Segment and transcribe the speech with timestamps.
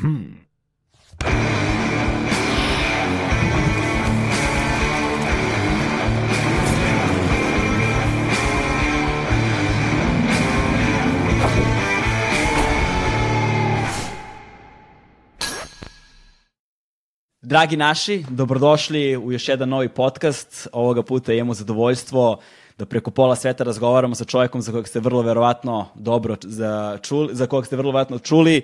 [0.00, 0.40] Hmm.
[17.42, 20.68] Dragi naši, dobrodošli u još jedan novi podcast.
[20.72, 22.40] Ovoga puta imamo zadovoljstvo
[22.80, 27.34] da preko pola sveta razgovaramo sa čovjekom za kojeg ste vrlo verovatno dobro za, čuli,
[27.34, 28.62] za kojeg ste vrlo verovatno čuli,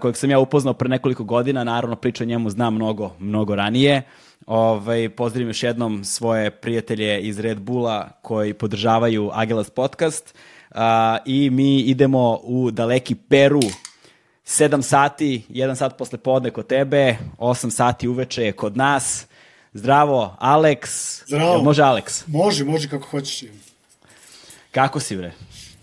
[0.00, 4.02] kojeg sam ja upoznao pre nekoliko godina, naravno priča o njemu znam mnogo, mnogo ranije.
[4.46, 10.34] Ovaj, pozdravim još jednom svoje prijatelje iz Red Bulla koji podržavaju Agelas podcast
[10.70, 10.76] uh,
[11.26, 13.60] i mi idemo u daleki Peru
[14.44, 19.26] 7 sati, 1 sat posle podne kod tebe, 8 sati uveče je kod nas.
[19.74, 20.86] Zdravo, Alex.
[21.26, 21.52] Zdravo.
[21.52, 22.22] Jel može Alex?
[22.26, 23.48] Može, može kako hoćeš.
[24.70, 25.32] Kako si, bre?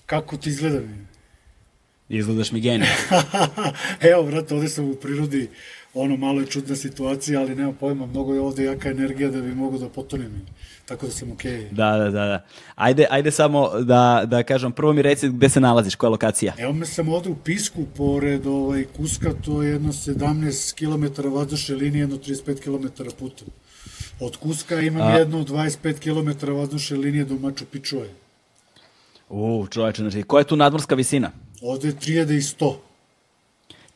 [0.05, 1.07] Kako ti izgleda mi?
[2.09, 2.87] Izgledaš mi genij.
[4.11, 5.49] Evo, brate, ovde sam u prirodi,
[5.93, 9.55] ono, malo je čudna situacija, ali nema pojma, mnogo je ovde jaka energija da bi
[9.55, 10.45] mogo da potonem.
[10.85, 11.51] Tako da sam okej.
[11.51, 11.71] Okay.
[11.71, 12.45] Da, da, da, da.
[12.75, 16.53] Ajde, ajde samo da, da kažem, prvo mi reci gde se nalaziš, koja je lokacija?
[16.57, 21.75] Evo me sam ovde u Pisku, pored ovaj, Kuska, to je jedno 17 km vazdušne
[21.75, 23.45] linije, jedno 35 km puta.
[24.19, 25.17] Od Kuska imam A...
[25.17, 28.01] jedno 25 km vazdušne linije do Machu Picchu.
[29.29, 31.31] U, čoveče, znači, koja je tu nadmorska visina?
[31.61, 32.75] Ovde je 3100.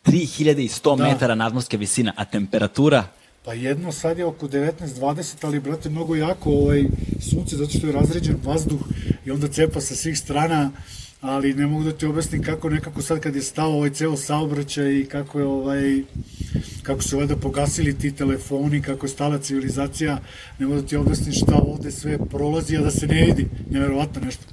[0.06, 1.04] 3100 da.
[1.04, 3.04] metara nadmorske visina, a temperatura?
[3.46, 6.84] Pa jedno sad je oko 19-20, ali brate mnogo jako ovaj
[7.32, 8.80] sunce zato što je razređen vazduh
[9.26, 10.72] i onda cepa sa svih strana,
[11.22, 15.00] ali ne mogu da ti objasnim kako nekako sad kad je stao ovaj ceo saobraćaj
[15.00, 16.02] i kako je ovaj
[16.84, 20.20] kako su valjda pogasili ti telefoni, kako je stala civilizacija,
[20.60, 23.48] ne mogu da ti objasnim šta ovde sve prolazi, a da se ne vidi.
[23.70, 24.44] Neverovatno nešto.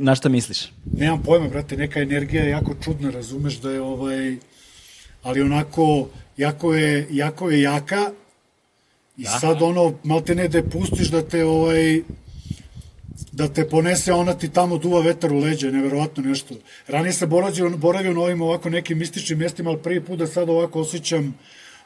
[0.00, 0.72] Na šta misliš?
[0.96, 4.36] Nemam pojma, brate, neka energija je jako čudna, razumeš da je ovaj
[5.26, 8.10] ali onako jako je, jako je jaka
[9.16, 9.30] i da.
[9.30, 12.02] sad ono, malte ne da je pustiš da te ovaj,
[13.36, 16.54] da te ponese, ona ti tamo duva vetar u leđe, neverovatno nešto.
[16.88, 20.48] Ranije sam boravio, boravio na ovim ovako nekim mističnim mjestima, ali prvi put da sad
[20.48, 21.34] ovako osjećam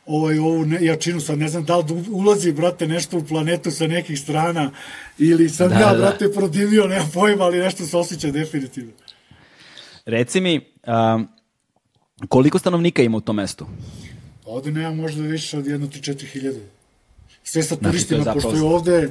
[0.06, 3.70] ovaj, ovu ne, jačinu, sad ne znam da li da ulazi, brate, nešto u planetu
[3.70, 4.70] sa nekih strana,
[5.18, 5.98] ili sam da, ja, da.
[5.98, 8.92] brate, prodivio, nemam pojma, ali nešto se osjeća definitivno.
[10.06, 11.28] Reci mi, um,
[12.28, 13.66] koliko stanovnika ima u tom mestu?
[14.44, 16.60] Ovde nema možda više od jedno 3-4 hiljade.
[17.42, 19.10] Sve sa znači, turistima, znači, pošto je ovde,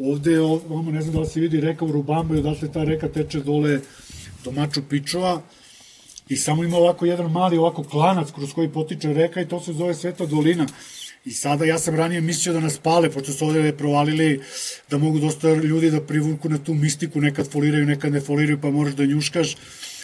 [0.00, 3.40] ovde, ovde, ne znam da li se vidi reka u Rubambu, odatle ta reka teče
[3.40, 3.80] dole
[4.44, 5.42] do Maču Pičova,
[6.30, 9.72] i samo ima ovako jedan mali ovako klanac kroz koji potiče reka i to se
[9.72, 10.66] zove Sveta dolina.
[11.24, 14.40] I sada ja sam ranije mislio da nas pale, pošto su ovde provalili
[14.90, 18.70] da mogu dosta ljudi da privuku na tu mistiku, nekad foliraju, nekad ne foliraju, pa
[18.70, 19.56] moraš da njuškaš.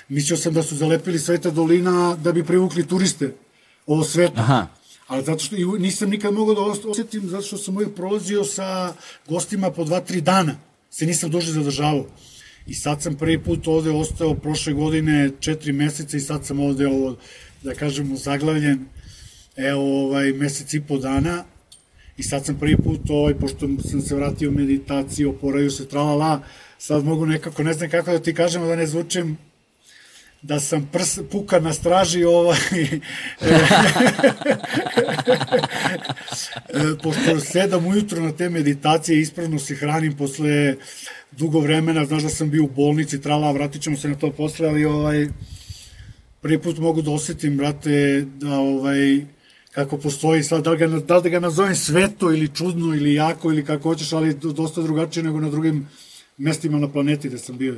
[0.08, 3.32] Mislio sam da su zalepili Sveta dolina da bi privukli turiste
[3.86, 4.40] ovo svetu.
[4.40, 4.66] Aha.
[5.06, 8.94] Ali zato što nisam nikad mogao da osjetim, zato što sam uvijek prolazio sa
[9.28, 10.56] gostima po dva, tri dana.
[10.90, 12.06] Se nisam duže zadržavao.
[12.66, 16.86] I sad sam prvi put ovde ostao prošle godine četiri meseca i sad sam ovde
[16.86, 17.16] ovo,
[17.62, 18.86] da kažemo, zaglavljen
[19.56, 21.44] evo ovaj mesec i po dana
[22.16, 26.42] i sad sam prvi put ovaj, pošto sam se vratio u meditaciju, oporavio se, tralala,
[26.78, 29.38] sad mogu nekako, ne znam kako da ti kažem, da ne zvučem
[30.42, 32.98] da sam prs, puka na straži ovaj, e,
[37.02, 40.76] pošto sedam ujutro na te meditacije ispravno se hranim posle
[41.32, 44.68] dugo vremena, znaš da sam bio u bolnici, trala, vratit ćemo se na to posle,
[44.68, 45.28] ali ovaj,
[46.40, 49.20] prvi put mogu da osetim, brate, da ovaj,
[49.72, 53.52] kako postoji sad, da li, ga, da li ga nazovem sveto ili čudno ili jako
[53.52, 55.88] ili kako hoćeš, ali dosta drugačije nego na drugim
[56.36, 57.76] mestima na planeti da sam bio.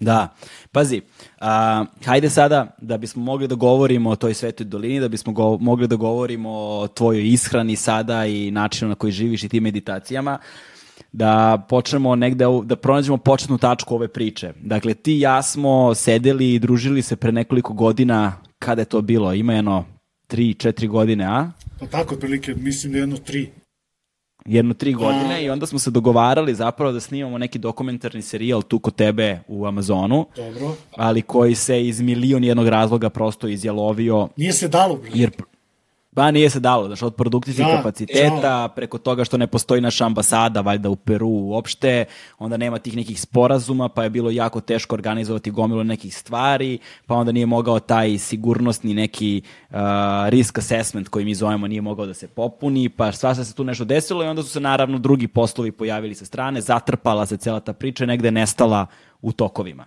[0.00, 0.34] Da,
[0.72, 1.00] pazi,
[1.40, 5.58] a, hajde sada da bismo mogli da govorimo o toj svetoj dolini, da bismo go,
[5.58, 10.38] mogli da govorimo o tvojoj ishrani sada i načinu na koji živiš i tim meditacijama,
[11.12, 14.52] da počnemo negde, da pronađemo početnu tačku ove priče.
[14.60, 19.00] Dakle, ti i ja smo sedeli i družili se pre nekoliko godina, kada je to
[19.00, 19.34] bilo?
[19.34, 19.84] Ima jedno
[20.28, 21.50] 3-4 godine, a?
[21.80, 23.46] Pa tako, otprilike, mislim da je jedno 3
[24.46, 28.78] jedno tri godine i onda smo se dogovarali zapravo da snimamo neki dokumentarni serijal tu
[28.78, 30.74] kod tebe u Amazonu, Dobro.
[30.96, 34.28] ali koji se iz milion jednog razloga prosto izjalovio.
[34.36, 35.30] Nije se dalo, Jer,
[36.16, 38.68] Ba nije se dalo, znači od produkcijskih da, kapaciteta, da.
[38.76, 42.04] preko toga što ne postoji naša ambasada, valjda u Peru uopšte,
[42.38, 47.14] onda nema tih nekih sporazuma, pa je bilo jako teško organizovati gomilu nekih stvari, pa
[47.14, 49.76] onda nije mogao taj sigurnosni neki uh,
[50.28, 53.84] risk assessment koji mi zovemo nije mogao da se popuni, pa svašta se tu nešto
[53.84, 57.72] desilo i onda su se naravno drugi poslovi pojavili sa strane, zatrpala se cela ta
[57.72, 58.86] priča, negde nestala
[59.22, 59.86] u tokovima.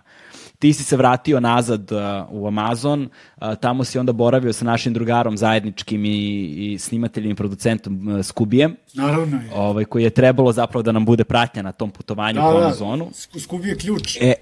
[0.60, 1.98] Ti si se vratio nazad uh,
[2.30, 3.08] u Amazon,
[3.40, 8.24] uh, tamo si onda boravio sa našim drugarom zajedničkim i, i snimateljem i producentom uh,
[8.24, 8.76] Skubijem.
[8.94, 9.50] Naravno je.
[9.54, 13.10] Ovaj, koji je trebalo zapravo da nam bude pratnja na tom putovanju da, po Amazonu.
[13.34, 14.18] Da, Skubi je ključ.
[14.20, 14.34] E,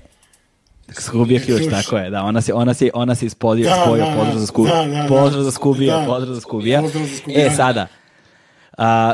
[0.92, 4.04] Skubi je ključ, tako je, da, ona se, ona se, ona se ispodio, da, spojio,
[4.04, 6.80] da, pozdrav za Skubi, da, da, da, pozdrav za Skubija, da, pozdrav za Skubija.
[6.80, 7.46] Pozdrav za Skubija.
[7.46, 8.07] E, sada, Uh,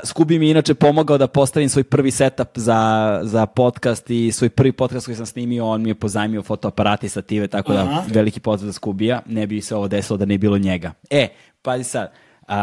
[0.04, 4.72] Skubi mi inače pomogao da postavim svoj prvi setup za, za podcast i svoj prvi
[4.72, 8.02] podcast koji sam snimio, on mi je pozajmio fotoaparat i stative, tako da Aha.
[8.08, 10.92] veliki pozdrav za Skubija, ne bi se ovo desilo da ne bilo njega.
[11.10, 11.28] E,
[11.62, 12.12] pazi sad,
[12.42, 12.54] uh,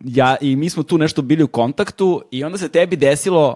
[0.00, 3.54] ja i mi smo tu nešto bili u kontaktu i onda se tebi desilo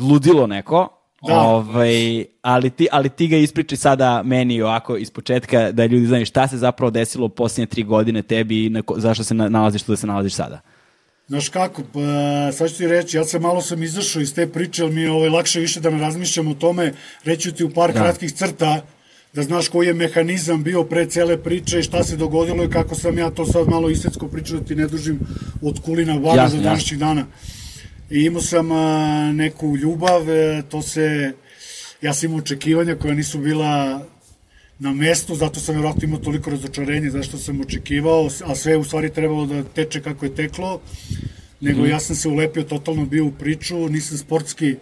[0.00, 0.88] ludilo neko,
[1.26, 1.40] Da.
[1.40, 6.26] Ovaj, ali, ti, ali ti ga ispriči sada meni ovako iz početka da ljudi znaju
[6.26, 9.92] šta se zapravo desilo u posljednje tri godine tebi i na, zašto se nalaziš tu
[9.92, 10.60] da se nalaziš sada.
[11.30, 14.82] Znaš kako, pa sad ću ti reći, ja sam malo sam izašao iz te priče,
[14.82, 16.92] ali mi je ovaj, lakše više da ne razmišljam o tome,
[17.24, 18.00] reći ti u par da.
[18.00, 18.86] kratkih crta,
[19.32, 22.94] da znaš koji je mehanizam bio pre cele priče i šta se dogodilo i kako
[22.94, 25.20] sam ja to sad malo isecko pričao da ti ne dužim
[25.62, 27.26] od kulina vana za današnjih dana.
[28.10, 31.32] I imao sam a, neku ljubav, e, to se,
[32.02, 34.02] ja sam imao očekivanja koja nisu bila
[34.80, 39.12] na mestu, zato sam vjerojatno imao toliko razočarenje zašto sam očekivao, a sve u stvari
[39.12, 40.80] trebalo da teče kako je teklo,
[41.60, 41.86] nego mm.
[41.86, 44.76] ja sam se ulepio, totalno bio u priču, nisam sportski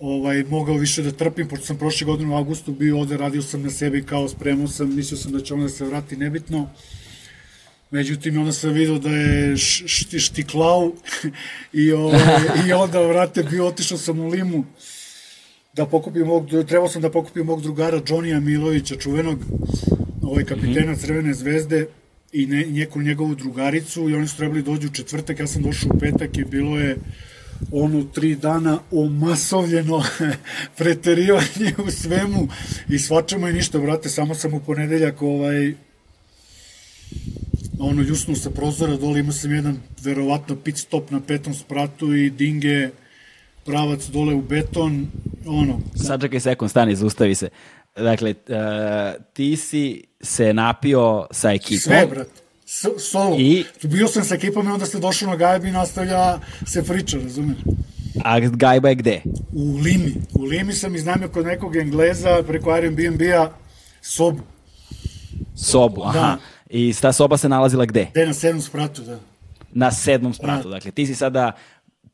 [0.00, 3.62] ovaj, mogao više da trpim, pošto sam prošle godine u augustu bio ovde, radio sam
[3.62, 6.70] na sebi kao spremao sam, mislio sam da će onda se vrati nebitno,
[7.92, 9.56] Međutim, onda sam vidio da je
[9.86, 10.92] šti, štiklau
[11.82, 14.64] i, ovaj, i onda, vrate, bio otišao sam u Limu
[15.76, 19.38] da pokupim mog, trebao sam da pokupim mog drugara Johnija Milovića, čuvenog
[20.22, 21.00] ovaj kapitena mm -hmm.
[21.00, 21.86] Crvene zvezde
[22.32, 25.90] i ne, njeku njegovu drugaricu i oni su trebali dođu u četvrtak, ja sam došao
[25.94, 26.96] u petak i bilo je
[27.70, 30.02] ono tri dana omasovljeno
[30.78, 32.48] preterivanje u svemu
[32.88, 35.74] i svačamo i ništa, brate, samo sam u ponedeljak ovaj
[37.78, 42.30] ono ljusnuo sa prozora dole, imao sam jedan verovatno pit stop na petom spratu i
[42.30, 42.90] dinge
[43.64, 45.06] pravac dole u beton,
[45.46, 45.80] ono...
[45.94, 47.48] Sad čekaj sekund, stani, zaustavi se.
[47.96, 51.78] Dakle, uh, ti si se napio sa ekipom.
[51.78, 52.28] Sve, brat.
[52.66, 53.36] S solo.
[53.38, 53.64] I...
[53.82, 57.58] Bio sam sa ekipom i onda ste došao na Gajbi i nastavlja se priča, razumiješ?
[58.24, 59.22] A Gajba je gde?
[59.52, 60.14] U Limi.
[60.34, 63.50] U Limi sam iznamio kod nekog Engleza preko Airbnb-a
[64.00, 64.42] sobu.
[65.56, 66.12] Sobu, aha.
[66.12, 66.38] Da.
[66.70, 68.06] I ta soba se nalazila gde?
[68.10, 69.18] Gde, na sedmom spratu, da.
[69.72, 70.74] Na sedmom spratu, da.
[70.74, 71.52] dakle ti si sada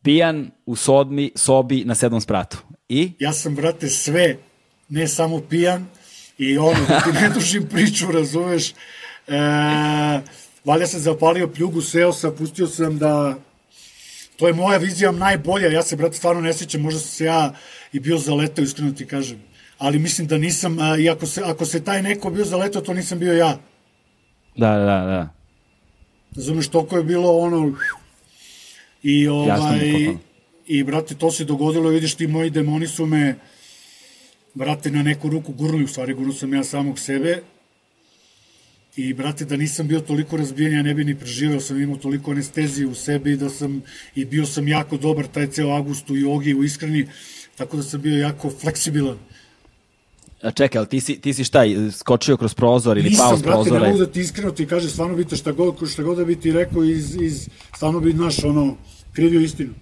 [0.03, 2.59] pijan u sodmi, sobi na sedmom spratu.
[2.89, 3.13] I?
[3.19, 4.37] Ja sam, brate, sve,
[4.89, 5.87] ne samo pijan,
[6.39, 8.75] i ono, da ti ne dužim priču, razumeš, e,
[10.65, 13.35] valja sam zapalio pljugu, seo sam, pustio sam da,
[14.37, 17.53] to je moja vizija najbolja, ja se, brate, stvarno ne sjećam, možda sam se ja
[17.93, 19.43] i bio zaletao, iskreno ti kažem,
[19.79, 22.95] ali mislim da nisam, a, i ako se, ako se taj neko bio zaletao, to
[22.95, 23.59] nisam bio ja.
[24.57, 25.29] Da, da, da.
[26.37, 27.75] Razumeš, toliko je bilo ono,
[29.03, 30.15] I, ovaj,
[30.67, 33.35] I, brate, to se dogodilo, vidiš ti, moji demoni su me,
[34.55, 37.43] brate, na neku ruku gurli, u stvari gurnu sam ja samog sebe,
[38.99, 42.31] I, brate, da nisam bio toliko razbijen, ja ne bi ni preživeo, sam imao toliko
[42.31, 43.83] anestezije u sebi da sam,
[44.15, 47.07] i bio sam jako dobar taj ceo avgust u jogi, u iskreni,
[47.57, 49.19] tako da sam bio jako fleksibilan.
[50.43, 53.59] A čekaj, ali ti si, ti si šta, skočio kroz prozor ili pao s prozora?
[53.59, 56.03] Nisam, brate, ne mogu da ti iskreno ti kaže, stvarno bi te šta god, šta
[56.03, 58.77] god da bi ti rekao, iz, iz, stvarno bi, naš, ono,
[59.13, 59.75] krivio istinu.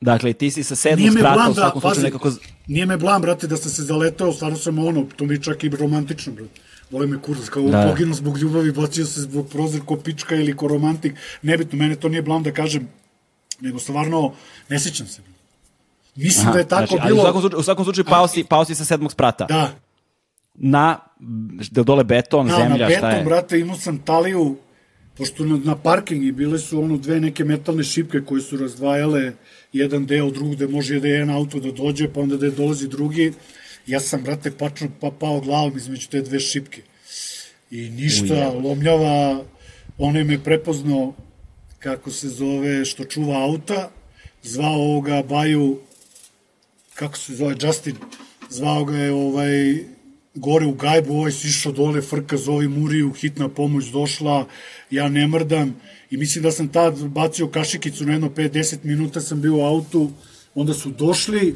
[0.00, 2.32] Dakle, ti si sa sedmog sprata u svakom slučaju nekako...
[2.66, 5.64] Nije me blam, brate, da sam se zaletao, stvarno sam ono, to mi je čak
[5.64, 6.60] i romantično, brate.
[6.90, 7.88] Vole me kurac, kao da.
[7.90, 11.14] poginu zbog ljubavi, bacio se zbog prozor ko pička ili ko romantik.
[11.42, 12.88] Nebitno, mene to nije blam da kažem,
[13.60, 14.32] nego stvarno
[14.68, 15.22] ne sećam se.
[16.14, 17.20] Mislim Aha, da je tako znači, bilo...
[17.20, 19.46] U svakom slučaju, u svakom slučaju pao, si, pao si sa sedmog sprata.
[19.46, 19.70] Da.
[20.54, 20.98] Na,
[21.70, 23.00] dole beton, da, zemlja, šta je?
[23.00, 24.56] Na beton, brate, imao sam taliju,
[25.18, 29.32] pošto na, na parkingi bile su ono dve neke metalne šipke koje su razdvajale
[29.72, 32.88] jedan deo drugog, gde može da jedan auto da dođe, pa onda da je dolazi
[32.88, 33.32] drugi.
[33.86, 36.82] Ja sam, brate, pačno pa pao glavom između te dve šipke.
[37.70, 38.60] I ništa, Uje.
[38.62, 39.44] lomljava,
[39.98, 41.14] on je me prepoznao
[41.78, 43.90] kako se zove, što čuva auta,
[44.42, 45.78] zvao ovoga Baju
[46.94, 47.96] kako se zove, Justin,
[48.50, 49.84] zvao ga je ovaj,
[50.38, 54.46] gore u gajbu, ovaj si išao dole, frka zove Muriju, hitna pomoć došla,
[54.90, 55.76] ja ne mrdam,
[56.10, 60.10] i mislim da sam tad bacio kašikicu na jedno 5-10 minuta sam bio u autu,
[60.54, 61.54] onda su došli,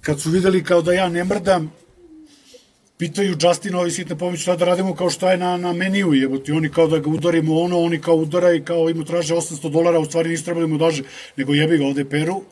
[0.00, 1.72] kad su videli kao da ja ne mrdam,
[3.02, 6.52] pitaju Justin ovi sitne pomoć šta da radimo kao što je na, na meniju jebote.
[6.52, 9.98] Oni kao da ga udarimo ono oni kao udara i kao imu traže 800 dolara
[9.98, 11.02] u stvari nisu trebali mu daže
[11.36, 12.42] nego jebi ga ovde peru.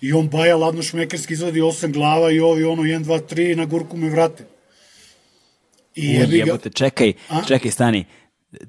[0.00, 3.54] I on baja ladno šmekerski izvadi osam glava i ovi ono 1, 2, 3 i
[3.54, 4.44] na gurku me vrate.
[5.94, 6.44] I jebi ga...
[6.44, 7.42] Jebote, čekaj, A?
[7.48, 8.04] čekaj, stani.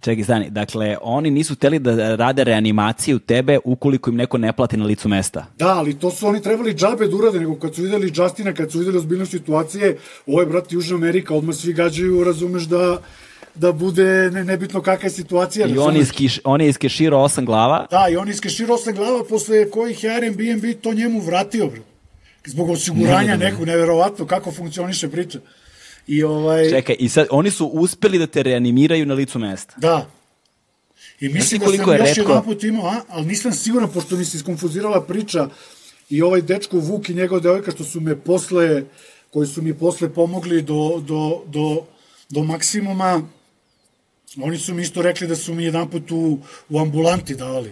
[0.02, 0.50] Čekaj, stani.
[0.50, 5.10] Dakle, oni nisu teli da rade reanimaciju tebe ukoliko im neko ne plati na licu
[5.10, 5.46] mesta.
[5.58, 8.72] Da, ali to su oni trebali džabe da urade, nego kad su videli Justina, kad
[8.72, 13.02] su videli ozbiljnost situacije, ovo je, brati, Južna Amerika, odmah svi gađaju, razumeš da
[13.56, 15.68] da bude ne, nebitno kakva je situacija.
[15.68, 17.88] I on, iskiš, on je iskeširao osam glava.
[17.92, 21.82] Da, i on je iskeširao osam glava, posle kojih je Airbnb to njemu vratio, bro.
[22.46, 25.40] Zbog osiguranja nekog, neverovatno, kako funkcioniše priča.
[26.08, 26.70] I ovaj...
[26.70, 29.74] Čekaj, i sad oni su uspeli da te reanimiraju na licu mesta.
[29.78, 30.10] Da.
[31.20, 32.32] I mislim da sam još redko...
[32.32, 35.50] jedan put imao, a, ali nisam siguran, pošto mi se iskonfuzirala priča
[36.10, 38.84] i ovaj dečko Vuk i njegov devojka što su me posle,
[39.30, 41.86] koji su mi posle pomogli do, do, do,
[42.30, 43.22] do maksimuma,
[44.42, 47.72] oni su mi isto rekli da su mi jedan put u, u ambulanti davali.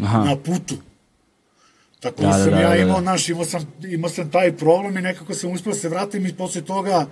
[0.00, 0.24] Aha.
[0.24, 0.74] Na putu.
[2.00, 3.10] Tako da, da sam da, ja da, imao, da.
[3.10, 6.36] naš, imao sam, imao sam taj problem i nekako sam uspio da se vratim i
[6.36, 7.06] posle toga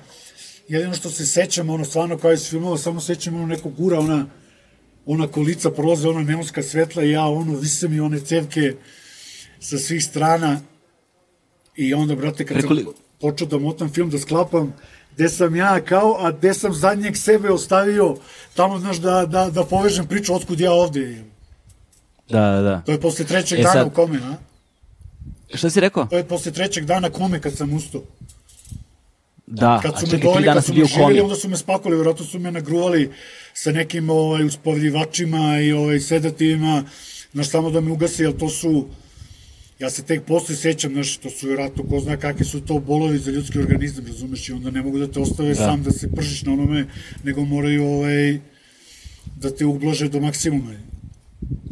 [0.68, 4.26] jedino što se sećam, ono stvarno kao iz filmova, samo sećam ono nekog gura, ona,
[5.06, 8.74] ona kolica prolaze, ona neonska svetla i ja ono visem i one cevke
[9.60, 10.60] sa svih strana
[11.76, 12.82] i onda, brate, kad Rekoli...
[12.82, 14.74] sam počeo da motam film, da sklapam,
[15.14, 18.16] gde sam ja kao, a gde sam zadnjeg sebe ostavio,
[18.54, 21.24] tamo, znaš, da, da, da povežem priču otkud ja ovde.
[22.28, 22.82] Da, da, da.
[22.86, 23.86] To je posle trećeg e, dana sad...
[23.86, 24.34] u kome, a?
[25.54, 26.06] Šta si rekao?
[26.06, 28.02] To je posle trećeg dana kome kad sam ustao.
[29.46, 31.20] Da, kad su a čekaj, tri dana si bio komi.
[31.20, 33.10] Onda su me spakuli, vjerojatno su me nagruvali
[33.54, 36.84] sa nekim ovaj, uspavljivačima i ovaj, sedativima,
[37.32, 38.86] znaš, samo da me ugasi, jer to su,
[39.78, 43.18] ja se tek posle sećam, znaš, to su vjerojatno, ko zna kakve su to bolovi
[43.18, 45.54] za ljudski organizam, razumeš, i onda ne mogu da te ostave da.
[45.54, 46.86] sam da se pržiš na onome,
[47.24, 48.40] nego moraju ovaj,
[49.36, 50.72] da te ublaže do maksimuma.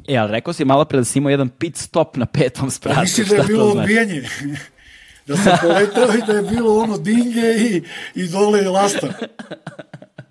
[0.09, 2.97] E, ali rekao si malo pre da si imao jedan pit stop na petom spratu.
[2.97, 4.23] Pa mislim da je bilo odbijanje.
[5.27, 7.83] da sam poletao i da je bilo ono dinge i,
[8.15, 9.09] i dole lasta.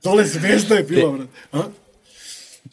[0.03, 1.63] Dole zvezda je bila, Te, A?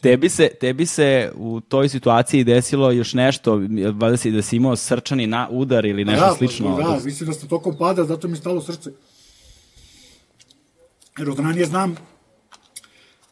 [0.01, 3.61] Tebi se, tebi se u toj situaciji desilo još nešto,
[3.93, 6.75] valjda si da si imao srčani na udar ili nešto da, slično.
[6.75, 8.91] Da, da, mislim da ste tokom pada, zato mi stalo srce.
[11.17, 11.95] Jer od ranije znam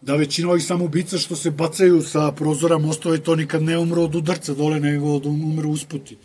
[0.01, 4.15] da većina ovih samoubica što se bacaju sa prozora mostova to nikad ne umru od
[4.15, 6.17] udarca dole, nego od umru usputi.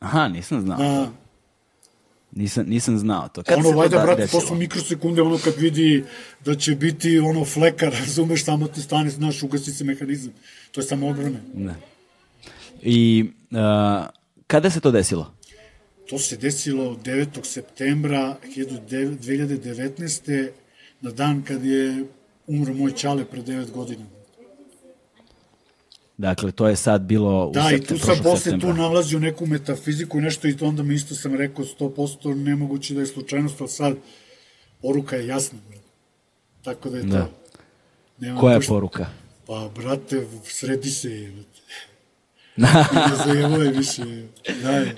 [0.00, 0.78] Aha, nisam znao.
[0.80, 1.06] A,
[2.34, 3.42] Nisam, nisam znao to.
[3.42, 6.04] Kad ono, vajda, da, brate, to su mikrosekunde, ono kad vidi
[6.44, 10.32] da će biti ono fleka, razumeš, samo ti stane, znaš, ugasi se mehanizam.
[10.70, 11.40] To je samo odbrane.
[11.54, 11.74] Ne.
[12.82, 13.58] I uh,
[14.46, 15.34] kada se to desilo?
[16.08, 17.44] To se desilo 9.
[17.44, 20.50] septembra 2019.
[21.00, 22.04] na dan kad je
[22.52, 24.04] umro moj čale pre 9 godina.
[26.18, 30.18] Dakle, to je sad bilo u Da, i tu sam posle tu nalazio neku metafiziku
[30.18, 33.70] i nešto i to onda mi isto sam rekao 100% nemoguće da je slučajnost, ali
[33.70, 33.96] sad
[34.82, 35.58] poruka je jasna.
[36.62, 37.24] Tako da je da.
[37.24, 37.30] to.
[38.18, 38.74] Nema Koja je pošto...
[38.74, 39.06] poruka?
[39.46, 41.32] Pa, brate, sredi se je.
[42.56, 42.68] ne
[43.26, 44.02] zajevo je više.
[44.62, 44.92] Daj.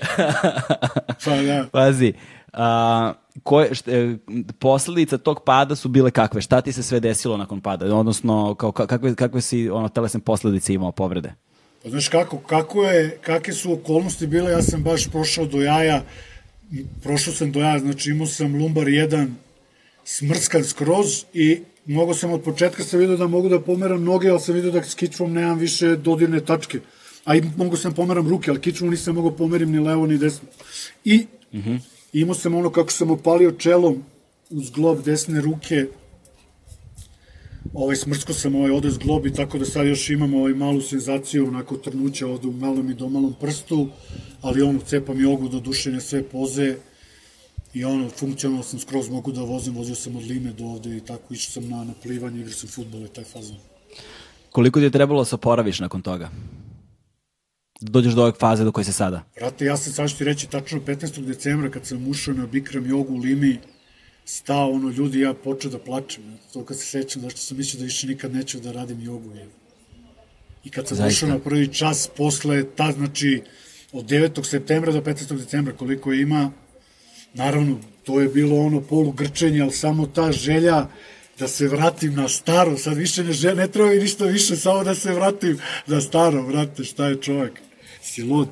[1.24, 1.68] Pa da.
[1.72, 2.12] Pazi,
[2.52, 4.16] a, koje, šte,
[4.58, 6.40] posledica tog pada su bile kakve?
[6.40, 7.96] Šta ti se sve desilo nakon pada?
[7.96, 11.34] Odnosno, kao, kakve, kakve si ono, telesne posledice imao povrede?
[11.82, 16.02] Pa znaš kako, kako je, kakve su okolnosti bile, ja sam baš prošao do jaja,
[17.02, 19.28] prošao sam do jaja, znači imao sam lumbar 1
[20.04, 24.40] smrskan skroz i mnogo sam od početka sam vidio da mogu da pomeram noge, ali
[24.40, 26.80] sam vidio da s kičvom nemam više dodirne tačke.
[27.24, 30.48] A i mogu sam pomeram ruke, ali kičvom nisam mogao pomerim ni levo ni desno.
[31.04, 34.02] I mm -hmm imao sam ono kako sam opalio čelom
[34.50, 35.86] uz glob desne ruke,
[37.72, 41.48] ovaj, smrsko sam ovaj odes glob i tako da sad još imam ovaj malu senzaciju,
[41.48, 43.88] onako trnuća ovde u malom i domalom prstu,
[44.42, 46.76] ali ono, cepam jogu do dušenja sve poze
[47.74, 51.00] i ono, funkcionalno sam skroz mogu da vozim, vozio sam od Lime do ovde i
[51.00, 53.56] tako, išao sam na, na plivanje, igrao sam futbol i taj fazon.
[54.50, 56.30] Koliko ti je trebalo da se oporaviš nakon toga?
[57.90, 59.22] Dođeš do ove faze do koje se sada?
[59.36, 61.24] Brate, ja sam sad što ti reći, tačno 15.
[61.24, 63.58] decembra kad sam ušao na Bikram jogu u Limi,
[64.24, 66.24] stao ono ljudi, ja počeo da plačem.
[66.52, 69.34] To kad se sećam, zašto sam mislio da više nikad neću da radim jogu.
[69.34, 69.48] Je.
[70.64, 71.26] I kad sam Zaista.
[71.26, 73.42] ušao na prvi čas, posle ta, znači,
[73.92, 74.44] od 9.
[74.44, 75.36] septembra do 15.
[75.36, 76.50] decembra, koliko ima,
[77.34, 80.86] naravno, to je bilo ono polu grčenje, ali samo ta želja
[81.38, 84.84] da se vratim na staro, sad više ne, žel, ne treba i ništa više, samo
[84.84, 87.60] da se vratim na staro, vrate, šta je čovjek,
[88.04, 88.48] si lud.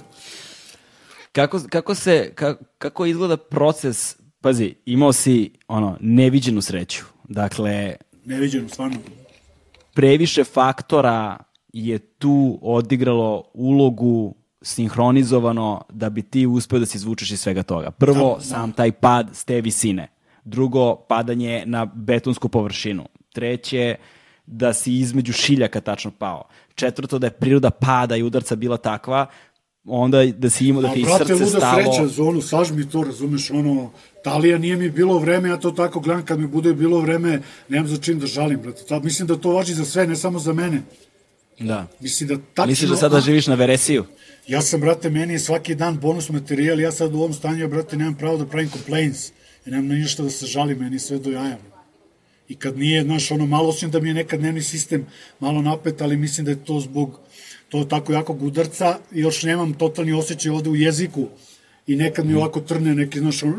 [1.33, 7.97] Kako, kako se, kako, kako izgleda proces, pazi, imao si ono, neviđenu sreću, dakle...
[8.25, 8.97] Neviđenu, stvarno.
[9.95, 11.39] Previše faktora
[11.73, 17.91] je tu odigralo ulogu sinhronizovano da bi ti uspeo da se izvučeš iz svega toga.
[17.91, 18.41] Prvo, da, da.
[18.41, 20.09] sam taj pad s te visine.
[20.45, 23.05] Drugo, padanje na betonsku površinu.
[23.33, 23.97] Treće,
[24.47, 26.49] da si između šiljaka tačno pao.
[26.75, 29.27] Četvrto, da je priroda pada i udarca bila takva,
[29.85, 31.23] onda da si imao da ti srce stalo...
[31.23, 33.91] A brate, luda sreća, zonu, saž mi to, razumeš, ono,
[34.25, 37.89] Talija nije mi bilo vreme, ja to tako gledam, kad mi bude bilo vreme, nemam
[37.89, 38.83] za čim da žalim, brate.
[38.89, 40.83] Ta, mislim da to važi za sve, ne samo za mene.
[41.61, 41.87] Da.
[42.01, 42.71] Mislim da tačno...
[42.71, 44.05] Misliš da sada živiš na Veresiju?
[44.47, 47.97] Ja sam, brate, meni je svaki dan bonus materijal, ja sad u ovom stanju, brate,
[47.97, 49.29] nemam pravo da pravim complaints.
[49.67, 51.59] Ja nemam na ništa da se žalim, meni sve do jaja.
[52.49, 55.07] I kad nije, znaš, ono, malo osim da mi je nekad dnevni sistem
[55.41, 57.19] malo napet, ali mislim da je to zbog
[57.69, 61.29] to tako jakog udarca, još nemam totalni osjećaj ovde u jeziku
[61.87, 63.57] i nekad mi ovako trne neki, znaš, ono,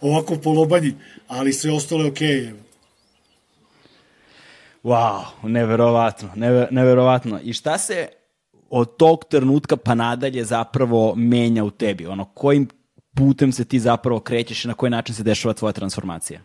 [0.00, 0.94] ovako po lobanji,
[1.28, 2.28] ali sve ostalo je okej.
[2.28, 2.52] Okay.
[4.82, 7.40] Wow, neverovatno, never, neverovatno.
[7.42, 8.08] I šta se
[8.70, 12.06] od tog trenutka pa nadalje zapravo menja u tebi?
[12.06, 12.68] Ono, kojim
[13.14, 16.40] putem se ti zapravo krećeš i na koji način se dešava tvoja transformacija?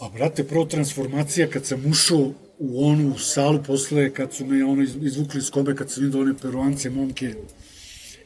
[0.00, 4.82] Pa, brate, prvo transformacija kad sam ušao u onu salu posle, kad su me ono
[4.82, 7.34] izvukli iz kobe, kad sam vidio one peruance, momke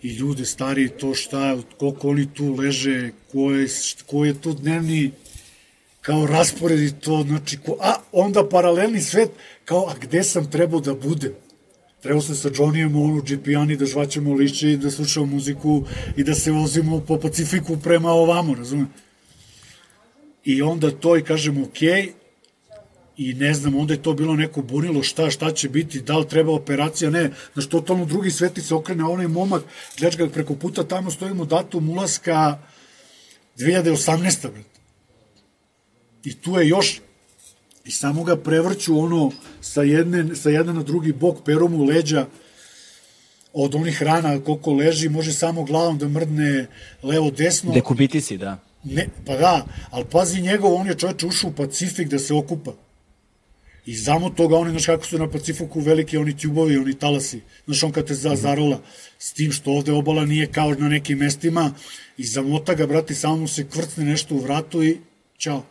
[0.03, 3.69] i ljude stari, to šta, koliko oni tu leže, ko je,
[4.07, 5.11] ko je tu dnevni
[6.01, 9.31] kao raspored i to, znači, ko, a onda paralelni svet,
[9.65, 11.33] kao, a gde sam trebao da budem?
[12.03, 15.85] Trebao sam sa Johnnyem u onu GP-ani da žvaćemo lišće i da slušamo muziku
[16.17, 18.89] i da se vozimo po Pacifiku prema ovamo, razumem?
[20.45, 22.13] I onda to i kažemo, okej, okay,
[23.17, 26.29] i ne znam, onda je to bilo neko bunilo šta, šta će biti, da li
[26.29, 29.63] treba operacija, ne, znaš, totalno drugi sveti se okrene, a onaj momak,
[30.19, 32.59] ga preko puta, tamo stojimo datum ulaska
[33.59, 34.51] 2018.
[34.53, 34.67] Bret.
[36.25, 37.01] I tu je još,
[37.85, 42.27] i samo ga prevrću ono, sa jedne, sa jedne na drugi bok, peru mu leđa,
[43.53, 46.67] od onih rana koliko leži, može samo glavom da mrdne
[47.03, 47.73] levo desno.
[47.73, 48.59] Dekubitisi, da.
[48.85, 52.73] Ne, pa da, ali pazi njegov, on je čovječ ušao u Pacifik da se okupa.
[53.87, 57.83] I zamo toga, oni, znaš kako su na Pacifiku veliki oni tjubovi, oni talasi, znaš
[57.83, 58.81] on kad te za, zarola,
[59.19, 61.71] s tim što ovde obala nije kao na nekim mestima,
[62.17, 64.99] i zamota ga, brati, samo mu se kvrcne nešto u vratu i
[65.37, 65.63] čao.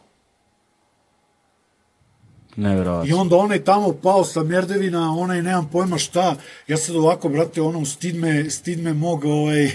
[2.55, 3.09] Nevjerovatno.
[3.09, 6.35] I onda onaj tamo pao sa merdevina, onaj nemam pojma šta,
[6.67, 9.71] ja sad ovako, brate, ono, stid me, stid me mog, ovaj,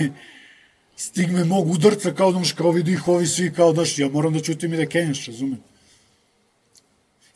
[0.99, 4.33] stid me mog udarca, kao, znaš, kao vidi ih ovi svi, kao, znaš, ja moram
[4.33, 5.59] da čutim i da kenjaš, razumem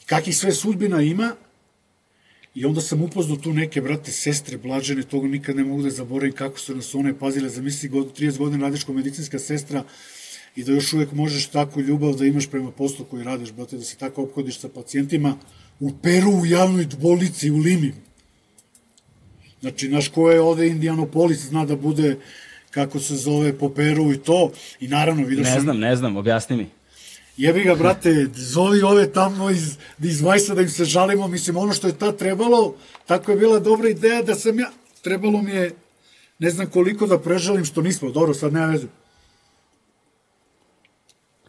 [0.06, 1.34] kakih sve sudbina ima,
[2.54, 6.34] I onda sam upoznao tu neke, brate, sestre blažene, toga nikad ne mogu da zaboravim
[6.36, 9.84] kako su nas one pazile, zamisli god, 30 godina radiš kao medicinska sestra
[10.56, 13.84] i da još uvek možeš takvu ljubav da imaš prema poslu koji radiš, brate, da
[13.84, 15.36] se tako opkodiš sa pacijentima
[15.80, 17.94] u Peru, u javnoj bolnici, u Limi.
[19.60, 22.16] Znači, naš ko je ovde Indianopolis, zna da bude
[22.72, 24.50] kako se zove po Peru i to.
[24.80, 25.54] I naravno, vidio sam...
[25.54, 26.66] Ne znam, ne znam, objasni mi
[27.36, 31.72] jebi ga, brate, zovi ove tamo iz, iz Vajsa da im se žalimo, mislim, ono
[31.72, 32.74] što je ta trebalo,
[33.06, 34.70] tako je bila dobra ideja da sam ja,
[35.02, 35.74] trebalo mi je,
[36.38, 38.86] ne znam koliko da prežalim što nismo, dobro, sad nema veze.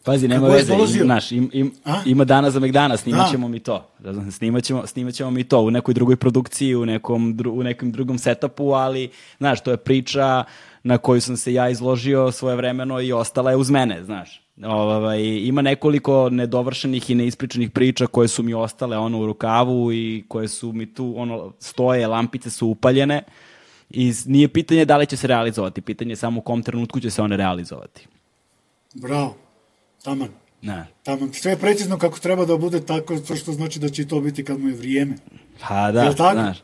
[0.05, 1.71] Pazi, nema Kako veze, im, naš, im, im,
[2.05, 3.89] ima dana za Megdana, snimat ćemo mi to.
[4.31, 7.91] Snimat ćemo, snimat ćemo mi to u nekoj drugoj produkciji, u nekom, dru, u nekom
[7.91, 10.43] drugom setupu, ali, znaš, to je priča
[10.83, 14.43] na koju sam se ja izložio svoje vremeno i ostala je uz mene, znaš.
[14.63, 20.23] Ovaj, ima nekoliko nedovršenih i neispričanih priča koje su mi ostale ono u rukavu i
[20.27, 23.23] koje su mi tu ono stoje, lampice su upaljene
[23.89, 27.09] i nije pitanje da li će se realizovati, pitanje je samo u kom trenutku će
[27.09, 28.07] se one realizovati.
[28.93, 29.35] Bravo,
[30.03, 30.29] taman.
[30.61, 30.85] Ne.
[31.03, 34.21] Taman, sve je precizno kako treba da bude tako, to što znači da će to
[34.21, 35.15] biti kad mu je vrijeme.
[35.59, 36.57] Pa da, znaš.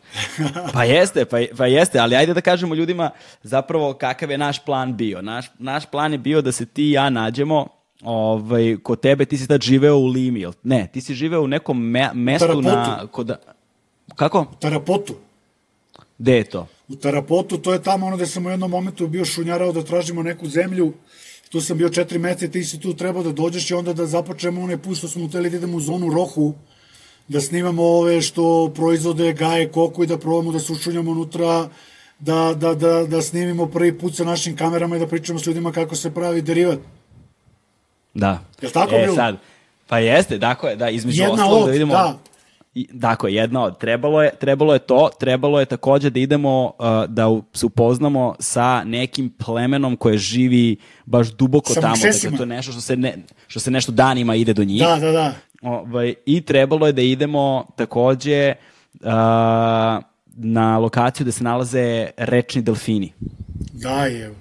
[0.73, 3.09] Pa jeste, pa, pa jeste, ali ajde da kažemo ljudima
[3.43, 5.21] zapravo kakav je naš plan bio.
[5.21, 7.67] Naš, naš plan je bio da se ti i ja nađemo
[8.03, 10.51] ovaj, kod tebe, ti si tad živeo u Limi, jel?
[10.63, 12.67] Ne, ti si živeo u nekom me, mestu Tarapotu.
[12.67, 13.07] na...
[13.11, 13.31] Kod,
[14.15, 14.39] kako?
[14.39, 15.15] U Tarapotu.
[16.17, 16.67] Gde je to?
[16.87, 20.23] U Tarapotu, to je tamo ono gde sam u jednom momentu bio šunjarao da tražimo
[20.23, 20.93] neku zemlju,
[21.49, 24.61] tu sam bio četiri meseca ti si tu trebao da dođeš i onda da započnemo
[24.61, 26.53] onaj put što smo hteli da idemo u zonu Rohu,
[27.29, 31.69] da snimamo ove što proizvode gaje, koku i da probamo da sušunjamo unutra,
[32.19, 35.71] da, da, da, da snimimo prvi put sa našim kamerama i da pričamo s ljudima
[35.71, 36.79] kako se pravi derivat.
[38.13, 38.39] Da.
[38.61, 39.15] Je tako e, bilo?
[39.15, 39.37] Sad,
[39.87, 41.93] pa jeste, tako je, da, između jedna ostalog od, da vidimo...
[41.93, 42.17] Da.
[42.75, 43.77] I, dakle, jedna od.
[43.77, 48.83] Trebalo je, trebalo je to, trebalo je takođe da idemo, uh, da se upoznamo sa
[48.83, 51.95] nekim plemenom koje živi baš duboko sa tamo.
[51.95, 54.81] Dakle, to je nešto što se, ne, što se nešto danima ide do njih.
[54.81, 55.33] Da, da, da.
[55.61, 58.53] Ovaj, I trebalo je da idemo takođe
[58.93, 59.09] uh,
[60.35, 63.13] na lokaciju gde se nalaze rečni delfini.
[63.73, 64.33] Da, je.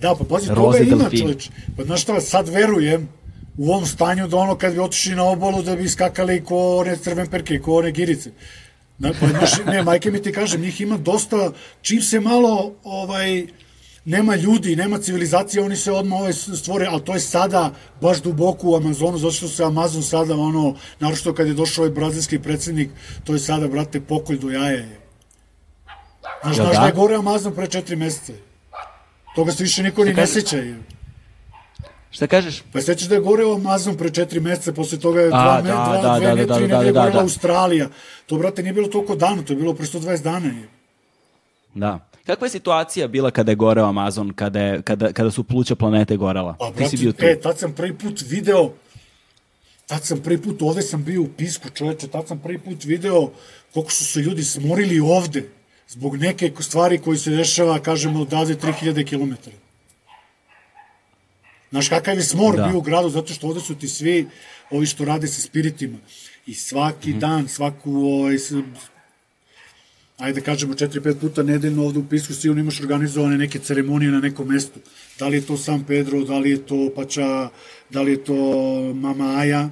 [0.00, 1.50] Da, pa pazi, toga ima čoveč.
[1.76, 3.08] Pa znaš šta, sad verujem
[3.56, 6.96] u ovom stanju da ono kad bi otišli na obalu da bi skakali ko one
[6.96, 8.30] crvenperke, ko one girice.
[8.98, 13.46] Na, pa, znaš, ne, majke mi ti kažem, njih ima dosta, čim se malo ovaj,
[14.04, 18.68] nema ljudi, nema civilizacije, oni se odmah ove stvore, ali to je sada baš duboko
[18.68, 22.90] u Amazonu, zato što se Amazon sada, ono, naročito kad je došao ovaj brazilski predsednik,
[23.24, 24.84] to je sada, brate, pokolj do jaja.
[26.42, 26.80] Znaš, znaš da?
[26.80, 28.32] da je gore Amazon pre četiri meseca.
[29.34, 30.56] Toga se više niko ni ne seća.
[32.12, 32.62] Šta kažeš?
[32.72, 36.02] Pa sećaš da je goreo Amazon pre četiri meseca, posle toga je dva, da, dva,
[36.02, 37.88] da, dve, da, ne, da, tri da, da, da, da, Australija.
[38.26, 40.46] To, brate, nije bilo toliko dana, to je bilo pre 120 dana.
[40.46, 40.68] Je.
[41.74, 42.11] Da.
[42.26, 46.16] Kakva je situacija bila kada je goreo Amazon, kada, je, kada, kada su pluća planete
[46.16, 46.56] gorela?
[46.58, 47.24] Pa, brate, Ti si bio tu.
[47.24, 48.70] E, tad sam prvi put video,
[49.86, 53.30] tad sam prvi put, ovde sam bio u Pisku, čoveče, tad sam prvi put video
[53.74, 55.48] koliko su se ljudi smorili ovde
[55.88, 59.50] zbog neke stvari koji se dešava, kažemo, odavde 3000 km.
[61.70, 62.66] Znaš, kakav je smor da.
[62.68, 64.28] bio u gradu, zato što ovde su ti svi
[64.70, 65.98] ovi što rade sa spiritima.
[66.46, 67.18] I svaki mm -hmm.
[67.18, 68.38] dan, svaku, ovaj,
[70.22, 74.48] ajde kažemo, 4-5 puta nedeljno ovde u Pisku sigurno imaš organizovane neke ceremonije na nekom
[74.48, 74.80] mestu.
[75.18, 77.48] Da li je to San Pedro, da li je to Pača,
[77.90, 78.34] da li je to
[78.94, 79.70] Mama Aja,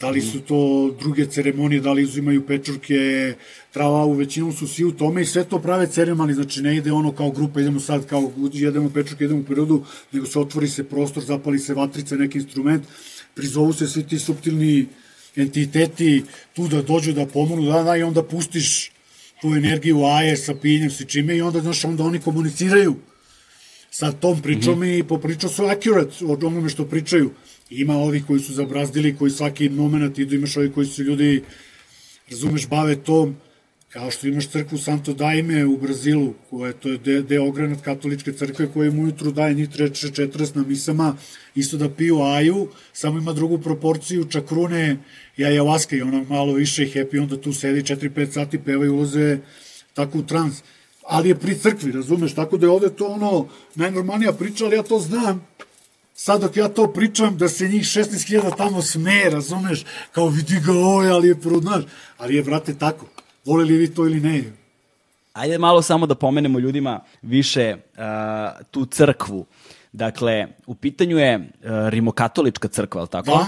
[0.00, 3.34] Da li su to druge ceremonije, da li uzimaju pečurke,
[3.72, 6.92] trava, u većinom su svi u tome i sve to prave ceremonije, znači ne ide
[6.92, 10.84] ono kao grupa, idemo sad kao jedemo pečurke, idemo u prirodu, nego se otvori se
[10.84, 12.84] prostor, zapali se vatrica, neki instrument,
[13.34, 14.86] prizovu se svi ti subtilni
[15.36, 16.22] entiteti
[16.54, 18.93] tu da dođu da pomonu, da, da, i onda pustiš
[19.44, 22.94] tu energiju aje sa pinjem, sa čime i onda, znaš, onda oni komuniciraju
[23.90, 24.98] sa tom pričom mm -hmm.
[24.98, 27.30] i po priču su accurate od onome što pričaju
[27.70, 31.42] Ima ovi koji su zabrazdili, koji svaki moment idu, imaš ovi koji su ljudi,
[32.30, 33.36] razumeš, bave tom,
[33.94, 38.32] kao što imaš crkvu Santo Daime u Brazilu, koja to je de, deo ogranat katoličke
[38.32, 41.16] crkve koja im ujutru daje njih 40 na misama,
[41.54, 44.96] isto da piju aju, samo ima drugu proporciju čakrune
[45.36, 49.38] i ayahuasca i ona malo više happy, onda tu sedi 4-5 sati, peva i ulaze
[49.94, 50.62] tako u trans.
[51.06, 54.82] Ali je pri crkvi, razumeš, tako da je ovde to ono najnormalnija priča, ali ja
[54.82, 55.46] to znam,
[56.14, 60.72] sad dok ja to pričam, da se njih 16.000 tamo smeje, razumeš, kao vidi ga
[60.72, 61.84] ovaj, ali je prudnaš,
[62.18, 63.13] ali je, vrate, tako.
[63.44, 64.44] Vole li vi to ili ne?
[65.32, 69.46] Ajde malo samo da pomenemo ljudima više uh, tu crkvu.
[69.92, 71.44] Dakle, u pitanju je uh,
[71.88, 73.30] rimokatolička crkva, ali tako?
[73.30, 73.46] Da.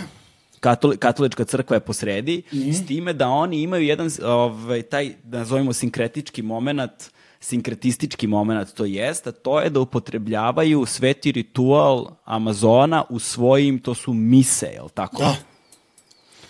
[0.61, 2.73] Katoli, katolička crkva je posredi, mm -hmm.
[2.73, 8.85] s time da oni imaju jedan, ovaj, taj, da nazovimo, sinkretički moment sinkretistički moment to
[8.85, 14.83] jest, a to je da upotrebljavaju sveti ritual Amazona u svojim, to su mise, je
[14.83, 15.23] li tako?
[15.23, 15.37] Da.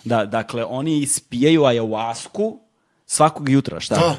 [0.03, 2.57] Da, dakle, oni ispijaju ayahuasku
[3.07, 3.95] svakog jutra, šta?
[3.95, 4.17] Da.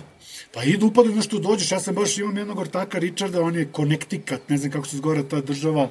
[0.55, 4.49] Pa idu upadu nešto dođeš, ja sam baš imam jednog ortaka Richarda, on je Connecticut,
[4.49, 5.91] ne znam kako se zgora ta država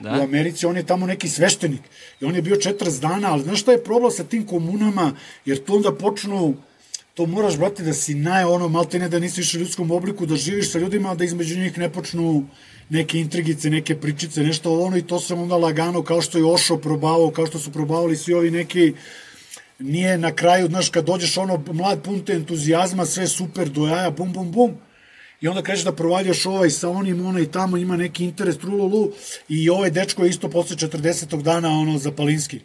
[0.00, 0.10] da.
[0.10, 1.80] u Americi, on je tamo neki sveštenik
[2.20, 5.12] i on je bio 40 dana, ali znaš šta je problem sa tim komunama,
[5.44, 6.56] jer tu onda počnu
[7.18, 10.26] to moraš, brate, da si naj, ono, malte ne da nisi više u ljudskom obliku,
[10.26, 12.46] da živiš sa ljudima, da između njih ne počnu
[12.88, 16.76] neke intrigice, neke pričice, nešto ono i to sam onda lagano, kao što je Ošo
[16.76, 18.92] probavao, kao što su probavali svi ovi neki,
[19.78, 24.10] nije na kraju, znaš, kad dođeš ono, mlad pun te entuzijazma, sve super, do jaja,
[24.10, 24.74] bum, bum, bum,
[25.40, 29.12] i onda kažeš da provaljaš ovaj sa onim, ono i tamo ima neki interes, trululu,
[29.48, 31.42] i ovaj dečko je isto posle 40.
[31.42, 32.60] dana, ono, za Palinski.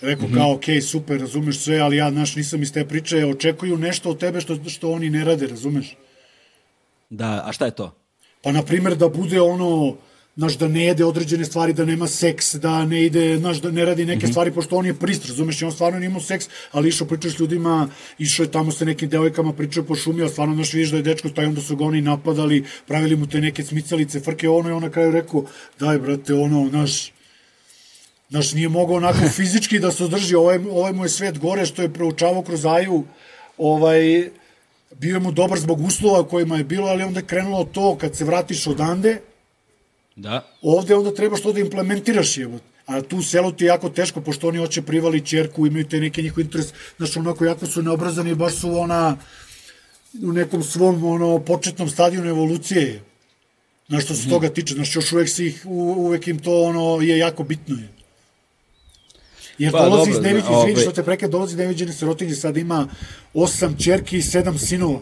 [0.00, 0.34] Rekao mm -hmm.
[0.34, 4.18] kao, ok, super, razumeš sve, ali ja, znaš, nisam iz te priče, očekuju nešto od
[4.18, 5.96] tebe što, što oni ne rade, razumeš?
[7.10, 7.94] Da, a šta je to?
[8.42, 9.96] Pa, na primer, da bude ono,
[10.36, 13.84] znaš, da ne jede određene stvari, da nema seks, da ne ide, znaš, da ne
[13.84, 14.30] radi neke mm -hmm.
[14.30, 17.36] stvari, pošto on je prist, razumeš, i on stvarno nije imao seks, ali išao pričaš
[17.36, 20.90] s ljudima, išao je tamo sa nekim devojkama, pričao po šumi, a stvarno, znaš, vidiš
[20.90, 24.48] da je dečko, taj onda su ga oni napadali, pravili mu te neke smicalice, frke,
[24.48, 25.44] ono, i on na kraju rekao,
[25.78, 27.12] daj, brate, ono, znaš,
[28.30, 31.82] Znaš, nije mogao onako fizički da se održi, ovaj, ovaj mu je svet gore što
[31.82, 33.04] je proučavao kroz Aju,
[33.58, 34.30] ovaj,
[34.98, 38.16] bio je mu dobar zbog uslova kojima je bilo, ali onda je krenulo to kad
[38.16, 39.20] se vratiš odande,
[40.16, 40.46] da.
[40.62, 42.58] ovde onda treba što da implementiraš je.
[42.86, 46.00] A tu u selu ti je jako teško, pošto oni hoće privali čerku, imaju te
[46.00, 49.16] neke njihov interes, znaš, onako jako su neobrazani, baš su ona
[50.22, 53.02] u nekom svom ono, početnom stadiju evolucije.
[53.88, 54.30] Znaš, što se mm.
[54.30, 57.88] toga tiče, znaš, još uvek, si ih, uvek im to ono, je jako bitno je.
[59.58, 62.34] Jer pa, dolazi dobro, iz neviđe, izvini ovaj- što te preke, dolazi iz neviđene sirotinje,
[62.34, 62.88] sad ima
[63.34, 65.00] osam čerki i sedam sinova.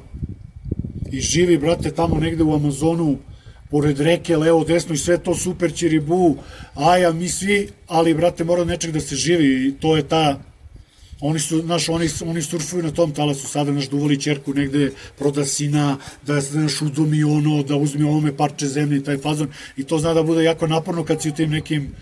[1.13, 3.19] I živi, brate, tamo negde u Amazonu,
[3.75, 6.37] pored reke, levo, desno i sve to super, čiribu,
[6.75, 10.41] aja, mi svi, ali, brate, mora nečeg da se živi i to je ta
[11.21, 15.45] Oni su, znaš, oni, oni surfuju na tom talasu, sada naš duvoli čerku negde, proda
[15.45, 19.49] sina, da se naš udomi ono, da uzme ovome parče zemlje i taj fazon.
[19.77, 21.95] I to zna da bude jako naporno kad si u tim nekim, mm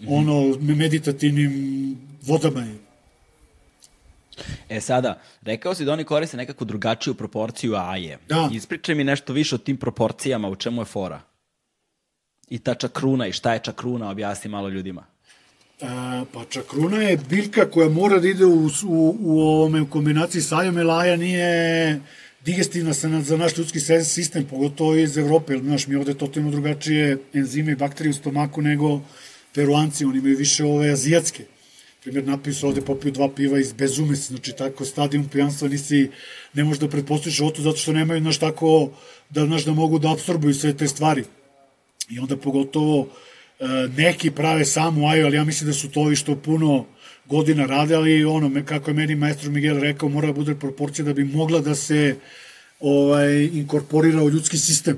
[0.00, 0.06] -hmm.
[0.08, 2.66] ono, meditativnim vodama.
[4.68, 8.18] E sada, rekao si da oni koriste nekakvu drugačiju proporciju aje.
[8.28, 8.50] Da.
[8.52, 11.20] Ispričaj mi nešto više o tim proporcijama, u čemu je fora.
[12.48, 15.04] I ta čakruna i šta je čakruna, objasni malo ljudima.
[15.82, 20.42] A, pa čakruna je biljka koja mora da ide u, u, u ovome u kombinaciji
[20.42, 22.00] sa ajom, jer aja nije
[22.44, 27.18] digestivna sa, za naš ljudski sistem, pogotovo iz Evrope, jer znaš, mi ovde totalno drugačije
[27.34, 29.00] enzime i bakterije u stomaku nego
[29.54, 31.44] peruanci, oni imaju više ove azijatske.
[32.08, 36.10] Primjer, napiju se ovde, popiju dva piva iz bezumesi, znači tako stadijum pijanstva nisi,
[36.54, 38.90] ne možeš da pretpostaviš životu zato što nemaju, znaš, tako,
[39.30, 41.24] da, znaš, da mogu da absorbuju sve te stvari.
[42.10, 43.08] I onda pogotovo
[43.60, 43.64] e,
[43.96, 46.86] neki prave samu aju, ali ja mislim da su to ovi što puno
[47.26, 51.12] godina rade, ali ono, kako je meni maestro Miguel rekao, mora da bude proporcija da
[51.12, 52.16] bi mogla da se
[52.80, 54.96] ovaj, inkorporira u ljudski sistem.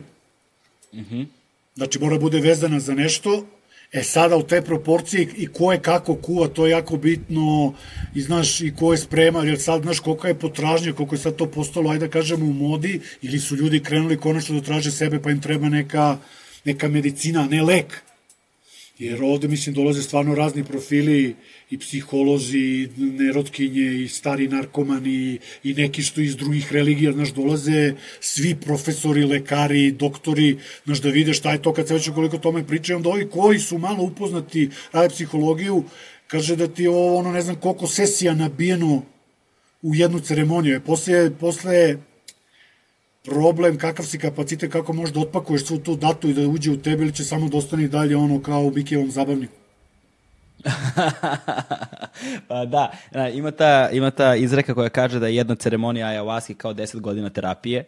[0.94, 1.26] Mm -hmm.
[1.74, 3.46] Znači, mora da bude vezana za nešto,
[3.92, 7.74] E sada u te proporcije i ko je kako kuva, to je jako bitno
[8.14, 11.36] i znaš i ko je spreman, jer sad znaš kolika je potražnja, koliko je sad
[11.36, 15.22] to postalo, ajde da kažemo u modi, ili su ljudi krenuli konačno da traže sebe
[15.22, 16.18] pa im treba neka,
[16.64, 18.02] neka medicina, ne lek.
[19.00, 21.34] Jer ovde, mislim, dolaze stvarno razni profili
[21.70, 27.94] i psiholozi, i nerotkinje, i stari narkomani, i neki što iz drugih religija, znaš, dolaze
[28.20, 32.66] svi profesori, lekari, doktori, znaš, da vide šta je to, kad se već koliko tome
[32.66, 35.84] pričaju, onda ovi koji su malo upoznati, rade psihologiju,
[36.26, 39.02] kaže da ti ovo, ono, ne znam koliko sesija nabijeno
[39.82, 40.76] u jednu ceremoniju.
[40.76, 41.96] E, posle, posle
[43.24, 46.76] problem, kakav si kapacitet, kako možeš da otpakuješ svu tu datu i da uđe u
[46.76, 49.52] tebe ili će samo da ostane dalje ono kao u Bikijevom zabavniku.
[52.48, 52.92] pa da,
[53.34, 57.30] ima ta, ima ta izreka koja kaže da je jedna ceremonija ayahuasca kao 10 godina
[57.30, 57.84] terapije.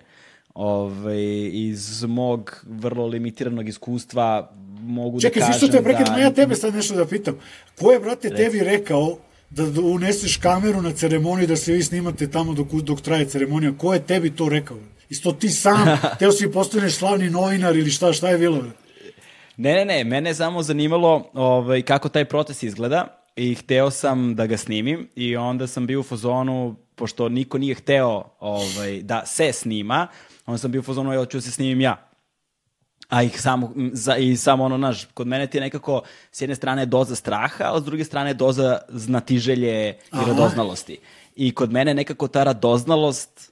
[0.54, 6.20] Ove, iz mog vrlo limitiranog iskustva mogu Čekaj, da kažem Čekaj, te prekidam, da...
[6.20, 7.34] ja tebe sad nešto da pitam.
[7.78, 8.42] Ko je, brate, Reci.
[8.42, 9.18] tebi rekao
[9.50, 13.72] da uneseš kameru na ceremoniju da se vi snimate tamo dok, dok traje ceremonija?
[13.78, 14.76] Ko je tebi to rekao?
[15.12, 18.62] Isto ti sam, teo si postaneš slavni novinar ili šta, šta je bilo?
[19.56, 24.34] Ne, ne, ne, mene je samo zanimalo ovaj, kako taj proces izgleda i hteo sam
[24.34, 29.26] da ga snimim i onda sam bio u fazonu, pošto niko nije hteo ovaj, da
[29.26, 30.06] se snima,
[30.46, 32.08] onda sam bio u fazonu, ja ću da se snimim ja.
[33.08, 36.56] A ih samo, za, i samo ono, naš, kod mene ti je nekako, s jedne
[36.56, 40.24] strane doza straha, a s druge strane doza znatiželje i Aha.
[40.26, 40.98] radoznalosti.
[41.36, 43.51] I kod mene nekako ta radoznalost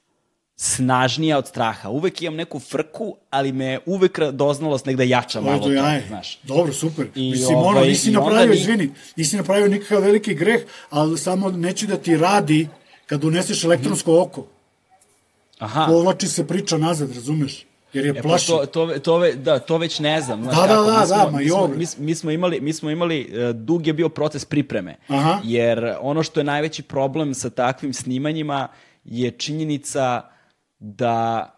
[0.61, 1.89] snažnija od straha.
[1.89, 5.71] Uvek imam neku frku, ali me uvek doznalost negde jača malo.
[5.71, 6.03] Jaje.
[6.07, 6.39] znaš.
[6.43, 7.07] Dobro, super.
[7.15, 8.59] I, Mislim, ovaj, ono, nisi napravio, ni...
[8.59, 12.67] izvini, nisi napravio nikakav veliki greh, ali samo neće da ti radi
[13.05, 14.21] kad uneseš elektronsko mm.
[14.21, 14.45] oko.
[15.59, 15.85] Aha.
[15.89, 17.65] Povlači se priča nazad, razumeš?
[17.93, 18.51] Jer je e, plaši.
[18.51, 20.43] Pa to, to, to, da, to već ne znam.
[20.43, 23.31] Znaš, da, da, da, da, ma mi smo, mi, mi, smo imali, mi smo imali,
[23.33, 24.95] uh, dug je bio proces pripreme.
[25.07, 25.39] Aha.
[25.43, 28.67] Jer ono što je najveći problem sa takvim snimanjima
[29.05, 30.30] je činjenica
[30.81, 31.49] da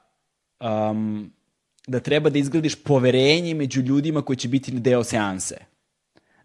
[0.59, 1.31] um,
[1.87, 5.55] da treba da izgradiš poverenje među ljudima koji će biti deo seanse.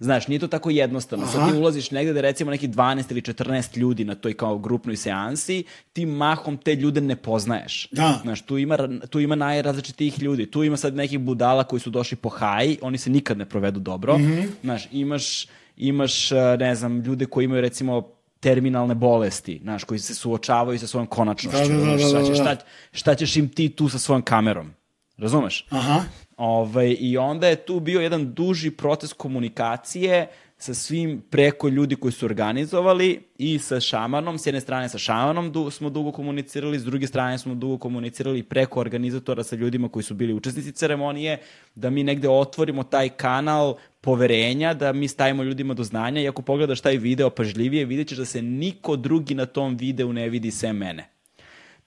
[0.00, 1.24] Znaš, nije to tako jednostavno.
[1.24, 1.32] Aha.
[1.32, 4.96] Sad ti ulaziš negde da recimo neki 12 ili 14 ljudi na toj kao grupnoj
[4.96, 7.88] seansi, ti mahom te ljude ne poznaješ.
[7.90, 8.18] Da.
[8.22, 8.78] Znaš, tu ima,
[9.10, 10.50] tu ima najrazličitih ljudi.
[10.50, 13.80] Tu ima sad nekih budala koji su došli po haji, oni se nikad ne provedu
[13.80, 14.18] dobro.
[14.18, 14.46] Mm -hmm.
[14.62, 20.78] Znaš, imaš, imaš, ne znam, ljude koji imaju recimo terminalne bolesti, znaš, koji se suočavaju
[20.78, 21.72] sa svojom konačnošću.
[21.72, 22.34] Da, da, da, da, da, da.
[22.34, 22.56] Šta,
[22.92, 24.70] šta ćeš im ti tu sa svojom kamerom?
[25.16, 25.66] Razumeš?
[25.70, 26.02] Aha.
[26.36, 31.96] Ove, ovaj, I onda je tu bio jedan duži proces komunikacije sa svim preko ljudi
[31.96, 36.78] koji su organizovali i sa šamanom, s jedne strane sa šamanom du, smo dugo komunicirali,
[36.78, 41.38] s druge strane smo dugo komunicirali preko organizatora sa ljudima koji su bili učesnici ceremonije,
[41.74, 46.42] da mi negde otvorimo taj kanal poverenja, da mi stavimo ljudima do znanja i ako
[46.42, 50.50] pogledaš taj video pažljivije, vidjet ćeš da se niko drugi na tom videu ne vidi
[50.50, 51.17] sem mene.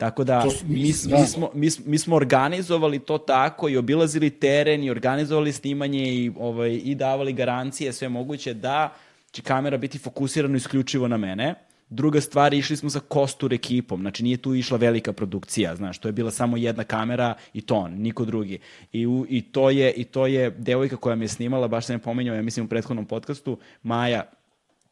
[0.02, 1.18] Tako da, mi, mi, da.
[1.18, 6.32] mi, smo, mi, mi smo organizovali to tako i obilazili teren i organizovali snimanje i,
[6.40, 8.94] ovaj, i davali garancije, sve moguće da
[9.32, 11.56] će kamera biti fokusirana isključivo na mene.
[11.90, 16.08] Druga stvar, išli smo sa kostur ekipom, znači nije tu išla velika produkcija, znaš, to
[16.08, 18.60] je bila samo jedna kamera i ton, niko drugi.
[18.92, 21.96] I, u, i, to, je, i to je devojka koja me je snimala, baš sam
[21.96, 24.24] je pomenjao, ja mislim u prethodnom podcastu, Maja,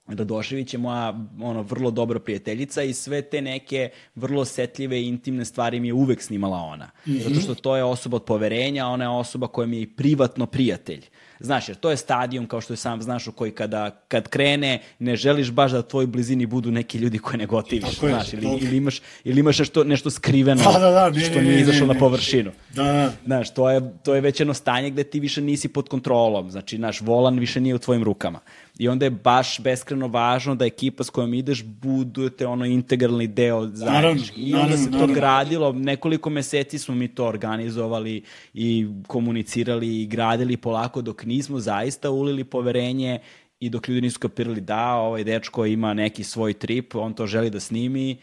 [0.10, 5.46] Radošević je moja ono, vrlo dobra prijateljica i sve te neke vrlo osetljive i intimne
[5.46, 6.86] stvari mi je uvek snimala ona.
[6.86, 7.24] Mm -hmm.
[7.24, 10.46] Zato što to je osoba od poverenja, ona je osoba koja mi je i privatno
[10.46, 11.06] prijatelj.
[11.40, 14.82] Znaš, jer to je stadijum, kao što je sam znaš, u koji kada, kad krene,
[15.00, 18.40] ne želiš baš da tvoj blizini budu neki ljudi koje ne gotiviš, Tako znaš, je,
[18.40, 21.88] ili, ili, imaš, ili imaš nešto, nešto skriveno da, da, da, ne, što nije izašlo
[21.88, 22.52] na površinu.
[22.74, 23.12] Da, da.
[23.26, 26.78] Znaš, to je, to je već jedno stanje gde ti više nisi pod kontrolom, znači,
[26.78, 28.40] naš volan više nije u tvojim rukama.
[28.80, 33.68] I onda je baš beskreno važno da ekipa s kojom ideš budete ono integralni deo
[33.68, 34.42] zajednički.
[34.42, 40.58] I onda se to gradilo, nekoliko meseci smo mi to organizovali i komunicirali i gradili
[40.58, 43.20] polako dok nismo zaista ulili poverenje
[43.60, 47.50] i dok ljudi nisu kapirali da ovaj dečko ima neki svoj trip, on to želi
[47.50, 48.18] da snimi.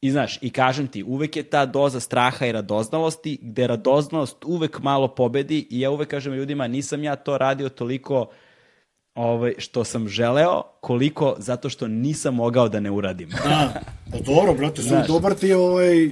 [0.00, 4.82] I znaš, i kažem ti, uvek je ta doza straha i radoznalosti, gde radoznalost uvek
[4.82, 8.28] malo pobedi i ja uvek kažem ljudima, nisam ja to radio toliko uh,
[9.14, 13.28] ovaj, što sam želeo, koliko zato što nisam mogao da ne uradim.
[13.28, 16.10] Da, pa dobro, brate, sam dobar ti ovaj,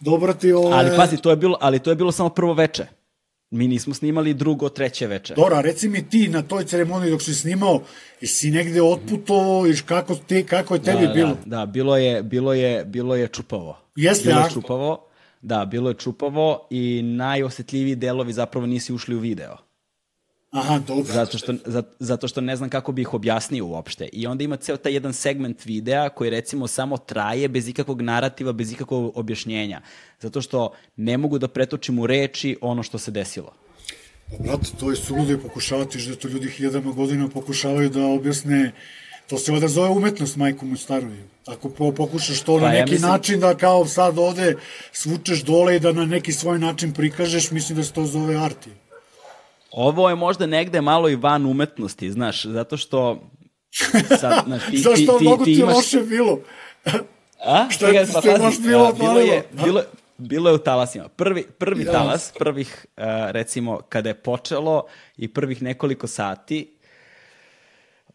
[0.00, 0.78] dobar ti ovaj...
[0.78, 2.86] Ali pazi, to je bilo, ali to je bilo samo prvo veče.
[3.50, 5.34] Mi nismo snimali drugo, treće veče.
[5.34, 7.82] Dobro, reci mi ti na toj ceremoniji dok si snimao,
[8.20, 11.36] jesi negde otputovao i kako, ti, kako je tebi da, bilo?
[11.44, 13.78] Da, da, bilo je, bilo je, bilo je čupavo.
[13.96, 15.06] Jeste, bilo je čupavo,
[15.42, 19.56] da, bilo je čupavo i najosetljiviji delovi zapravo nisi ušli u video.
[20.52, 21.12] Aha, dobro.
[21.12, 21.54] Zato što,
[21.98, 24.08] zato što ne znam kako bih ih objasnio uopšte.
[24.12, 28.52] I onda ima ceo taj jedan segment videa koji recimo samo traje bez ikakvog narativa,
[28.52, 29.80] bez ikakvog objašnjenja.
[30.20, 33.52] Zato što ne mogu da pretočim u reči ono što se desilo.
[34.30, 38.72] Pa, brate, to je suludo i pokušavati, da to ljudi hiljadama godina pokušavaju da objasne
[39.32, 41.24] To se ovde zove umetnost, majku mu staruju.
[41.46, 43.10] Ako pokušaš to pa, na neki ja mislim...
[43.10, 44.56] način da kao sad ovde
[44.92, 48.70] svučeš dole i da na neki svoj način prikažeš, mislim da se to zove arti.
[49.72, 53.20] Ovo je možda negde malo i van umetnosti, znaš, zato što...
[54.20, 55.74] Sad, znaš, ti, Zašto ti, ti, mnogo ti, ti imaš...
[55.74, 56.38] loše bilo?
[57.44, 57.66] A?
[57.74, 59.82] Šta je pa, pazi, bilo, a, bilo, je, bilo,
[60.18, 61.08] bilo je u talasima.
[61.08, 61.92] Prvi, prvi ja.
[61.92, 64.84] talas, prvih, uh, recimo, kada je počelo
[65.16, 66.74] i prvih nekoliko sati,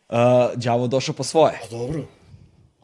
[0.09, 0.15] uh,
[0.55, 1.59] đavo došao po svoje.
[1.63, 2.16] A dobro.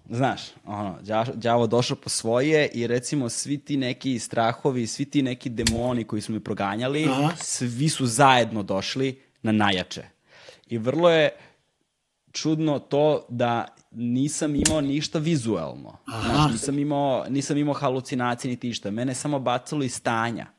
[0.10, 0.98] Znaš, ono,
[1.34, 6.22] đavo došao po svoje i recimo svi ti neki strahovi, svi ti neki demoni koji
[6.22, 7.32] su me proganjali, Aha.
[7.38, 10.04] svi su zajedno došli na najjače.
[10.68, 11.30] I vrlo je
[12.32, 15.98] čudno to da nisam imao ništa vizuelno.
[16.06, 16.34] Aha.
[16.34, 18.92] Znaš, nisam imao, nisam imao halucinacije niti išta.
[18.92, 20.53] Mene samo bacalo iz stanja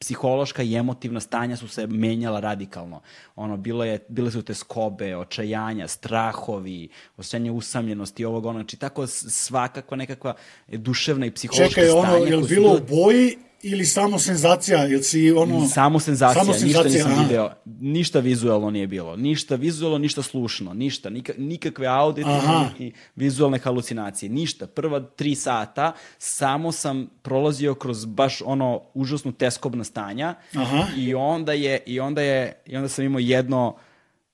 [0.00, 3.00] psihološka i emotivna stanja su se menjala radikalno.
[3.36, 9.06] Ono, bilo je, bile su te skobe, očajanja, strahovi, osjećanje usamljenosti, ovog, ono, znači tako
[9.06, 10.34] svakakva nekakva
[10.68, 12.06] duševna i psihološka Čekaj, stanja.
[12.06, 15.68] Čekaj, ono, je li bilo u boji ili samo senzacija, jel si ono...
[15.68, 17.22] Samo senzacija, samo senzacija ništa nisam aha.
[17.22, 23.58] video, ništa vizualno nije bilo, ništa vizualno, ništa slušno, ništa, nika, nikakve auditivne i vizualne
[23.58, 24.66] halucinacije, ništa.
[24.66, 30.34] Prva tri sata samo sam prolazio kroz baš ono užasnu teskobna stanja.
[30.54, 30.84] Aha.
[30.96, 33.76] i onda je, i onda je, i onda sam imao jedno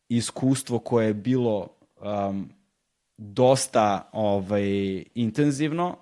[0.08, 1.68] iskustvo koje je bilo
[2.28, 2.48] um,
[3.16, 5.96] dosta ovaj, intenzivno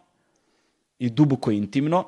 [0.99, 2.05] i duboko intimno,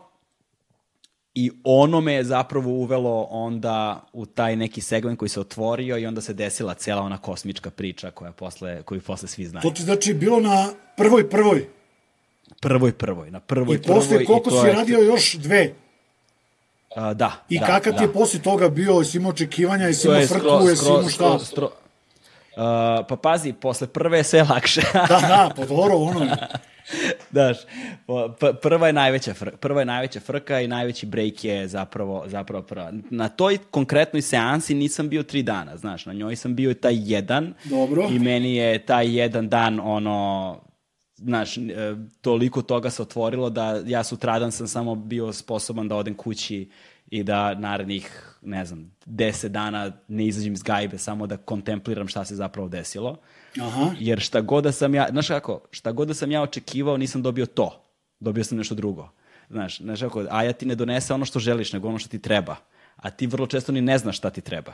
[1.34, 6.06] I ono me je zapravo uvelo onda u taj neki segment koji se otvorio i
[6.06, 9.62] onda se desila cela ona kosmička priča koja posle, koju posle svi znaju.
[9.62, 11.68] To ti znači bilo na prvoj prvoj?
[12.60, 14.24] Prvoj prvoj, na prvoj I posle prvoj.
[14.24, 14.72] koliko si je...
[14.72, 15.74] radio još dve?
[16.96, 17.98] Uh, da, I da, kakav da.
[17.98, 21.38] ti je posle toga bio, jesi imao očekivanja, jesi imao frku, jesi imao šta?
[21.38, 21.70] Skro, skro,
[22.56, 24.80] Uh, pa pazi, posle prve je sve lakše.
[24.94, 26.20] da, da, pa dobro, ono.
[27.30, 27.56] Daš,
[28.62, 32.92] prva je najveća frka, prva je najveća frka i najveći break je zapravo, zapravo prva.
[33.10, 37.54] Na toj konkretnoj seansi nisam bio tri dana, znaš, na njoj sam bio taj jedan.
[37.64, 38.08] Dobro.
[38.10, 40.60] I meni je taj jedan dan, ono,
[41.16, 41.60] znaš, e,
[42.20, 46.70] toliko toga se otvorilo da ja sutradan sam samo bio sposoban da odem kući
[47.10, 52.24] i da narednih, ne znam, deset dana ne izađem iz gajbe, samo da kontempliram šta
[52.24, 53.18] se zapravo desilo.
[53.60, 53.90] Aha.
[53.98, 57.22] Jer šta god da sam ja, znaš kako, šta god da sam ja očekivao, nisam
[57.22, 57.80] dobio to.
[58.20, 59.08] Dobio sam nešto drugo.
[59.50, 62.56] Znaš, znaš kako, Aja ti ne donese ono što želiš, nego ono što ti treba.
[62.96, 64.72] A ti vrlo često ni ne znaš šta ti treba.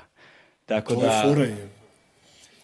[0.67, 1.07] Tako to da...
[1.07, 1.69] je fura je.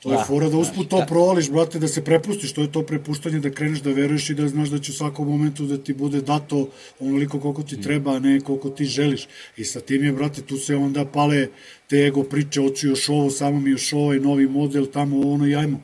[0.02, 2.82] To je da, fora da usput to provališ, brate, da se prepustiš, to je to
[2.82, 5.94] prepuštanje, da kreneš da veruješ i da znaš da će u svakom momentu da ti
[5.94, 6.68] bude dato
[7.00, 9.26] onoliko koliko ti treba, a ne koliko ti želiš.
[9.56, 11.48] I sa tim je, brate, tu se onda pale
[11.88, 15.56] te ego priče, hoću još ovo, samo mi još ovaj novi model, tamo ono i
[15.56, 15.80] ajmo.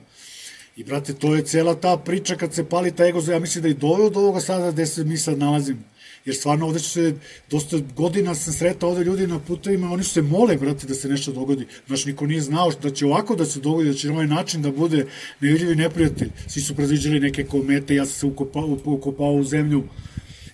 [0.76, 3.68] I, brate, to je cela ta priča kad se pali ta ego, ja mislim da
[3.68, 5.80] i doveo do ovoga sada gde se mi sad nalazimo.
[6.24, 7.14] Jer stvarno ovde su se,
[7.50, 11.08] dosta godina sam sretao ovde ljudi na putovima, oni su se mole, brate, da se
[11.08, 11.66] nešto dogodi.
[11.86, 14.62] Znaš, niko nije znao da će ovako da se dogodi, da će na ovaj način
[14.62, 15.06] da bude
[15.40, 16.30] nevidljivi neprijatelj.
[16.46, 19.84] Svi su predviđali neke komete, ja sam se ukopao, ukopao u zemlju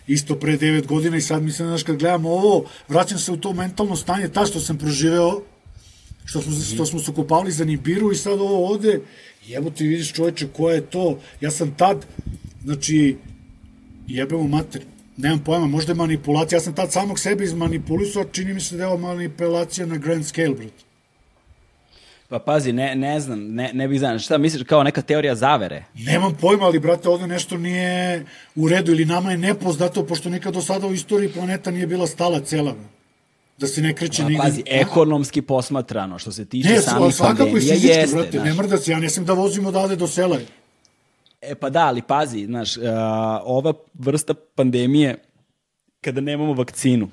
[0.07, 3.53] isto pre 9 godina i sad mislim, znaš, kad gledam ovo, vraćam se u to
[3.53, 5.43] mentalno stanje, ta što sam proživeo,
[6.25, 9.01] što smo, što smo se ukopavali za Nibiru i sad ovo ovde,
[9.49, 12.07] jebo ti vidiš čoveče koja je to, ja sam tad,
[12.65, 13.17] znači,
[14.07, 14.83] jebemo mater,
[15.17, 18.83] nemam pojma, možda je manipulacija, ja sam tad samog sebe izmanipulisao, čini mi se da
[18.83, 20.89] je ovo manipulacija na grand scale, brate.
[22.29, 25.85] Pa pazi, ne, ne znam, ne, ne bih znam, šta misliš, kao neka teorija zavere?
[25.95, 28.25] Nemam pojma, ali brate, ovde nešto nije
[28.57, 32.07] u redu ili nama je nepoznato, pošto nikad do sada u istoriji planeta nije bila
[32.07, 32.75] stala cela.
[33.59, 34.43] Da se ne kreće nigde.
[34.43, 38.17] Pazi, ekonomski posmatrano, što se tiče ne, samih pandemija, jeste.
[38.17, 40.39] Brate, ne mrda se, ja ne sam da vozim odavde do sela.
[41.41, 42.85] E pa da, ali pazi, znaš, uh,
[43.45, 45.19] ova vrsta pandemije,
[46.01, 47.09] kada nemamo vakcinu,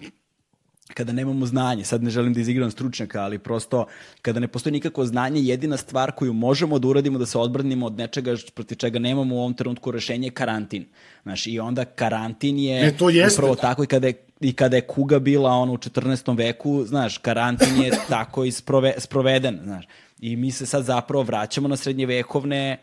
[0.94, 3.86] kada nemamo znanje, sad ne želim da izigram stručnjaka, ali prosto
[4.22, 7.98] kada ne postoji nikakvo znanje, jedina stvar koju možemo da uradimo da se odbranimo od
[7.98, 10.86] nečega proti čega nemamo u ovom trenutku rešenje je karantin.
[11.24, 13.42] Znaš, i onda karantin je ne, to jeste.
[13.42, 16.38] upravo tako i kada je i kada je kuga bila ono u 14.
[16.38, 19.86] veku, znaš, karantin je tako i sprove, sproveden, znaš.
[20.20, 22.78] I mi se sad zapravo vraćamo na srednjevekovne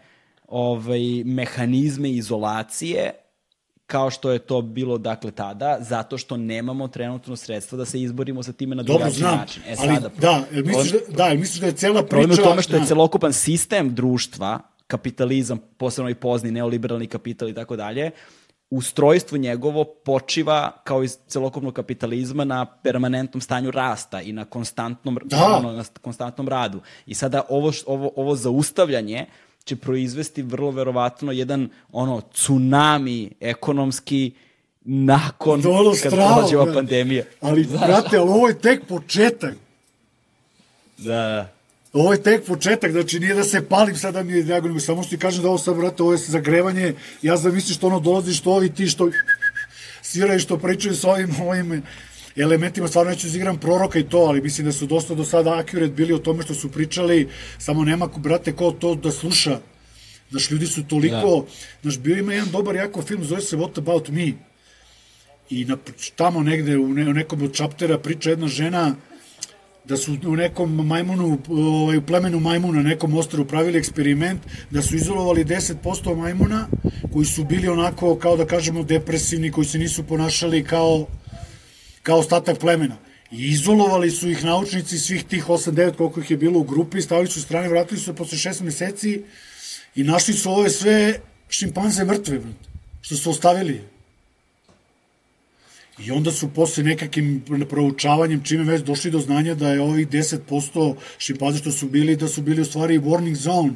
[0.49, 3.13] ovaj, mehanizme izolacije
[3.87, 8.43] kao što je to bilo dakle tada, zato što nemamo trenutno sredstva da se izborimo
[8.43, 9.63] sa time na drugačiji način.
[9.67, 12.09] E, ali, sada, da, jel misliš, da, da, jel misliš da je cela priča...
[12.09, 12.87] Problem u tome što je da.
[12.87, 18.11] celokupan sistem društva, kapitalizam, posebno i pozni neoliberalni kapital i tako dalje,
[18.73, 25.57] ustrojstvo njegovo počiva kao iz celokupnog kapitalizma na permanentnom stanju rasta i na konstantnom, da.
[25.57, 26.81] ono, na konstantnom radu.
[27.07, 29.27] I sada ovo, ovo, ovo zaustavljanje
[29.65, 34.33] će proizvesti vrlo verovatno jedan ono tsunami ekonomski
[34.85, 37.25] nakon Dolo kad dođe ova pandemija.
[37.41, 39.55] Ali, Znaš, brate, ali ovo je tek početak.
[40.99, 41.53] Da, da.
[41.93, 45.03] Ovo je tek početak, znači nije da se palim sada da mi je dijagonima, samo
[45.03, 48.35] što ti kažem da ovo sad, brate, ovo je zagrevanje, ja zamislim što ono dolazi,
[48.35, 49.11] što ovi ti, što
[50.03, 51.83] sviraju, što pričaju sa ovim, ovim
[52.37, 55.93] elementima, stvarno neću izigram proroka i to, ali mislim da su dosta do sada accurate
[55.93, 57.29] bili o tome što su pričali,
[57.59, 59.61] samo nema, brate, ko to da sluša.
[60.31, 61.53] Znaš, ljudi su toliko, da.
[61.83, 64.33] znaš, bio ima jedan dobar jako film, zove se What About Me,
[65.51, 65.77] i na,
[66.17, 68.95] tamo negde u, ne, u nekom od čaptera priča jedna žena
[69.85, 74.97] da su u nekom majmunu, ovaj, u plemenu majmuna, nekom ostrovu pravili eksperiment, da su
[74.97, 76.69] izolovali 10% majmuna
[77.13, 81.07] koji su bili onako, kao da kažemo, depresivni, koji se nisu ponašali kao
[82.03, 82.97] kao ostatak plemena.
[83.31, 87.29] I izolovali su ih naučnici svih tih 8-9 koliko ih je bilo u grupi, stavili
[87.29, 89.23] su strane, vratili su se posle 6 meseci
[89.95, 92.41] i našli su ove sve šimpanze mrtve,
[93.01, 93.81] što su ostavili.
[96.07, 100.95] I onda su posle nekakvim proučavanjem, čime već došli do znanja da je ovih 10%
[101.19, 103.73] šimpanze što su bili, da su bili u stvari warning zone,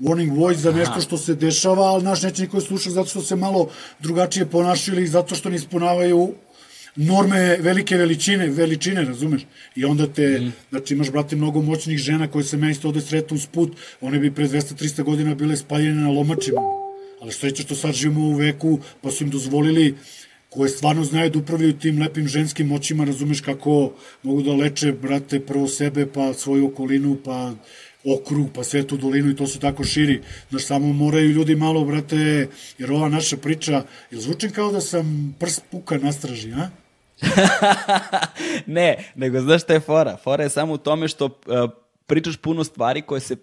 [0.00, 3.36] warning voice za nešto što se dešava, ali naš neće niko sluša zato što se
[3.36, 3.68] malo
[4.00, 6.34] drugačije ponašali, zato što ne ispunavaju
[6.96, 9.42] norme velike veličine, veličine, razumeš?
[9.76, 10.52] I onda te, mm.
[10.70, 14.18] znači imaš, brate, mnogo moćnih žena koje se meni isto ovde sretu uz put, one
[14.18, 16.60] bi pre 200-300 godina bile spaljene na lomačima.
[17.20, 19.94] Ali sreća što sad živimo u veku, pa su im dozvolili
[20.50, 23.92] koje stvarno znaju da upravljaju tim lepim ženskim moćima, razumeš kako
[24.22, 27.52] mogu da leče, brate, prvo sebe, pa svoju okolinu, pa
[28.04, 30.22] okrug, pa svetu dolinu i to se tako širi.
[30.50, 35.36] Znaš, samo moraju ljudi malo, brate, jer ova naša priča, jel zvučim kao da sam
[35.38, 36.68] prst puka na straži, a?
[38.66, 40.16] ne, nego znaš šta je fora?
[40.24, 41.70] Fora je samo u tome što uh,
[42.06, 43.36] pričaš puno stvari koje se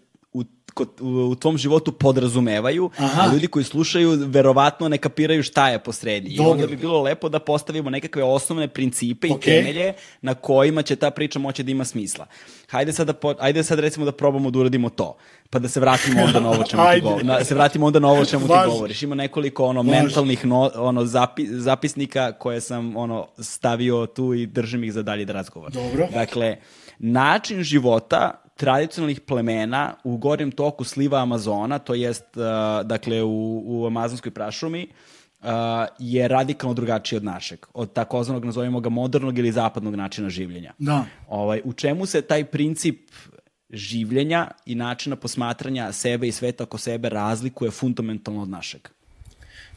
[0.74, 3.22] u, kod, u, u tvom životu podrazumevaju, Aha.
[3.22, 6.30] a ljudi koji slušaju verovatno ne kapiraju šta je posrednji.
[6.30, 9.38] I onda bi bilo lepo da postavimo nekakve osnovne principe okay.
[9.38, 12.26] i temelje na kojima će ta priča moći da ima smisla.
[12.70, 15.18] Hajde sad, da po, ajde sad recimo da probamo da uradimo to,
[15.50, 17.28] pa da se vratimo onda na ovo čemu ti govoriš.
[17.28, 19.04] Da se vratimo onda na ovo čemu ti govoriš.
[19.04, 24.84] Ima nekoliko ono mentalnih no, ono zapi, zapisnika koje sam ono stavio tu i držim
[24.84, 25.74] ih za dalje da razgovaram.
[25.74, 26.08] Dobro.
[26.14, 26.58] Dakle,
[27.04, 33.86] način života tradicionalnih plemena u gornjem toku sliva Amazona, to jest, uh, dakle, u, u
[33.86, 35.48] amazonskoj prašumi, uh,
[36.00, 40.74] je radikalno drugačiji od našeg, od takozvanog, nazovimo ga, modernog ili zapadnog načina življenja.
[40.80, 41.06] Da.
[41.28, 43.12] Ovaj, u čemu se taj princip
[43.70, 48.93] življenja i načina posmatranja sebe i sveta oko sebe razlikuje fundamentalno od našeg?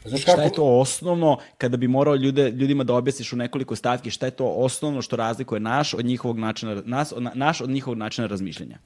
[0.05, 0.35] Znaš kako...
[0.35, 4.25] Šta je to osnovno, kada bi morao ljude, ljudima da objasniš u nekoliko stavki, šta
[4.25, 8.27] je to osnovno što razlikuje naš od njihovog načina, nas, od, naš od njihovog načina
[8.27, 8.77] razmišljanja?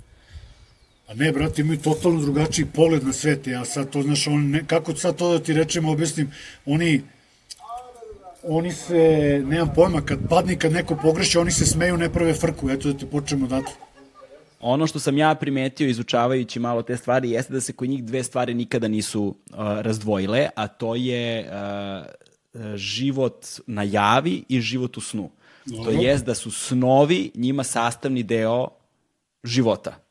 [1.07, 3.47] A ne, brate, imaju totalno drugačiji pogled na svet.
[3.47, 6.31] Ja sad to, znaš, on, ne, kako sad to da ti rečem, objasnim,
[6.65, 7.01] oni,
[8.43, 12.69] oni se, nemam pojma, kad padne, kad neko pogreši, oni se smeju, ne prave frku.
[12.69, 13.90] Eto da te počnemo odatle.
[14.61, 18.23] Ono što sam ja primetio izučavajući malo te stvari jeste da se kod njih dve
[18.23, 25.01] stvari nikada nisu uh, razdvojile, a to je uh, život na javi i život u
[25.01, 25.29] snu.
[25.65, 25.83] Dobro.
[25.83, 28.67] To jest da su snovi njima sastavni deo
[29.43, 30.10] života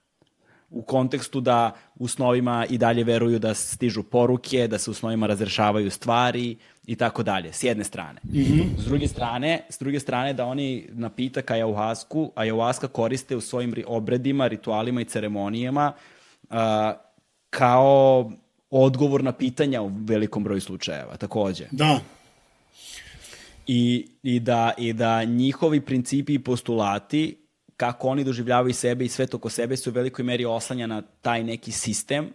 [0.71, 5.27] u kontekstu da u snovima i dalje veruju da stižu poruke, da se u snovima
[5.27, 6.57] razrešavaju stvari
[6.87, 8.21] i tako dalje, s jedne strane.
[8.25, 8.65] Mm -hmm.
[8.79, 14.47] S druge strane, s druge strane da oni napitak ayahuasku, ayahuasca koriste u svojim obredima,
[14.47, 15.93] ritualima i ceremonijama
[16.43, 16.57] uh,
[17.51, 18.33] kao
[18.71, 21.65] odgovor na pitanja u velikom broju slučajeva, takođe.
[21.71, 22.01] Da.
[23.67, 27.40] I, i, da, I da njihovi principi i postulati
[27.81, 31.45] kako oni doživljavaju sebe i svet oko sebe se u velikoj meri oslanja na taj
[31.45, 32.29] neki sistem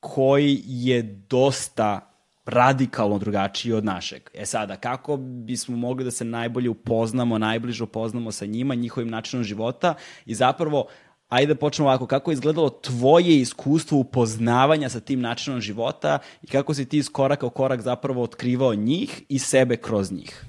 [0.00, 2.12] koji je dosta
[2.44, 4.30] radikalno drugačiji od našeg.
[4.34, 9.44] E sada, kako bismo mogli da se najbolje upoznamo, najbliže upoznamo sa njima, njihovim načinom
[9.44, 9.94] života
[10.26, 10.86] i zapravo
[11.28, 16.46] Ajde da počnemo ovako, kako je izgledalo tvoje iskustvo upoznavanja sa tim načinom života i
[16.46, 20.44] kako si ti iz koraka u korak zapravo otkrivao njih i sebe kroz njih?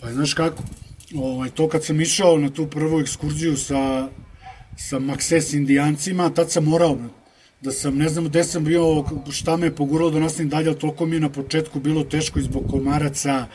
[0.00, 0.62] Pa znaš kako,
[1.14, 4.08] ovaj, to kad sam išao na tu prvu ekskurziju sa,
[4.76, 6.98] sa Makses indijancima, tad sam morao,
[7.60, 10.78] da sam, ne znam gde sam bio, šta me je poguralo da nastavim dalje, ali
[10.78, 13.46] toliko mi je na početku bilo teško i zbog komaraca,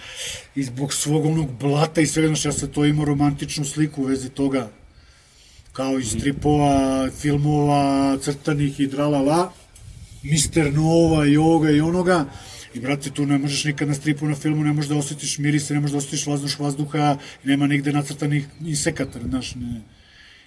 [0.56, 4.06] i zbog svog onog blata i svega, znaš, ja sam to imao romantičnu sliku u
[4.06, 4.70] vezi toga,
[5.74, 9.52] kao iz stripova, filmova, crtanih i dralala,
[10.24, 12.26] Mister Nova i ovoga i onoga,
[12.74, 15.74] I, brate, tu ne možeš nikad na stripu, na filmu, ne možeš da osjetiš mirise,
[15.74, 19.82] ne možeš da osjetiš vazduš vazduha, nema nigde nacrtanih insekata, znaš, ne.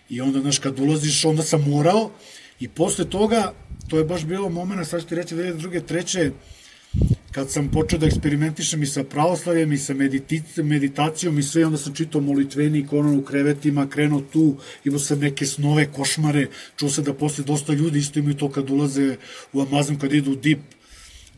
[0.09, 2.11] I onda, znaš, kad ulaziš, onda sam morao,
[2.61, 3.53] i posle toga,
[3.89, 5.85] to je baš bilo momena, sad ću ti reći, 2002.
[5.87, 6.31] treće,
[7.33, 9.95] kad sam počeo da eksperimentišem i sa pravoslavljem i sa
[10.63, 15.47] meditacijom i sve, onda sam čitao molitvenik, ono u krevetima, krenuo tu, imao sam neke
[15.47, 16.47] snove, košmare,
[16.77, 19.17] čuo se da posle dosta ljudi isto imaju to kad ulaze
[19.53, 20.59] u Amazon, kad idu u deep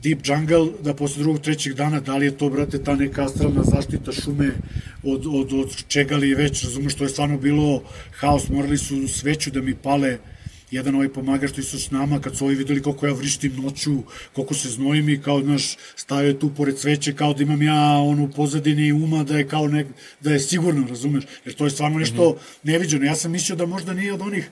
[0.03, 3.63] Deep Jungle, da posle drugog, trećeg dana, da li je to, brate, ta neka astralna
[3.65, 4.51] zaštita šume
[5.03, 7.83] od, od, od čega li je već, razumeš, to je stvarno bilo
[8.19, 10.19] haos, morali su sveću da mi pale,
[10.71, 14.03] jedan ovaj pomagač što su s nama, kad su ovi videli koliko ja vrištim noću,
[14.33, 18.31] koliko se znojim i kao, znaš, stavio tu pored sveće, kao da imam ja onu
[18.37, 19.87] pozadini uma da je kao nek,
[20.21, 22.59] da je sigurno, razumeš, jer to je stvarno nešto mm -hmm.
[22.63, 23.05] neviđeno.
[23.05, 24.51] Ja sam mislio da možda nije od onih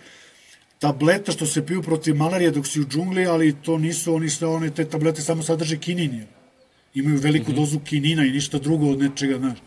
[0.84, 4.48] tableta što se piju protiv malarije dok si u džungli, ali to nisu oni sve
[4.48, 6.26] one te tablete samo sadrže kinin.
[6.94, 7.60] Imaju veliku mm -hmm.
[7.60, 9.58] dozu kinina i ništa drugo od nečega, znaš.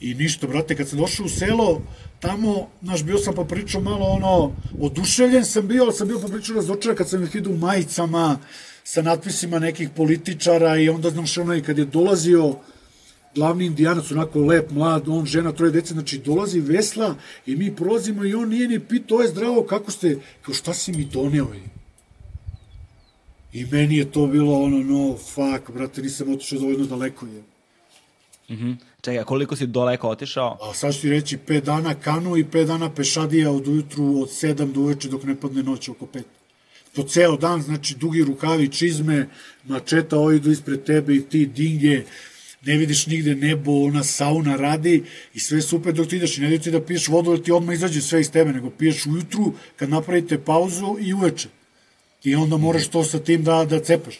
[0.00, 1.82] I ništa, brate, kad sam došao u selo,
[2.20, 6.94] tamo, znaš, bio sam popričao malo ono, oduševljen sam bio, ali sam bio popričao razočara
[6.94, 8.38] kad sam ih vidio u majicama,
[8.84, 12.56] sa natpisima nekih političara i onda, znaš, ono, i kad je dolazio
[13.34, 17.14] glavni indijanac, onako lep, mlad, on, žena, troje dece, znači dolazi Vesla
[17.46, 20.92] i mi prolazimo i on nije ni pitao, je zdravo, kako ste, kao šta si
[20.92, 21.46] mi doneo?
[23.52, 27.42] I meni je to bilo ono, no, fuck, brate, nisam otišao dovoljno daleko je.
[28.48, 28.76] Mm -hmm.
[29.00, 30.58] Čekaj, koliko si daleko otišao?
[30.62, 34.28] A sad ću ti reći, 5 dana kanu i 5 dana pešadija od ujutru od
[34.28, 36.22] 7 do uveče dok ne padne noć oko 5.
[36.94, 39.28] Po ceo dan, znači dugi rukavi, čizme,
[39.64, 42.02] mačeta oidu ispred tebe i ti dinge,
[42.66, 45.04] ne vidiš nigde nebo, ona sauna radi
[45.34, 47.74] i sve super dok ti ideš i ne ti da piješ vodu, ali ti odmah
[47.74, 51.48] izađe sve iz tebe, nego piješ ujutru kad napravite pauzu i uveče.
[52.24, 54.18] I onda moraš to sa tim da, da cepaš.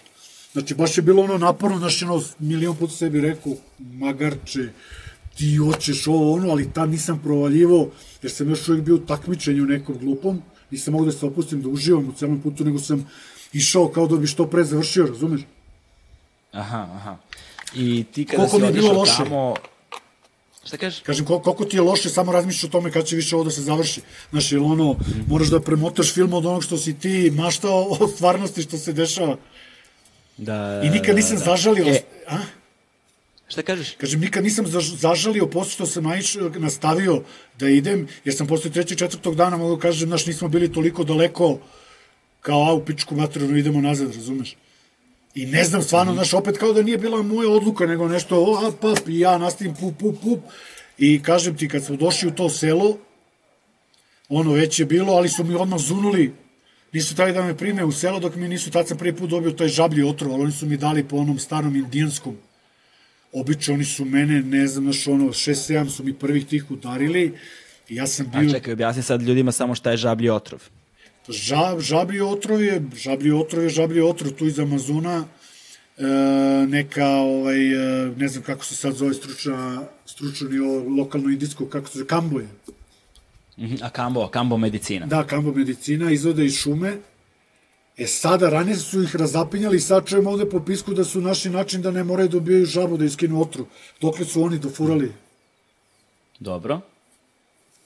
[0.52, 4.68] Znači, baš je bilo ono naporno, znači, ono, milion puta sebi rekao, magarče,
[5.36, 7.90] ti hoćeš ovo, ono, ali tad nisam provaljivo,
[8.22, 11.68] jer sam još uvijek bio u takmičenju nekom glupom, nisam mogu da se opustim, da
[11.68, 13.08] uživam u celom putu, nego sam
[13.52, 15.40] išao kao da bi što pre završio, razumeš?
[16.52, 17.16] Aha, aha.
[17.74, 19.16] I ti kada koliko si otišao loše?
[19.16, 19.54] tamo...
[20.64, 21.00] Šta kažeš?
[21.00, 23.62] Kažem, koliko ti je loše, samo razmišljaš o tome kad će više ovo da se
[23.62, 24.00] završi.
[24.30, 25.24] Znaš, ili ono, mm.
[25.28, 29.36] moraš da premotaš film od onog što si ti maštao o stvarnosti što se dešava.
[30.36, 31.44] Da, I nikad nisam da.
[31.44, 31.84] zažalio...
[31.88, 32.38] E, a?
[33.48, 33.90] Šta kažeš?
[34.00, 34.66] Kažem, nikad nisam
[34.96, 37.22] zažalio posle što sam naiš, nastavio
[37.58, 41.04] da idem, jer sam posle trećeg, četvrtog dana mogu da kažem, znaš, nismo bili toliko
[41.04, 41.58] daleko
[42.40, 44.56] kao, a u pičku materinu idemo nazad, razumeš?
[45.34, 48.66] I ne znam, stvarno, znaš, opet kao da nije bila moja odluka, nego nešto, o,
[48.66, 50.40] a, pap, i ja nastavim, pup, pup, pup.
[50.98, 52.98] I kažem ti, kad smo došli u to selo,
[54.28, 56.32] ono već je bilo, ali su mi odmah zunuli,
[56.92, 59.50] nisu tali da me prime u selo, dok mi nisu, tad sam prvi put dobio
[59.50, 62.36] taj žablji otrov, ali oni su mi dali po onom starom indijanskom.
[63.32, 67.34] Obično oni su mene, ne znam, znaš, ono, 6-7 su mi prvih tih udarili,
[67.88, 68.50] i ja sam bio...
[68.50, 70.62] A čekaj, objasni sad ljudima samo šta je žablji otrov.
[71.28, 75.24] Žab, žablji otrov je, žablji otrov je žablji otrov tu iz Amazona,
[76.68, 81.88] neka, ovaj, e, ne znam kako se sad zove stručna, stručno nivo, lokalno indijsko, kako
[81.88, 82.48] se zove, kamboje.
[83.58, 85.06] Mhm, a kambo, kambo medicina.
[85.06, 86.96] Da, kambo medicina, izvode iz šume.
[87.96, 91.50] E sada, ranije su ih razapinjali i sad čujem ovde po pisku da su naši
[91.50, 93.66] način da ne moraju da dobijaju žabu da iskinu otru.
[94.00, 95.12] Dokle su oni dofurali.
[96.40, 96.80] Dobro.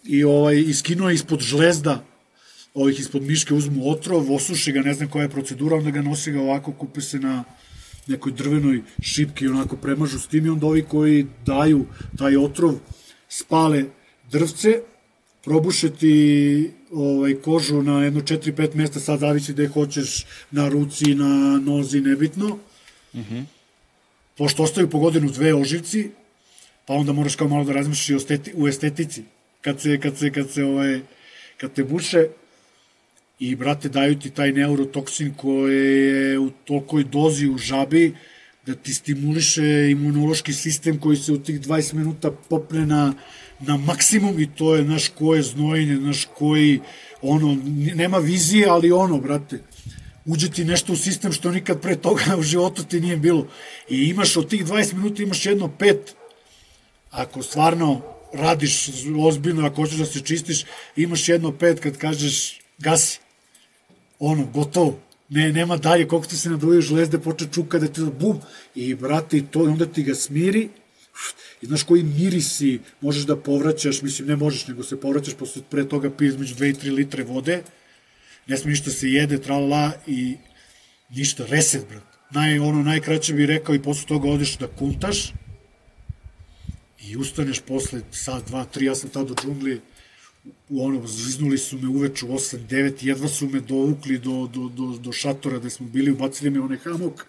[0.05, 2.05] I ovaj, iskinuo je ispod žlezda
[2.77, 6.33] ovih ispod miške uzmu otrov, osuši ga, ne znam koja je procedura, onda ga nosi
[6.33, 7.45] ga ovako, kupe se na
[8.07, 11.87] nekoj drvenoj šipki i onako premažu s tim i onda ovi koji daju
[12.18, 12.74] taj otrov
[13.29, 13.85] spale
[14.31, 14.81] drvce,
[15.45, 22.01] probušeti ovaj, kožu na jedno 4-5 mesta, sad zavisi gde hoćeš, na ruci, na nozi,
[22.01, 22.59] nebitno.
[23.14, 23.45] Mm -hmm.
[24.37, 26.11] Pošto ostaju po godinu dve oživci,
[26.87, 29.22] pa onda moraš kao malo da razmišljaš i o esteti, u estetici.
[29.61, 31.01] Kad se, kad se, kad se, ovaj,
[31.57, 32.27] kad te buše,
[33.39, 38.14] i, brate, daju ti taj neurotoksin koji je u tolikoj dozi u žabi
[38.66, 43.14] da ti stimuliše imunološki sistem koji se u tih 20 minuta popne na,
[43.61, 46.80] na maksimum i to je, naš koje znojenje, naš koji,
[47.22, 47.59] ono,
[47.95, 49.59] nema vizije, ali ono, brate,
[50.24, 53.47] uđe ti nešto u sistem što nikad pre toga u životu ti nije bilo.
[53.89, 56.14] I imaš od tih 20 minuta imaš jedno pet,
[57.11, 60.64] ako stvarno radiš ozbiljno, ako hoćeš da se čistiš,
[60.97, 63.26] imaš jedno pet kad kažeš gasi
[64.19, 64.99] ono, gotovo.
[65.29, 68.41] Ne, nema dalje, koliko ti se naduvaju žlezde, poče čuka da ti da bum,
[68.75, 70.69] i brate, i to, onda ti ga smiri,
[71.62, 75.89] i znaš koji mirisi možeš da povraćaš, mislim, ne možeš, nego se povraćaš, posle pre
[75.89, 77.62] toga pije između 2 i 3 litre vode,
[78.47, 80.37] ne smije ništa se jede, tralala, i
[81.11, 82.03] ništa, reset, brat.
[82.31, 85.33] Naj, ono, najkraće bih rekao i posle toga odeš da kuntaš,
[87.03, 89.81] i ustaneš posle sat, dva, tri, ja sam tada u džungli,
[90.70, 94.99] ono, zviznuli su me uveče u 8, 9, jedva su me dovukli do, do, do,
[94.99, 97.26] do šatora gde smo bili, ubacili me onaj hamok.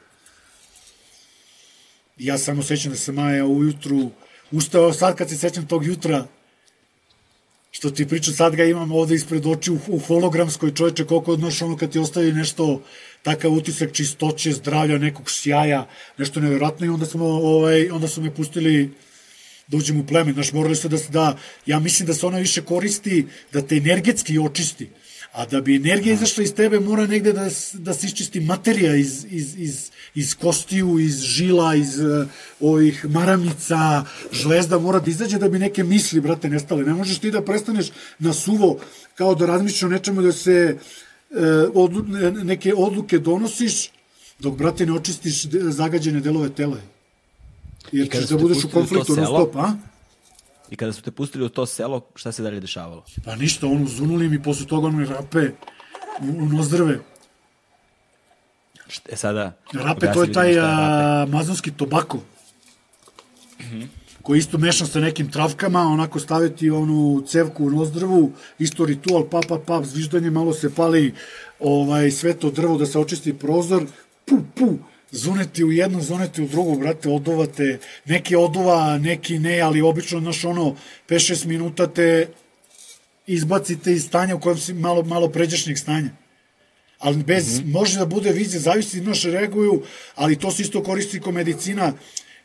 [2.18, 4.12] Ja samo sećam da sam Maja ujutru
[4.52, 6.28] ustao, sad kad se sećam tog jutra,
[7.72, 11.62] što ti pričam, sad ga imam ovde ispred oči u, u hologramskoj čoveče, koliko odnoš
[11.62, 12.82] ono kad ti ostavi nešto,
[13.24, 15.88] takav utisak čistoće, zdravlja, nekog sjaja,
[16.18, 18.92] nešto nevjerojatno i onda, smo, ovaj, onda su me pustili
[19.68, 22.62] da u pleme, znaš, morali su da se da, ja mislim da se ona više
[22.62, 24.90] koristi da te energetski očisti,
[25.32, 29.26] a da bi energija izašla iz tebe mora negde da, da se iščisti materija iz,
[29.30, 32.28] iz, iz, iz kostiju, iz žila, iz uh,
[32.60, 36.84] ovih maramica, žlezda mora da izađe da bi neke misli, brate, nestale.
[36.84, 38.80] Ne možeš ti da prestaneš na suvo
[39.16, 41.38] kao da razmišljaš o nečemu da se uh,
[41.74, 42.04] odlu,
[42.44, 43.90] neke odluke donosiš,
[44.40, 46.97] dok, brate, ne očistiš zagađene delove tela.
[47.92, 49.74] Jer ćeš da budeš u konfliktu non stop, a?
[50.70, 53.06] I kada su te pustili u to selo, šta se dalje dešavalo?
[53.26, 55.52] Pa ništa, ono, zunuli mi posle toga ono rape
[56.22, 57.00] u, u nozdrave.
[58.88, 59.54] Šta je sada?
[59.74, 60.62] Rape, to je taj je
[61.24, 62.18] amazonski tobako.
[62.18, 63.88] Mm -hmm
[64.28, 69.40] koji isto mešan sa nekim travkama, onako staviti onu cevku u nozdrvu, isto ritual, pa,
[69.48, 71.14] pa, pa, zviždanje, malo se pali
[71.60, 73.86] ovaj, sve to drvo da se očisti prozor,
[74.26, 74.74] pu, pu,
[75.12, 80.46] zuneti u jednu, zuneti u drugu, brate, oduvate, neki oduva, neki ne, ali obično, znaš,
[80.46, 80.76] ono,
[81.10, 82.28] 5-6 minuta te
[83.28, 86.10] izbacite iz stanja u kojem si malo, malo pređašnjeg stanja.
[87.00, 87.74] Ali bez, mm -hmm.
[87.74, 89.84] može da bude vizija, zavisi, znaš, reaguju,
[90.16, 91.94] ali to se isto koristi kao medicina,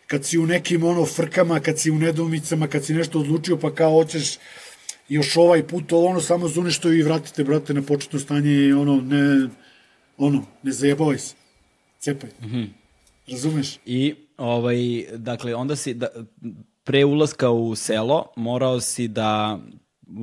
[0.06, 3.74] kad si u nekim ono frkama, kad si u nedumicama, kad si nešto odlučio, pa
[3.74, 4.38] kao hoćeš
[5.08, 9.00] još ovaj put, ono samo zuneš to i vratite, brate, na početno stanje i ono,
[9.00, 9.48] ne,
[10.18, 11.41] ono, ne zajebavaj se
[12.02, 12.30] cepaj.
[12.40, 12.68] Mm -hmm.
[13.30, 13.78] Razumeš?
[13.86, 14.78] I, ovaj,
[15.16, 16.08] dakle, onda si, da,
[16.84, 19.58] pre ulaska u selo, morao si da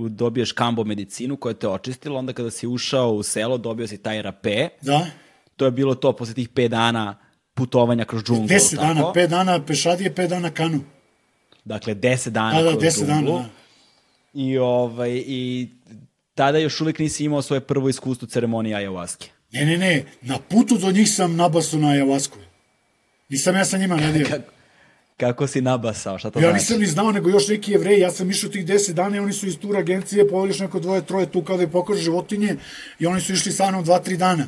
[0.09, 4.21] dobiješ kambo medicinu koja te očistila, onda kada si ušao u selo, dobio si taj
[4.21, 4.69] rape.
[4.81, 5.05] Da.
[5.55, 7.17] To je bilo to posle tih 5 dana
[7.53, 8.47] putovanja kroz džunglu.
[8.47, 10.79] 10 dana, 5 dana pešadije, 5 dana kanu.
[11.65, 13.33] Dakle, 10 dana da, da, kroz 10 džunglu.
[13.33, 13.49] Dana, da.
[14.33, 15.69] I, ovaj, I
[16.35, 19.29] tada još uvijek nisi imao svoje prvo iskustvo ceremonije ayahuaske.
[19.51, 22.37] Ne, ne, ne, na putu do njih sam nabasao na Javasku.
[23.29, 24.27] Nisam ja sa njima radio.
[24.29, 24.51] Kako,
[25.17, 26.53] kako si nabasao, šta to ja znači?
[26.53, 29.19] Ja nisam ni znao, nego još neki jevreji, ja sam išao tih 10 dana i
[29.19, 32.55] oni su iz tur agencije, poveliš neko dvoje, troje tu kao da je pokaže životinje
[32.99, 34.47] i oni su išli sa mnom 2-3 dana.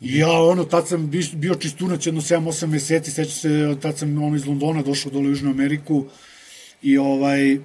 [0.00, 4.36] I ja, ono, tad sam bio čistunac jedno 7-8 meseci, sećam se, tad sam ono
[4.36, 6.04] iz Londona došao dole u Južnu Ameriku
[6.82, 7.58] i ovaj,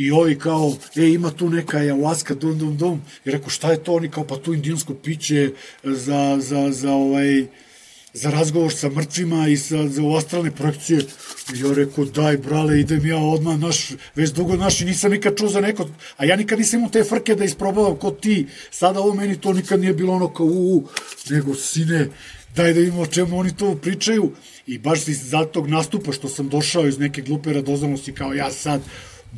[0.00, 3.00] I ovi kao, e, ima tu neka ayahuasca, dum, dum, dum.
[3.24, 3.94] I rekao, šta je to?
[3.94, 5.50] Oni kao, pa tu indijansko piće
[5.84, 7.46] za, za, za ovaj,
[8.12, 11.02] za razgovor sa mrtvima i sa, za astralne projekcije.
[11.54, 15.48] Ja rekao, daj, brale, idem ja odmah, naš, već dugo naš, i nisam nikad čuo
[15.48, 19.14] za neko, a ja nikad nisam imao te frke da isprobavam kod ti, sada ovo
[19.14, 20.88] meni to nikad nije bilo ono kao, u,
[21.30, 22.08] nego, sine,
[22.56, 24.32] daj da vidimo o čemu oni to pričaju
[24.66, 28.80] i baš iz tog nastupa što sam došao iz neke glupe radoznalosti kao ja sad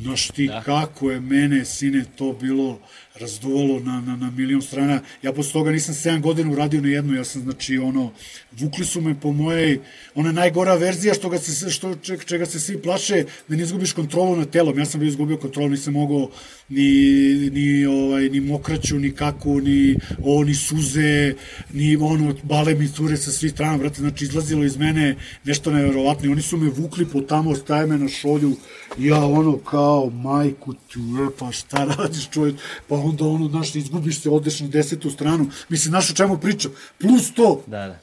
[0.01, 0.61] Znaš ti da.
[0.61, 2.79] kako je mene, sine, to bilo
[3.19, 5.01] razduvalo na, na, na milion strana.
[5.21, 8.11] Ja posle toga nisam 7 godina uradio ni jednu, ja sam, znači, ono,
[8.51, 9.79] vukli su me po mojej,
[10.15, 14.35] ona najgora verzija što ga se, što, čega se svi plaše, da ne izgubiš kontrolu
[14.35, 14.79] nad telom.
[14.79, 16.29] Ja sam bio izgubio kontrolu, nisam mogao
[16.69, 21.33] ni, ni, ovaj, ni mokraću, ni kaku, ni, o, ni suze,
[21.73, 26.31] ni ono, bale mi cure sa svih strana, brate, znači, izlazilo iz mene nešto neverovatno.
[26.31, 28.55] Oni su me vukli po tamo, staje me na šolju,
[28.97, 30.99] ja ono, kao, majku tu,
[31.39, 32.55] pa šta radiš čovjek,
[32.87, 36.71] pa onda ono, znaš, izgubiš se, odeš na desetu stranu, mislim, znaš o čemu pričam,
[36.99, 37.63] plus to.
[37.67, 37.99] Da, da.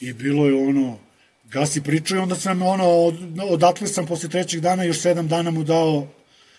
[0.00, 0.98] I bilo je ono,
[1.44, 3.14] gasi pričao i onda sam ono, od,
[3.50, 6.06] odatle sam posle trećeg dana još sedam dana mu dao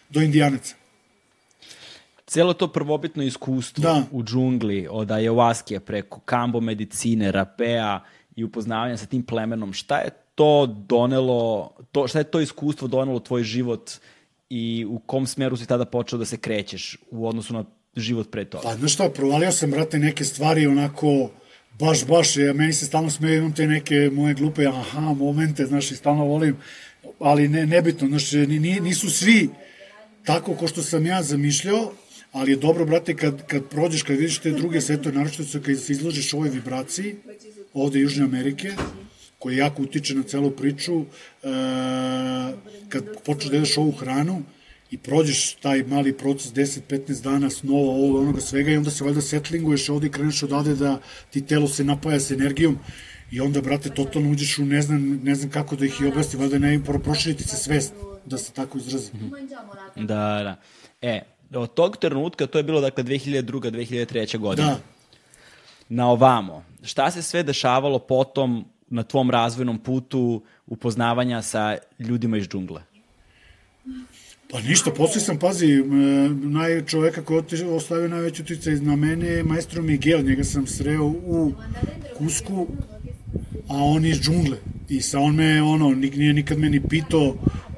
[0.10, 0.76] do Indijanaca.
[2.28, 4.04] Celo to prvobitno iskustvo da.
[4.12, 8.00] u džungli, od ayahuaske preko kambo medicine, rapea
[8.36, 13.20] i upoznavanja sa tim plemenom, šta je to donelo, to, šta je to iskustvo donelo
[13.20, 13.92] tvoj život
[14.50, 17.66] i u kom smeru si tada počeo da se krećeš u odnosu na
[17.96, 18.64] život pre toga?
[18.64, 21.30] Pa, znaš šta, provalio sam, brate, neke stvari onako,
[21.80, 25.92] baš, baš, ja, meni se stalno smeju, imam te neke moje glupe, aha, momente, znaš,
[25.92, 26.58] i stalno volim,
[27.20, 28.32] ali ne, nebitno, znaš,
[28.82, 29.50] nisu svi
[30.26, 31.92] tako ko što sam ja zamišljao,
[32.32, 35.94] ali je dobro, brate, kad, kad prođeš, kad vidiš te druge svetove, naročito kad se
[35.94, 37.16] izložiš ovoj vibraciji,
[37.74, 38.72] ovde Južne Amerike,
[39.42, 41.06] koji jako utiče na celu priču, e,
[42.90, 44.44] kad počneš da jedeš ovu hranu
[44.92, 49.22] i prođeš taj mali proces 10-15 dana snova ovog onoga svega i onda se valjda
[49.22, 52.78] setlinguješ ovde i kreneš odade da ti telo se napaja sa energijom
[53.32, 56.40] i onda, brate, totalno uđeš u ne znam, ne znam kako da ih i objasni,
[56.40, 57.94] valjda ne proširiti se svest,
[58.26, 59.12] da se tako izrazi.
[59.96, 60.56] Da, da.
[61.02, 61.22] E,
[61.54, 63.72] od tog trenutka, to je bilo dakle 2002.
[63.72, 64.38] 2003.
[64.38, 64.68] godina.
[64.68, 64.80] Da.
[65.90, 72.48] Na ovamo, šta se sve dešavalo potom na tvom razvojnom putu upoznavanja sa ljudima iz
[72.48, 72.84] džungle?
[74.52, 75.84] Pa ništa, posle sam, pazi,
[76.44, 81.06] naj, čoveka koji je ostavio najveću uticaj na mene je maestro Miguel, njega sam sreo
[81.06, 81.54] u
[82.18, 82.68] Kusku,
[83.70, 84.58] a on iz džungle.
[84.90, 87.36] I sa on me, ono, nije nikad meni pitao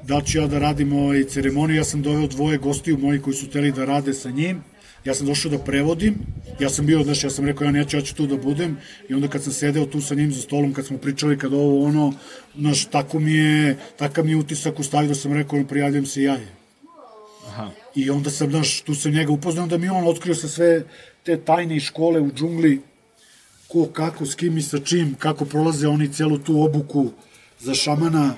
[0.07, 3.49] da ću ja da radim ovaj ceremoniju, ja sam doveo dvoje gostiju moji koji su
[3.49, 4.63] teli da rade sa njim,
[5.05, 6.15] ja sam došao da prevodim,
[6.59, 8.77] ja sam bio, znaš, ja sam rekao, ja neću, ja ću tu da budem,
[9.09, 11.85] i onda kad sam sedeo tu sa njim za stolom, kad smo pričali, kad ovo,
[11.85, 12.13] ono,
[12.57, 16.33] znaš, tako mi je, takav mi je utisak ustavio da sam rekao, prijavljam se ja
[16.33, 16.47] je.
[17.47, 17.69] Aha.
[17.95, 20.83] I onda sam, znaš, tu sam njega upoznao da mi on otkrio sa sve
[21.23, 22.81] te tajne škole u džungli,
[23.67, 27.11] ko, kako, s kim i sa čim, kako prolaze oni celu tu obuku
[27.59, 28.33] za šamana,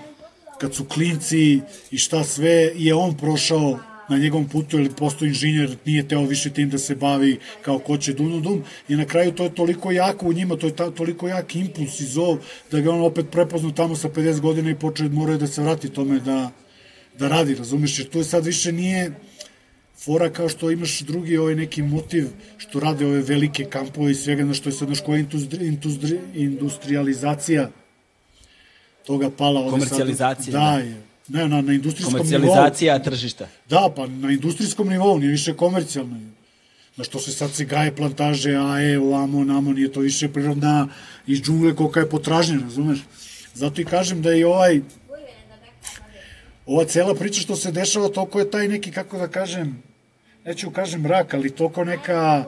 [0.59, 1.59] kad su klinci
[1.91, 6.49] i šta sve je on prošao na njegovom putu ili postoji inženjer, nije teo više
[6.49, 9.91] tim da se bavi kao ko će dum, dum, i na kraju to je toliko
[9.91, 12.37] jako u njima, to je ta, toliko jak impuls i zov,
[12.71, 15.89] da ga on opet prepoznao tamo sa 50 godina i počeo moraju da se vrati
[15.89, 16.51] tome da,
[17.19, 19.11] da radi, razumeš, jer to je sad više nije
[20.05, 22.27] fora kao što imaš drugi ovaj neki motiv
[22.57, 26.19] što rade ove velike kampove i svega na što je sad naš koja industri, industri,
[26.33, 27.69] industrializacija
[29.05, 29.69] toga pala.
[29.69, 30.51] Komercijalizacija.
[30.51, 30.77] Da, da.
[30.77, 32.27] Je, Ne, na, na industrijskom nivou.
[32.27, 33.47] Komercijalizacija tržišta.
[33.69, 36.19] Da, pa na industrijskom nivou, nije više komercijalno.
[36.97, 40.87] Na što se sad se gaje plantaže, a e, ovamo, namo, nije to više prirodna
[41.27, 42.99] iz džungle kolika je potražnja, razumeš?
[43.53, 44.81] Zato i kažem da je ovaj
[46.65, 49.83] ova cela priča što se dešava, toliko je taj neki, kako da kažem,
[50.45, 52.45] neću kažem rak, ali toliko neka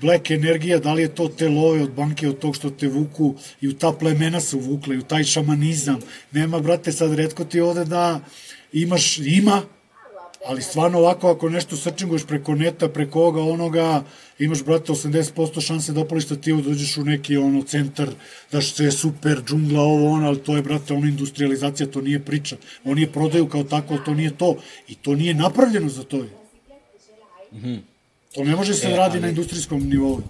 [0.00, 3.34] black energija, da li je to te love od banke, od tog što te vuku
[3.60, 6.00] i u ta plemena su vukle, i u taj šamanizam.
[6.32, 8.20] Nema, brate, sad redko ti ovde da
[8.72, 9.62] imaš, ima,
[10.46, 14.04] ali stvarno ovako, ako nešto srčinguješ preko neta, preko ovoga, onoga,
[14.38, 16.36] imaš, brate, 80% šanse da opališ da
[16.70, 18.08] uđeš u neki ono, centar,
[18.52, 22.24] da što je super, džungla, ovo, ono, ali to je, brate, ono, industrializacija, to nije
[22.24, 22.56] priča.
[22.84, 24.56] Oni je prodaju kao tako, to nije to.
[24.88, 26.24] I to nije napravljeno za to.
[27.52, 27.70] Mhm.
[27.70, 27.89] Mm
[28.34, 29.20] To ne može se e, radi ali...
[29.20, 30.20] na industrijskom nivou.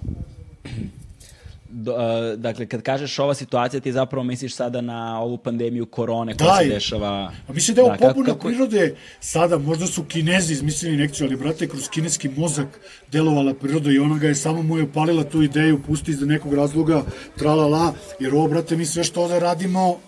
[1.72, 6.36] Do, uh, dakle, kad kažeš ova situacija, ti zapravo misliš sada na ovu pandemiju korone
[6.36, 7.32] koja da, se dešava...
[7.48, 8.48] A mislim da je ovo da, popuna kako...
[8.48, 8.96] prirode.
[9.20, 12.80] Sada, možda su kinezi izmislili nekciju, ali brate, kroz kineski mozak
[13.12, 16.54] delovala priroda i ona ga je samo mu je upalila tu ideju, pusti iz nekog
[16.54, 17.02] razloga,
[17.38, 19.98] tralala, jer ovo, brate, mi sve što ovde radimo,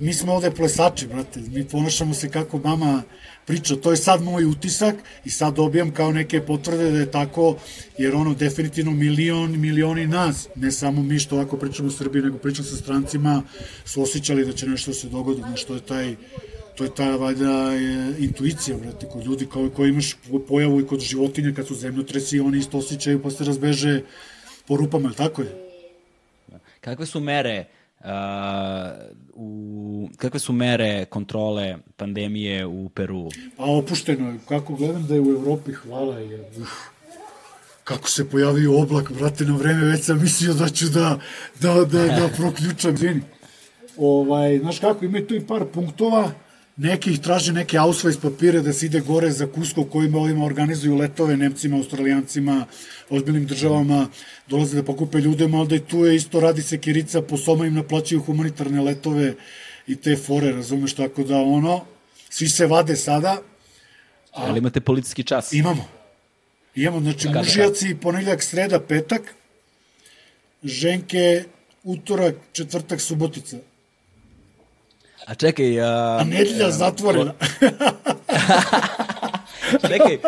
[0.00, 3.02] mi smo ovde plesači, brate, mi ponašamo se kako mama
[3.46, 7.56] priča, to je sad moj utisak i sad dobijam kao neke potvrde da je tako,
[7.98, 12.38] jer ono definitivno milion, milioni nas, ne samo mi što ovako pričamo u Srbiji, nego
[12.38, 13.42] pričam sa strancima,
[13.84, 16.16] su osjećali da će nešto se dogoditi, znaš, to je taj,
[16.76, 17.72] to je ta valjda
[18.18, 20.16] intuicija, brate, kod ljudi kao koji imaš
[20.48, 24.02] pojavu i kod životinja kad su zemljotresi, oni isto osjećaju pa se razbeže
[24.66, 25.70] po rupama, tako je?
[26.80, 27.64] Kakve su mere
[29.34, 33.28] u, kakve su mere kontrole pandemije u Peru?
[33.56, 34.38] Pa opušteno je.
[34.48, 36.50] Kako gledam da je u Evropi, hvala je.
[36.60, 36.68] Uf,
[37.84, 41.18] kako se pojavio oblak, brate, na vreme, već sam mislio da ću da,
[41.60, 42.96] da, da, da proključam.
[42.96, 43.22] Zvini.
[43.96, 46.30] Ovaj, znaš kako, ima tu i par punktova,
[46.76, 50.96] neki ih traže neke ausweis papire da se ide gore za Kusko kojima ovima organizuju
[50.96, 52.66] letove Nemcima, Australijancima,
[53.10, 54.08] ozbiljnim državama,
[54.48, 57.74] dolaze da pokupe ljude, da i tu je isto radi se kirica, po soma im
[57.74, 59.34] naplaćuju humanitarne letove
[59.86, 61.84] i te fore, razumeš, tako da ono,
[62.30, 63.42] svi se vade sada.
[64.32, 65.52] A, ali imate policijski čas?
[65.52, 65.88] Imamo.
[66.74, 69.34] Imamo, znači, Kada, mužijaci, ponedeljak, sreda, petak,
[70.62, 71.44] ženke,
[71.84, 73.56] utorak, četvrtak, subotica.
[75.30, 75.80] A čekaj...
[75.80, 77.32] A, a nedelja zatvorena.
[79.88, 80.18] Čekaj,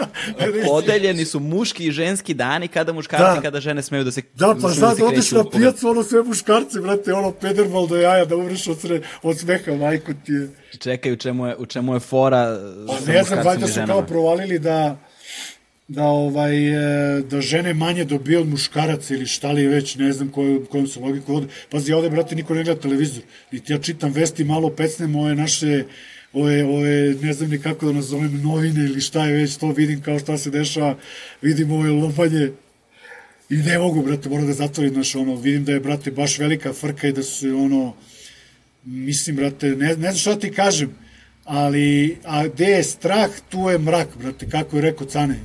[0.67, 3.41] podeljeni su muški i ženski dani kada muškarci, da.
[3.43, 6.81] kada žene smeju da se Da, pa sad da odiš na pijacu, ono sve muškarci,
[6.81, 10.49] brate, ono pederbal do jaja, da umreš od, sre, od smeha, majko ti je.
[10.79, 14.59] Čekaj, u čemu je, u čemu je fora Pa ne znam, valjda su kao provalili
[14.59, 14.97] da
[15.93, 20.29] da ovaj e, da žene manje dobije od muškaraca ili šta li već, ne znam
[20.29, 21.47] koju, kojom se logiku vode.
[21.71, 23.23] Pazi, ovde, brate, niko ne gleda televizor.
[23.53, 25.85] I ja čitam vesti, malo pecnem ove naše
[26.33, 30.01] ove, ove, ne znam ni kako da nazovem, novine ili šta je već, to vidim
[30.01, 30.97] kao šta se dešava,
[31.43, 32.51] vidim ove lopanje
[33.51, 36.73] i ne mogu, brate, moram da zatvorim, znaš, ono, vidim da je, brate, baš velika
[36.73, 37.95] frka i da su, ono,
[38.85, 40.95] mislim, brate, ne, ne znam šta ti kažem,
[41.45, 45.37] ali, a gde je strah, tu je mrak, brate, kako je rekao Cane.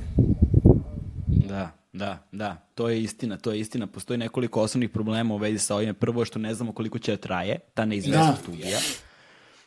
[1.92, 3.86] Da, da, to je istina, to je istina.
[3.86, 5.92] Postoji nekoliko osnovnih problema u vezi sa ovime.
[5.92, 8.52] Prvo je što ne znamo koliko će da traje, ta neizvestnost da.
[8.52, 8.78] ubija.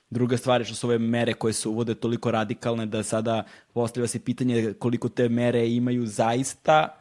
[0.10, 3.44] Druga stvar je što su ove mere koje se uvode toliko radikalne da sada
[3.74, 6.98] postavlja se pitanje koliko te mere imaju zaista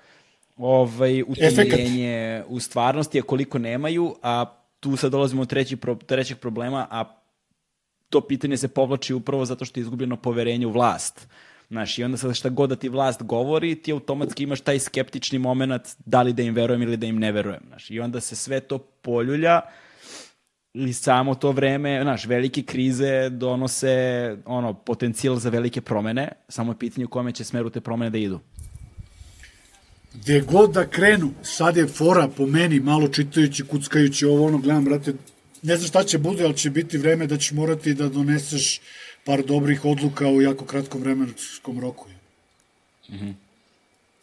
[0.56, 4.44] ovaj, utemeljenje u stvarnosti, a koliko nemaju, a
[4.80, 7.04] tu sad dolazimo do treći, pro, trećeg problema, a
[8.08, 11.28] to pitanje se povlači upravo zato što je izgubljeno poverenje u vlast.
[11.70, 15.38] Znaš, i onda sad šta god da ti vlast govori, ti automatski imaš taj skeptični
[15.38, 17.62] moment da li da im verujem ili da im ne verujem.
[17.68, 19.60] Znaš, I onda se sve to poljulja
[20.74, 26.78] i samo to vreme, znaš, velike krize donose ono, potencijal za velike promene, samo je
[26.78, 28.40] pitanje u kome će smeru te promene da idu.
[30.14, 34.84] Gde god da krenu, sad je fora po meni, malo čitajući, kuckajući ovo, ono, gledam,
[34.84, 35.14] brate,
[35.62, 38.80] ne znam šta će bude, ali će biti vreme da ćeš morati da doneseš
[39.30, 42.06] par dobrih odluka u jako kratkom vremenskom roku.
[43.08, 43.34] Mm -hmm.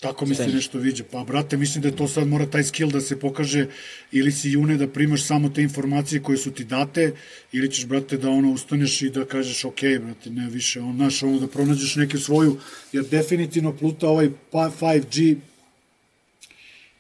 [0.02, 1.04] Tako mi se nešto viđa.
[1.12, 3.68] Pa, brate, mislim da to sad mora taj skill da se pokaže
[4.12, 7.14] ili si june da primaš samo te informacije koje su ti date
[7.52, 11.24] ili ćeš, brate, da ono ustaneš i da kažeš ok, brate, ne više, on, naš,
[11.24, 12.58] ono da pronađeš neke svoju,
[12.92, 15.36] jer definitivno pluta ovaj 5G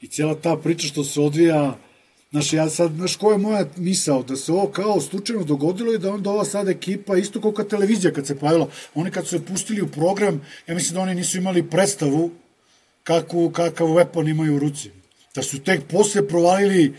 [0.01, 1.78] i cijela ta priča što se odvija
[2.32, 4.24] Znaš, ja sad, znaš, ko je moja misao?
[4.24, 7.68] Da se ovo kao slučajno dogodilo i da onda ova sad ekipa, isto kao kad
[7.68, 11.16] televizija kad se pojavila, oni kad su se pustili u program, ja mislim da oni
[11.16, 12.32] nisu imali predstavu
[13.04, 14.92] kakvu, kakav weapon imaju u ruci.
[15.36, 16.94] Da su tek posle provalili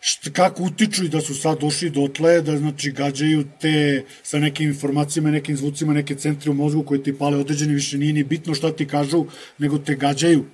[0.00, 4.68] šta, kako utiču i da su sad došli dotle, da znači gađaju te sa nekim
[4.68, 8.54] informacijama, nekim zvucima, neke centre u mozgu koje ti pale određeni, više nije ni bitno
[8.54, 9.26] šta ti kažu,
[9.58, 10.44] nego te gađaju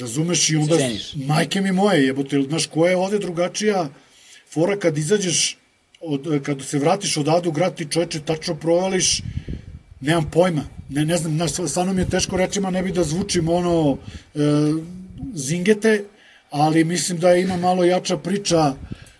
[0.00, 1.14] Razumeš i onda, Ceniš.
[1.14, 3.88] majke mi moje, jebote, znaš, koja je ovde drugačija
[4.52, 5.58] fora kad izađeš,
[6.00, 9.22] od, kad se vratiš odavde u grad, ti čoveče tačno provališ,
[10.00, 13.48] nemam pojma, ne, ne znam, znaš, stvarno mi je teško rečima, ne bi da zvučim
[13.48, 13.98] ono,
[14.34, 14.38] e,
[15.34, 16.04] zingete,
[16.50, 18.74] ali mislim da ima malo jača priča,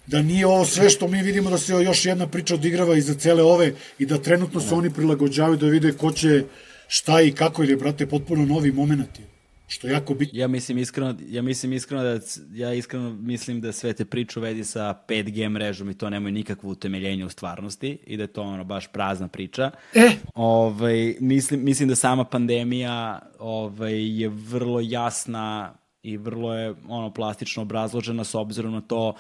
[0.07, 3.43] da nije ovo sve što mi vidimo da se još jedna priča odigrava iza cele
[3.43, 6.45] ove i da trenutno se oni prilagođavaju da vide ko će
[6.89, 9.36] šta i kako, ili brate, potpuno novi moment je.
[9.67, 10.39] Što je jako bitno.
[10.39, 12.21] Ja mislim iskreno, ja mislim iskreno da
[12.53, 16.33] ja iskreno mislim da sve te priče u vezi sa 5G mrežom i to nemaju
[16.33, 19.71] nikakvo utemeljenje u stvarnosti i da je to ono baš prazna priča.
[19.95, 20.11] E.
[20.35, 27.62] Ovaj mislim mislim da sama pandemija ovaj je vrlo jasna i vrlo je ono plastično
[27.62, 29.14] obrazložena s obzirom na to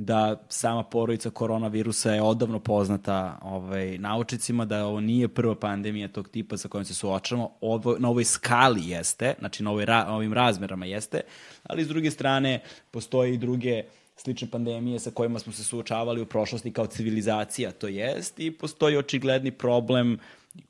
[0.00, 6.28] da sama porodica koronavirusa je odavno poznata ovaj, naučnicima, da ovo nije prva pandemija tog
[6.28, 7.50] tipa sa kojom se suočamo.
[7.60, 11.20] Ovo, na ovoj skali jeste, znači na ovoj, ra, ovim razmerama jeste,
[11.62, 13.82] ali s druge strane postoje i druge
[14.16, 18.96] slične pandemije sa kojima smo se suočavali u prošlosti kao civilizacija, to jest, i postoji
[18.96, 20.18] očigledni problem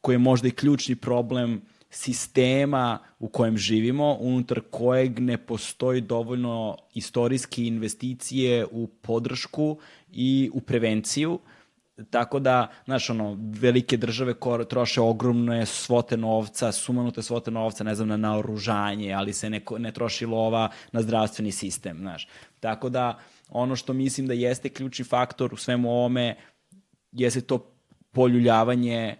[0.00, 6.76] koji je možda i ključni problem sistema u kojem živimo, unutar kojeg ne postoji dovoljno
[6.94, 9.78] istorijske investicije u podršku
[10.12, 11.38] i u prevenciju,
[12.10, 14.34] Tako da, znaš, ono, velike države
[14.68, 19.92] troše ogromne svote novca, sumanute svote novca, ne znam, na naoružanje, ali se ne, ne
[19.92, 22.28] troši lova na zdravstveni sistem, znaš.
[22.60, 23.18] Tako da,
[23.48, 26.36] ono što mislim da jeste ključni faktor u svemu ovome,
[27.12, 27.72] jeste to
[28.12, 29.16] poljuljavanje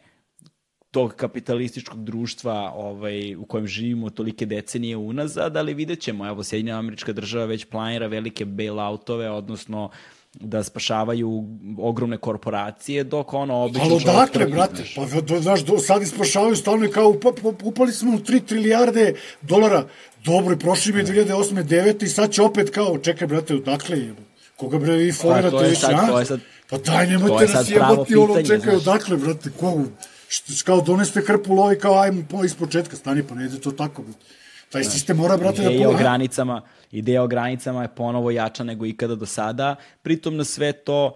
[0.91, 6.79] tog kapitalističkog društva ovaj, u kojem živimo tolike decenije unazad, ali vidjet ćemo, evo, Sjedinja
[6.79, 9.91] američka država već planira velike bailoutove, odnosno
[10.35, 11.45] da spašavaju
[11.79, 13.85] ogromne korporacije, dok ono obično...
[13.85, 14.85] Ali odakle, brate?
[14.97, 19.85] Pa, do, znaš, do, sad ispašavaju stalno kao upali, upali smo u 3 trilijarde dolara.
[20.25, 21.65] Dobro, prošli bi 2008.
[21.65, 22.05] 9.
[22.05, 24.15] i sad će opet kao, čekaj, brate, odakle je?
[24.57, 26.07] Koga bre vi folirate pa, više, a?
[26.07, 29.87] To je sad, pa daj, nemojte nas jebati, ono, čekaj, odakle, brate, kogu?
[30.33, 33.73] Što, kao doneste hrpu lovi, kao ajmo po, iz početka, stani, pa ne ide to
[33.73, 34.25] tako, brate.
[34.71, 35.89] Taj sistem mora, brate, da...
[35.89, 39.77] O granicama, ideja o granicama je ponovo jača nego ikada do sada.
[40.03, 41.15] Pritom na sve to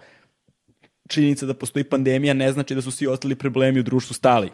[1.07, 4.51] činjenica da postoji pandemija ne znači da su svi ostali problemi u društvu stali.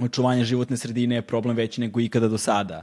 [0.00, 2.82] Očuvanje životne sredine je problem veći nego ikada do sada.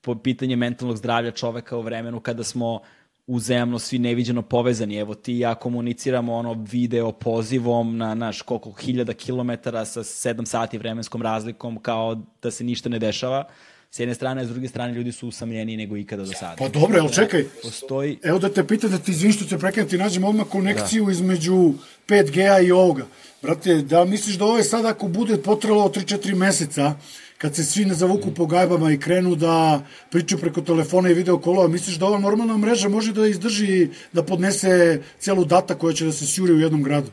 [0.00, 2.80] Po pitanje mentalnog zdravlja čoveka u vremenu kada smo
[3.28, 4.96] uzemno svi neviđeno povezani.
[4.96, 10.44] Evo ti i ja komuniciramo ono video pozivom na naš koliko hiljada kilometara sa 7
[10.44, 13.44] sati vremenskom razlikom kao da se ništa ne dešava
[13.90, 16.56] s jedne strane, s druge strane ljudi su usamljeniji nego ikada do sada.
[16.58, 18.18] Pa dobro, ali čekaj, Postoji...
[18.22, 21.12] evo da te pitam da ti izvim što te prekrenem, ti nađemo odmah konekciju da.
[21.12, 21.72] između
[22.08, 23.06] 5G-a i ovoga.
[23.42, 26.94] Brate, da misliš da ovo je sad ako bude potrelo 3-4 meseca,
[27.38, 31.38] kad se svi ne zavuku po gajbama i krenu da pričaju preko telefona i video
[31.38, 36.04] kolova, misliš da ova normalna mreža može da izdrži, da podnese celu data koja će
[36.04, 37.10] da se sjuri u jednom gradu?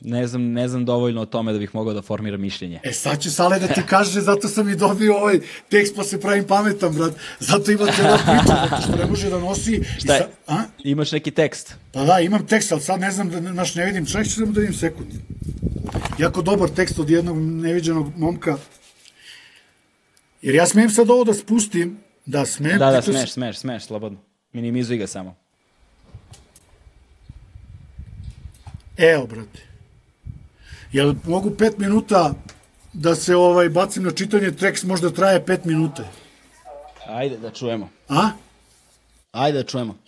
[0.00, 2.80] ne znam, ne znam dovoljno o tome da bih mogao da formiram mišljenje.
[2.82, 6.20] E sad će Sale da ti kaže, zato sam i dobio ovaj tekst pa se
[6.20, 7.12] pravim pametan, brat.
[7.40, 9.82] Zato ima cijela priča, zato što ne može da nosi...
[9.98, 10.20] Šta je?
[10.20, 10.62] Sa, a?
[10.84, 11.74] Imaš neki tekst?
[11.92, 14.52] Pa da, imam tekst, ali sad ne znam, da, naš ne vidim, čak ću samo
[14.52, 15.08] da vidim sekund.
[16.18, 18.56] Jako dobar tekst od jednog neviđenog momka.
[20.42, 22.78] Jer ja smijem sad ovo da spustim, da smem...
[22.78, 24.18] Da, da, smeš, smeš, smeš, slobodno.
[24.52, 25.36] Minimizuj ga samo.
[28.96, 29.68] Evo, brate.
[30.92, 32.34] Jel mogu pet minuta
[32.92, 36.04] da se ovaj bacim na čitanje, tekst možda traje pet minuta.
[37.06, 37.88] Ajde da čujemo.
[38.08, 38.30] A?
[39.32, 39.98] Ajde da čujemo.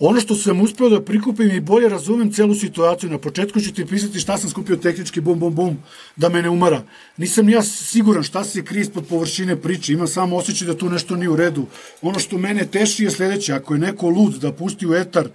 [0.00, 3.86] Ono što sam uspeo da prikupim i bolje razumem celu situaciju, na početku ću ti
[3.86, 5.76] pisati šta sam skupio tehnički bum bum bum,
[6.16, 6.82] da me ne umara.
[7.16, 11.16] Nisam ja siguran šta se krije ispod površine priče, imam samo osjećaj da tu nešto
[11.16, 11.66] nije u redu.
[12.02, 15.28] Ono što mene teši je sledeće, ako je neko lud da pusti u etar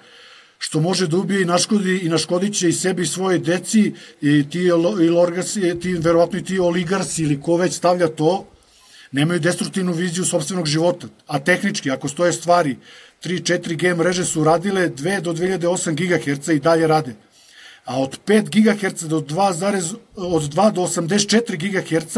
[0.59, 4.49] što može da ubije i naškodi i naškodit će i sebi i svoje deci i
[4.49, 4.59] ti,
[5.03, 8.47] i lorgasi, ti, verovatno i ti oligarsi ili ko već stavlja to,
[9.11, 11.07] nemaju destruktivnu viziju sobstvenog života.
[11.27, 12.77] A tehnički, ako stoje stvari,
[13.23, 17.15] 3-4G mreže su radile 2 do 2008 GHz i dalje rade.
[17.85, 22.17] A od 5 GHz do 2, od 2 do 84 GHz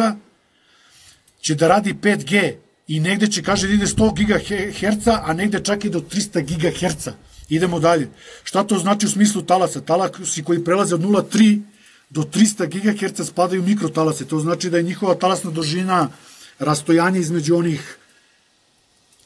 [1.42, 2.54] će da radi 5G
[2.88, 7.08] i negde će, kaže, da ide 100 GHz, a negde čak i do 300 GHz.
[7.50, 8.10] Idemo dalje.
[8.44, 9.82] Šta to znači u smislu talasa?
[9.82, 11.62] Talasi koji prelaze od 0,3
[12.10, 14.26] do 300 GHz spadaju mikrotalase.
[14.26, 16.10] To znači da je njihova talasna dužina
[16.60, 17.98] rastojanje između onih,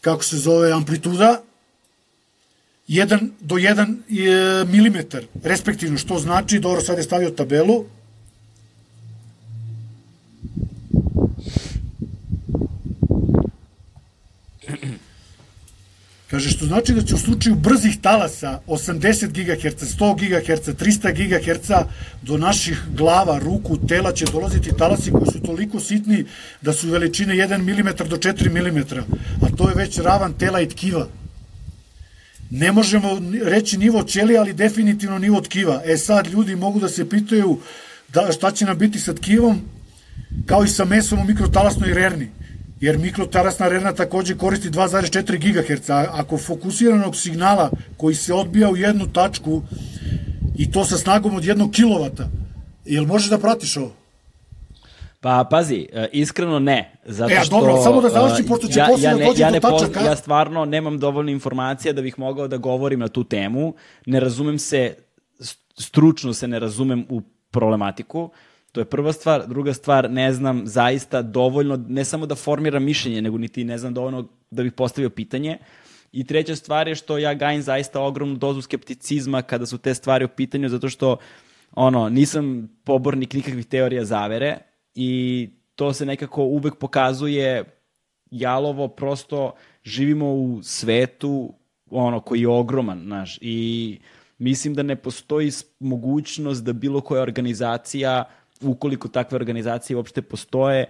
[0.02, 1.42] kako se zove, amplituda,
[2.92, 7.86] 1 do 1 mm, respektivno, što znači, dobro, sad je stavio tabelu,
[16.32, 21.72] Kaže, što znači da će u slučaju brzih talasa 80 GHz, 100 GHz, 300 GHz
[22.22, 26.26] do naših glava, ruku, tela će dolaziti talasi koji su toliko sitni
[26.62, 29.00] da su veličine 1 mm do 4 mm,
[29.42, 31.08] a to je već ravan tela i tkiva.
[32.52, 35.82] Ne možemo reći nivo ćelija, ali definitivno nivo tkiva.
[35.86, 37.60] E sad, ljudi mogu da se pitaju
[38.14, 39.62] da, šta će nam biti sa tkivom,
[40.46, 42.30] kao i sa mesom u mikrotalasnoj rerni
[42.82, 49.08] jer mikrotarasna arena takođe koristi 2,4 GHz, ako fokusiranog signala koji se odbija u jednu
[49.08, 49.64] tačku
[50.58, 52.26] i to sa snagom od 1 kW,
[52.86, 54.01] jel možeš da pratiš ovo?
[55.22, 56.92] Pa, pazi, e, iskreno ne.
[57.06, 59.60] Zato e, što, dobro, samo da završim, pošto će ja, ja da dođe ja do
[59.60, 60.00] tačaka.
[60.00, 63.74] Ja stvarno nemam dovoljno informacija da bih mogao da govorim na tu temu.
[64.06, 64.96] Ne razumem se,
[65.78, 68.30] stručno se ne razumem u problematiku.
[68.72, 69.48] To je prva stvar.
[69.48, 73.94] Druga stvar, ne znam zaista dovoljno, ne samo da formiram mišljenje, nego niti ne znam
[73.94, 75.58] dovoljno da bih postavio pitanje.
[76.12, 80.26] I treća stvar je što ja gajim zaista ogromnu dozu skepticizma kada su te stvari
[80.26, 81.18] u pitanju, zato što
[81.72, 87.64] ono, nisam pobornik nikakvih teorija zavere i to se nekako uvek pokazuje
[88.32, 91.54] jalovo, prosto živimo u svetu
[91.90, 94.00] ono koji je ogroman, znaš, i
[94.38, 98.24] mislim da ne postoji mogućnost da bilo koja organizacija,
[98.62, 100.86] ukoliko takve organizacije uopšte postoje,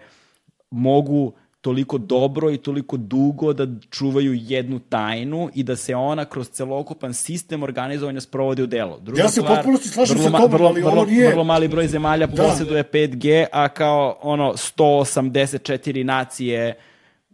[0.72, 6.50] mogu toliko dobro i toliko dugo da čuvaju jednu tajnu i da se ona kroz
[6.50, 9.00] celokupan sistem organizovanja sprovodi u delo.
[9.00, 11.30] Druga ja se stvar, potpuno slažem sa tobom, vrlo, ali vrlo, nije...
[11.30, 12.44] Vrlo mali broj zemalja da.
[12.44, 16.78] posjeduje 5G, a kao ono 184 nacije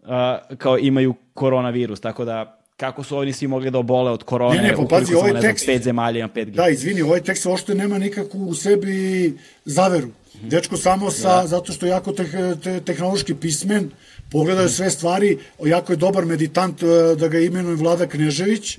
[0.02, 0.10] uh,
[0.58, 4.68] kao imaju koronavirus, tako da kako su oni svi mogli da obole od korone, ne,
[4.68, 6.52] ne, pa pazi, ovaj tekst, pet zemalja ima 5G.
[6.52, 10.08] Da, izvini, ovaj tekst ošte nema nikakvu u sebi zaveru.
[10.42, 11.48] Dečko samo sa, da.
[11.48, 13.92] zato što je jako te, te, tehnološki pismen,
[14.32, 18.78] pogledaju sve stvari, jako je dobar meditant e, da ga imenuje Vlada Knežević,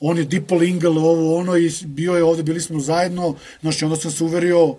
[0.00, 0.58] on je Dippel
[0.98, 4.76] ovo ono i bio je ovde, bili smo zajedno, znači onda sam se uverio,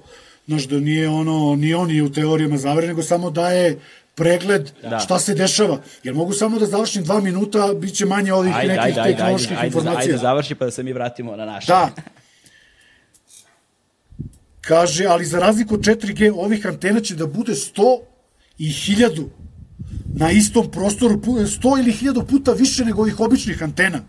[0.47, 3.79] znaš da nije ono, ni on je u teorijama zavere, nego samo daje
[4.15, 4.99] pregled da.
[4.99, 5.81] šta se dešava.
[6.03, 9.57] Jer mogu samo da završim dva minuta, bit će manje ovih ajde, nekih ajde, tehnoloških
[9.57, 9.99] ajde, informacija.
[9.99, 11.67] Ajde, ajde završi pa da se mi vratimo na naše.
[11.67, 11.89] Da.
[14.61, 17.99] Kaže, ali za razliku od 4G, ovih antena će da bude 100
[18.59, 19.27] i 1000
[20.15, 24.01] na istom prostoru, 100 ili 1000 puta više nego ovih običnih antena.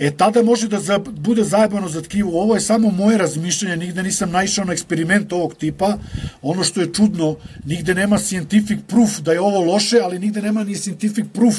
[0.00, 2.42] E tada može da za, bude zajebano za tkivo.
[2.42, 5.98] Ovo je samo moje razmišljanje, nigde nisam naišao na eksperiment ovog tipa.
[6.42, 10.64] Ono što je čudno, nigde nema scientific proof da je ovo loše, ali nigde nema
[10.64, 11.56] ni scientific proof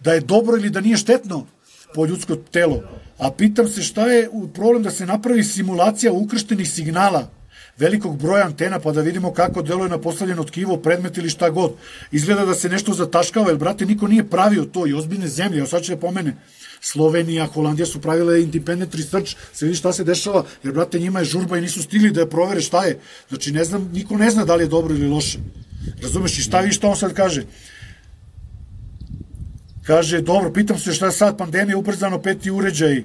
[0.00, 1.46] da je dobro ili da nije štetno
[1.94, 2.82] po ljudsko telo.
[3.18, 7.39] A pitam se šta je problem da se napravi simulacija ukrštenih signala
[7.80, 11.72] velikog broja antena pa da vidimo kako deluje na postavljeno tkivo, predmet ili šta god.
[12.12, 15.66] Izgleda da se nešto zataškava, jer brate, niko nije pravio to i ozbiljne zemlje, evo
[15.66, 16.36] sad će da pomene.
[16.80, 21.24] Slovenija, Holandija su pravile independent research, se vidi šta se dešava, jer brate njima je
[21.24, 22.98] žurba i nisu stigli da je provere šta je.
[23.28, 25.38] Znači ne znam, niko ne zna da li je dobro ili loše.
[26.02, 27.44] Razumeš i šta vi šta on sad kaže?
[29.82, 33.02] Kaže, dobro, pitam se šta je sad pandemija, ubrzano peti uređaj,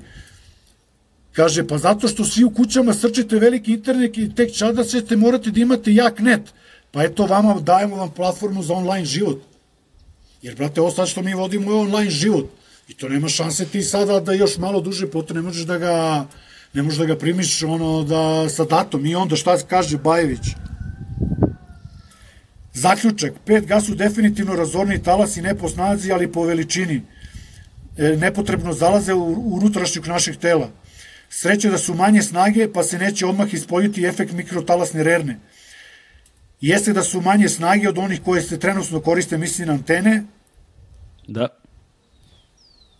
[1.36, 5.52] Kaže, pa zato što svi u kućama srčete veliki internet i tek čada ćete morate
[5.52, 6.42] da imate jak net.
[6.92, 9.42] Pa eto, vama dajemo vam platformu za online život.
[10.42, 12.46] Jer, brate, ovo sad što mi vodimo je online život.
[12.88, 16.26] I to nema šanse ti sada da još malo duže pote ne možeš da ga
[16.74, 20.56] ne možeš da ga primiš ono da sa datom i onda šta kaže Bajević
[22.74, 27.02] Zaključak, 5G su definitivno razorni talasi ne po snazi, ali po veličini.
[27.98, 30.70] E, nepotrebno zalaze u, u unutrašnjeg našeg tela.
[31.30, 35.40] Sreće da su manje snage, pa se neće odmah ispoljiti efekt mikrotalasne rerne.
[36.62, 40.24] Jeste da su manje snage od onih koje se trenutno koriste, misli na antene.
[41.28, 41.48] Da.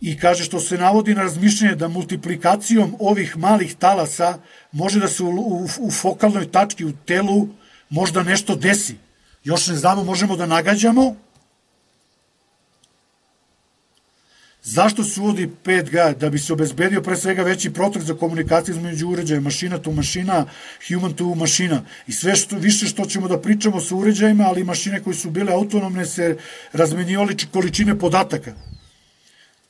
[0.00, 4.38] I kaže što se navodi na razmišljanje da multiplikacijom ovih malih talasa
[4.72, 7.48] može da se u, u, u fokalnoj tački u telu
[7.88, 8.96] možda nešto desi.
[9.44, 11.16] Još ne znamo, možemo da nagađamo,
[14.68, 16.16] Zašto se uvodi 5G?
[16.18, 20.46] Da bi se obezbedio pre svega veći protok za komunikaciju između uređaja, mašina to mašina,
[20.88, 21.82] human to mašina.
[22.06, 25.52] I sve što, više što ćemo da pričamo sa uređajima, ali mašine koje su bile
[25.52, 26.36] autonomne se
[26.72, 28.54] razmenjivali količine podataka.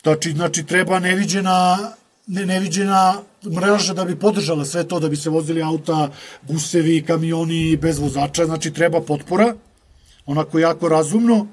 [0.02, 1.78] Znači, znači treba neviđena
[2.26, 6.10] ne, neviđena mreža da bi podržala sve to, da bi se vozili auta,
[6.42, 9.54] busevi, kamioni bez vozača, znači treba potpora,
[10.26, 11.46] onako jako razumno,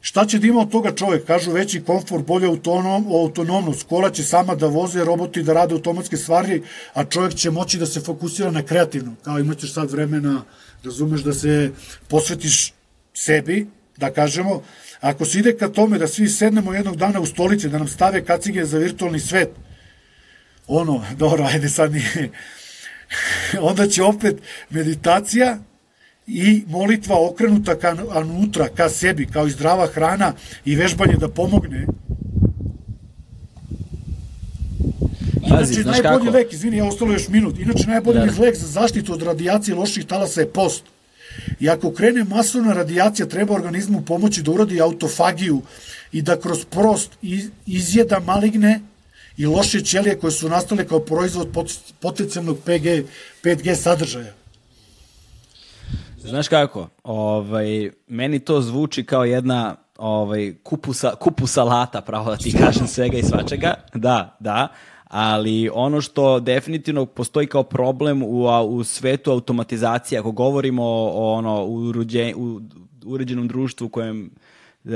[0.00, 1.26] Šta će da ima od toga čovek?
[1.26, 3.82] Kažu veći komfor, bolja autonom, autonomnost.
[3.88, 6.62] Kola će sama da voze, roboti da rade automatske stvari,
[6.94, 9.14] a čovek će moći da se fokusira na kreativno.
[9.22, 10.42] Kao imaćeš sad vremena,
[10.84, 11.72] razumeš, da se
[12.08, 12.72] posvetiš
[13.14, 14.62] sebi, da kažemo.
[15.00, 18.24] Ako se ide ka tome da svi sednemo jednog dana u stolice, da nam stave
[18.24, 19.50] kacige za virtualni svet,
[20.66, 22.30] ono, dobro, ajde sad nije,
[23.70, 24.36] onda će opet
[24.70, 25.58] meditacija,
[26.32, 30.32] i molitva okrenuta ka unutra, ka sebi, kao i zdrava hrana
[30.64, 31.86] i vežbanje da pomogne.
[35.48, 36.36] Pazi, Inače, najbolji kako?
[36.36, 38.42] lek, izvini, ja ostalo još minut, inače najbolji da.
[38.42, 40.84] lek za zaštitu od radijacije loših talasa je post.
[41.60, 45.62] I ako krene masovna radijacija, treba organizmu pomoći da uradi autofagiju
[46.12, 47.10] i da kroz prost
[47.66, 48.80] izjeda maligne
[49.36, 51.48] i loše ćelije koje su nastale kao proizvod
[52.00, 53.04] potencijalnog 5G,
[53.42, 54.39] 5G sadržaja.
[56.24, 62.36] Znaš kako, ovaj, meni to zvuči kao jedna ovaj, kupu, sa, kupu salata, pravo da
[62.36, 63.74] ti kažem svega i svačega.
[63.94, 64.68] Da, da.
[65.04, 71.32] Ali ono što definitivno postoji kao problem u, u svetu automatizacije, ako govorimo o, o
[71.32, 72.60] ono, uređen, u
[73.04, 74.30] uređenom društvu u kojem
[74.84, 74.90] uh,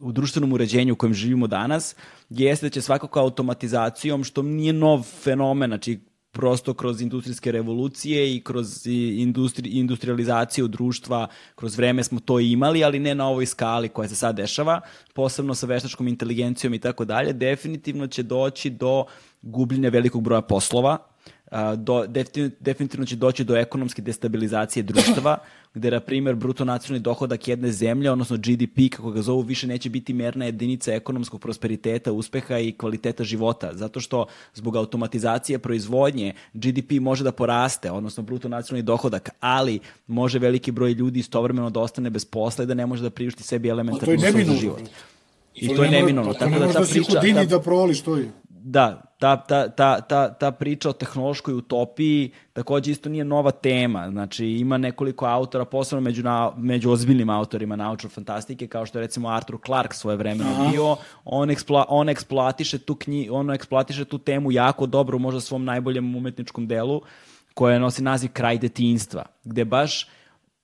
[0.00, 1.96] u društvenom uređenju u kojem živimo danas,
[2.30, 6.00] jeste da će svakako automatizacijom, što nije nov fenomen, znači
[6.32, 12.98] prosto kroz industrijske revolucije i kroz industri, industrializaciju društva, kroz vreme smo to imali, ali
[12.98, 14.80] ne na ovoj skali koja se sad dešava,
[15.14, 19.04] posebno sa veštačkom inteligencijom i tako dalje, definitivno će doći do
[19.42, 21.09] gubljenja velikog broja poslova,
[21.76, 22.06] do,
[22.60, 25.38] definitivno će doći do ekonomske destabilizacije društva,
[25.74, 29.90] gde, na primjer, bruto nacionalni dohodak jedne zemlje, odnosno GDP, kako ga zovu, više neće
[29.90, 36.90] biti merna jedinica ekonomskog prosperiteta, uspeha i kvaliteta života, zato što zbog automatizacije proizvodnje GDP
[37.00, 42.10] može da poraste, odnosno bruto nacionalni dohodak, ali može veliki broj ljudi istovremeno da ostane
[42.10, 44.82] bez posla i da ne može da priušti sebi elementarnu uslov za život.
[45.54, 46.32] I to, je neminovno.
[46.32, 47.20] Tako da ta da priča...
[47.34, 48.30] Da da provališ, to je.
[48.62, 54.10] Da, ta, ta, ta, ta, ta priča o tehnološkoj utopiji takođe isto nije nova tema.
[54.10, 59.02] Znači, ima nekoliko autora, posebno među, na, među ozbiljnim autorima naučne fantastike, kao što je
[59.02, 60.70] recimo Arthur Clarke svoje vremeno Aha.
[60.70, 60.96] bio.
[61.24, 66.16] On, ekspla, on, eksploatiše tu knji, on eksploatiše tu temu jako dobro, možda svom najboljem
[66.16, 67.00] umetničkom delu,
[67.54, 70.08] koja nosi naziv Kraj detinstva, gde baš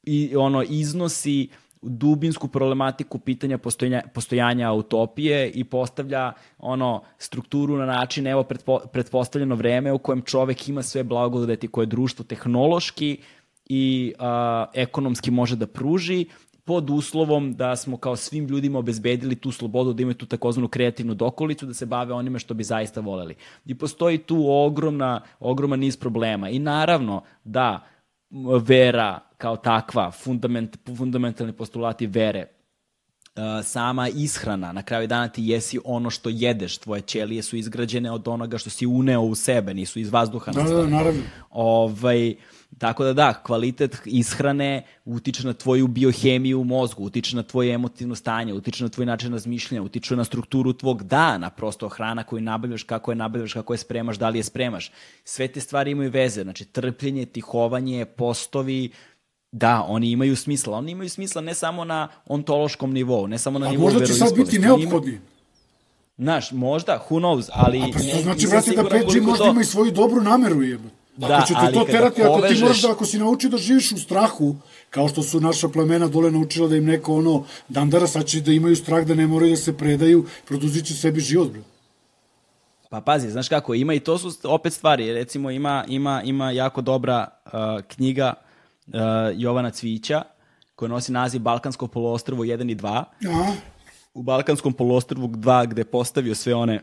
[0.02, 7.86] i ono iznosi uh, dubinsku problematiku pitanja postojanja, postojanja utopije i postavlja ono strukturu na
[7.86, 13.18] način evo pretpo, pretpostavljeno vreme u kojem čovek ima sve blagodeti koje društvo tehnološki
[13.68, 16.26] i a, ekonomski može da pruži
[16.64, 21.14] pod uslovom da smo kao svim ljudima obezbedili tu slobodu, da imaju tu takozvanu kreativnu
[21.14, 23.34] dokolicu, da se bave onime što bi zaista voleli.
[23.66, 26.50] I postoji tu ogromna, ogroman niz problema.
[26.50, 27.86] I naravno da
[28.60, 32.46] vera kao takva, fundament, fundamentalni postulati vere,
[33.36, 38.10] uh, sama ishrana, na kraju dana ti jesi ono što jedeš, tvoje ćelije su izgrađene
[38.10, 40.52] od onoga što si uneo u sebe, nisu iz vazduha.
[40.52, 41.22] Da, da, da, naravno.
[41.50, 42.34] Ovaj,
[42.78, 48.14] Tako da da, kvalitet ishrane utiče na tvoju biohemiju u mozgu, utiče na tvoje emotivno
[48.14, 52.82] stanje, utiče na tvoj način razmišljanja, utiče na strukturu tvog dana, prosto hrana koju nabavljaš,
[52.82, 54.92] kako je nabavljaš, kako je spremaš, da li je spremaš.
[55.24, 58.90] Sve te stvari imaju veze, znači trpljenje, tihovanje, postovi,
[59.56, 60.78] Da, oni imaju smisla.
[60.78, 63.88] Oni imaju smisla ne samo na ontološkom nivou, ne samo na nivou.
[63.88, 65.20] A možda će sad biti neophodni.
[66.18, 67.78] Znaš, možda, who knows, ali...
[67.78, 69.50] A pa što znači, vrati, da 5G možda to...
[69.50, 70.94] ima i svoju dobru nameru, jebati.
[71.16, 72.58] Da, ako će te to terati, ako povežeš...
[72.58, 74.56] ti moraš da, ako si naučio da živiš u strahu,
[74.90, 78.52] kao što su naša plemena dole naučila da im neko ono dandara, sad će da
[78.52, 81.62] imaju strah da ne moraju da se predaju, produzit će sebi život, bro.
[82.90, 86.80] Pa pazi, znaš kako, ima i to su opet stvari, recimo ima, ima, ima jako
[86.80, 87.52] dobra uh,
[87.88, 88.34] knjiga
[88.86, 88.94] uh,
[89.34, 90.22] Jovana Cvića,
[90.74, 93.04] koja nosi naziv Balkansko poluostrvo 1 i 2.
[93.28, 93.52] Aha.
[94.14, 96.82] U Balkanskom poluostrvu 2 gde postavio sve one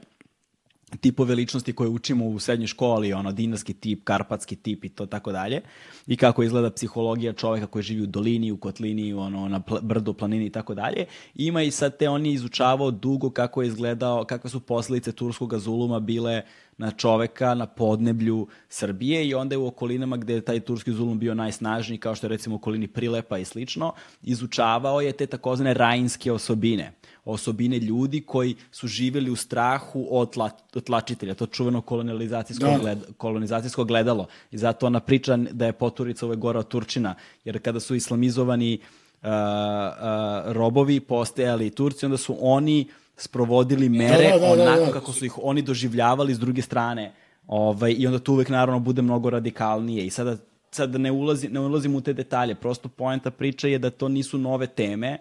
[0.98, 5.32] tipove ličnosti koje učimo u srednjoj školi, ono dinarski tip, karpatski tip i to tako
[5.32, 5.62] dalje.
[6.08, 10.14] I kako izgleda psihologija čoveka koji živi u dolini, u kotlini, ono na pl brdu,
[10.14, 11.06] planini i tako dalje.
[11.36, 15.60] Ima i sad te on je izučavao dugo kako je izgledao, kakve su posledice turskog
[15.60, 16.42] zuluma bile
[16.78, 21.20] na čoveka na podneblju Srbije i onda je u okolinama gde je taj turski zulum
[21.20, 23.94] bio najsnažniji, kao što je recimo u okolini Prilepa i slično,
[24.24, 26.94] izučavao je te takozvane rajinske osobine
[27.26, 30.50] osobine ljudi koji su živeli u strahu od, tla,
[30.84, 32.78] tlačitelja, to čuveno kolonizacijsko, da.
[32.78, 34.28] gled, kolonizacijsko gledalo.
[34.52, 38.80] I zato ona priča da je poturica ove gora Turčina, jer kada su islamizovani
[39.22, 42.88] uh, uh, robovi postajali Turci, onda su oni
[43.18, 44.92] sprovodili mere da, da, da, da, onako da, da.
[44.92, 47.14] kako su ih oni doživljavali s druge strane.
[47.48, 50.06] Ovaj, I onda to uvek naravno bude mnogo radikalnije.
[50.06, 50.38] I sada
[50.72, 54.10] sad da ne, ulazi, ne ulazim u te detalje, prosto poenta priče je da to
[54.10, 55.18] nisu nove teme,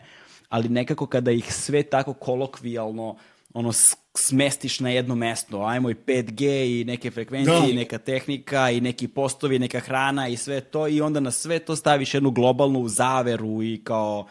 [0.48, 3.16] ali nekako kada ih sve tako kolokvijalno
[3.54, 3.72] ono
[4.14, 7.66] smestiš na jedno mesto, ajmo i 5G i neke frekvencije da.
[7.66, 11.58] i neka tehnika i neki postovi, neka hrana i sve to i onda na sve
[11.58, 14.26] to staviš jednu globalnu zaveru i kao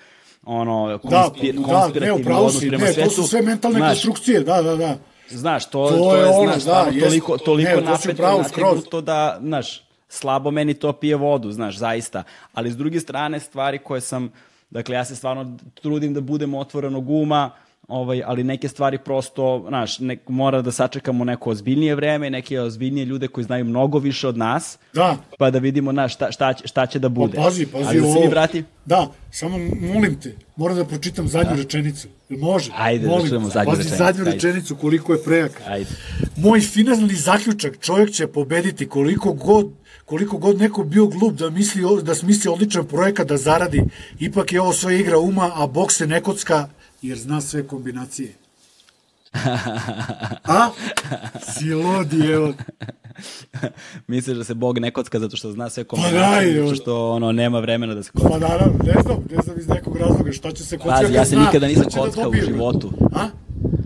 [0.46, 3.10] ono konspir, da, konspirativni da, ne, odnos prema ne, svetu.
[3.10, 4.98] To su sve mentalne znaš, konstrukcije, da, da, da.
[5.30, 8.44] Znaš, to, to, to je, ono, znaš, da, toliko, toliko ne, napetno
[8.90, 12.24] to da, znaš, slabo meni to pije vodu, znaš, zaista.
[12.54, 14.32] Ali s druge strane, stvari koje sam
[14.72, 17.52] Dakle, ja se stvarno trudim da budem otvorenog uma,
[17.92, 23.06] ovaj, ali neke stvari prosto, znaš, nek, mora da sačekamo neko ozbiljnije vreme, neke ozbiljnije
[23.06, 25.18] ljude koji znaju mnogo više od nas, da.
[25.38, 27.38] pa da vidimo na, šta, šta, će, šta će da bude.
[27.38, 28.30] Pa pazi, pazi ali da ovo.
[28.30, 28.64] vrati?
[28.86, 29.58] Da, samo
[29.94, 31.62] molim te, moram da pročitam zadnju da.
[31.62, 32.08] rečenicu.
[32.30, 32.72] Može?
[32.76, 34.04] Ajde, da molim, da čujemo zadnju pazi, rečenicu.
[34.04, 34.32] zadnju Ajde.
[34.32, 35.64] rečenicu koliko je prejaka.
[35.68, 35.90] Ajde.
[36.38, 41.84] Moj finalni zaključak, čovjek će pobediti koliko god koliko god neko bio glup da misli
[42.04, 43.84] da smisli odličan projekat da zaradi,
[44.20, 46.68] ipak je ovo sve igra uma, a bok se ne kocka
[47.02, 48.34] jer zna sve kombinacije.
[50.44, 50.70] A?
[51.54, 52.54] Si lodi, evo.
[54.08, 57.32] Misliš da se Bog ne kocka zato što zna sve kombinacije, pa zato što ono,
[57.32, 58.30] nema vremena da se kocka.
[58.30, 61.02] Pa naravno, ne znam, ne znam iz nekog razloga šta će se kockati.
[61.04, 62.92] Pazi, ja se nikada nisam da kockao da u životu.
[63.16, 63.28] A?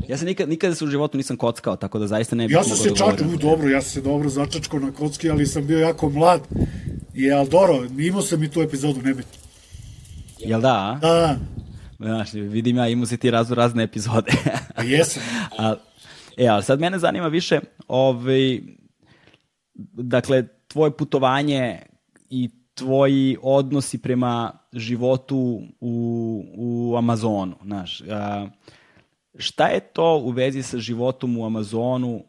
[0.07, 2.63] Ja se nikad, nikada se u životu nisam kockao, tako da zaista ne bih Ja
[2.63, 5.79] sam se da čačkao, dobro, ja sam se dobro začačkao na kocki, ali sam bio
[5.79, 6.41] jako mlad.
[7.13, 9.31] I, ali dobro, imao sam i tu epizodu, nebitno.
[10.39, 10.99] Jel da, a?
[11.01, 11.37] Da, da.
[11.99, 14.31] Znaš, vidim ja, imao si ti razno razne epizode.
[14.75, 15.23] A jesam.
[15.59, 15.75] a,
[16.37, 18.59] e, ali sad mene zanima više, ovaj,
[19.93, 21.79] dakle, tvoje putovanje
[22.29, 28.01] i tvoji odnosi prema životu u, u Amazonu, znaš.
[28.01, 28.47] A,
[29.37, 32.23] šta je to u vezi sa životom u Amazonu,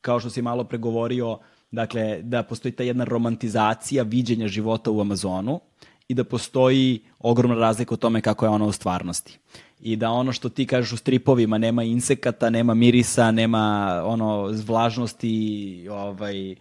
[0.00, 1.38] kao što si malo pregovorio,
[1.70, 5.60] dakle, da postoji ta jedna romantizacija viđenja života u Amazonu
[6.08, 9.38] i da postoji ogromna razlika u tome kako je ono u stvarnosti.
[9.80, 15.86] I da ono što ti kažeš u stripovima, nema insekata, nema mirisa, nema ono vlažnosti
[15.90, 16.56] ovaj, i,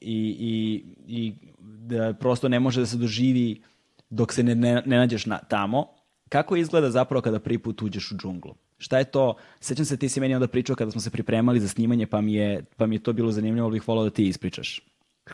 [0.00, 3.62] i, i da prosto ne može da se doživi
[4.10, 5.86] dok se ne, ne, ne nađeš na, tamo.
[6.28, 8.54] Kako izgleda zapravo kada prvi put uđeš u džunglu?
[8.78, 9.34] Šta je to?
[9.60, 12.34] Sećam se ti si meni onda pričao kada smo se pripremali za snimanje, pa mi
[12.34, 14.82] je, pa mi je to bilo zanimljivo, bih volao da ti ispričaš.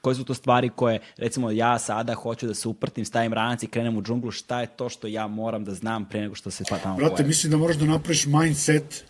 [0.01, 3.66] Koje su to stvari koje, recimo, ja sada hoću da se uprtim, stavim ranac i
[3.66, 6.64] krenem u džunglu, šta je to što ja moram da znam pre nego što se
[6.70, 9.05] pa tamo Brate, mislim da moraš da napraviš mindset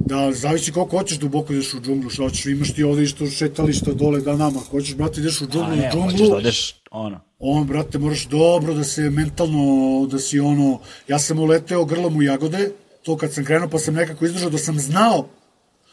[0.00, 3.92] da zavisi koliko hoćeš duboko ideš u džunglu, šta hoćeš, imaš ti ovde isto šetališta
[3.92, 6.36] dole da nama, ako hoćeš, brate, ideš u džunglu, A, ne, u džunglu, hoćeš da
[6.36, 7.20] odeš, ono.
[7.38, 10.78] On, brate, moraš dobro da se mentalno, da si ono,
[11.08, 12.70] ja sam uleteo grlom u jagode,
[13.02, 15.28] to kad sam krenuo pa sam nekako izdržao da sam znao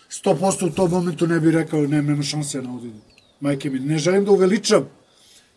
[0.09, 2.91] 100% u tom momentu ne bih rekao ne, nema šanse na ovdje.
[3.39, 4.89] Majke mi, ne želim da uveličam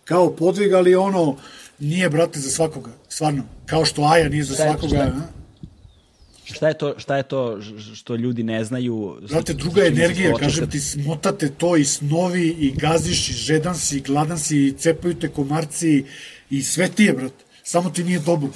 [0.04, 1.36] kao podvig, ali ono
[1.78, 3.42] nije, brate, za svakoga, stvarno.
[3.66, 4.96] Kao što Aja nije za šta je, svakoga.
[4.96, 5.12] Šta je,
[6.54, 7.60] šta je, to, šta je to
[7.94, 9.16] što ljudi ne znaju?
[9.28, 14.00] Brate, druga energija, kažem ti, smotate to i snovi, i gaziš, i žedan si, i
[14.00, 16.04] gladan si, i cepaju te komarci,
[16.50, 17.44] i sve ti je, brate.
[17.62, 18.50] Samo ti nije dobro.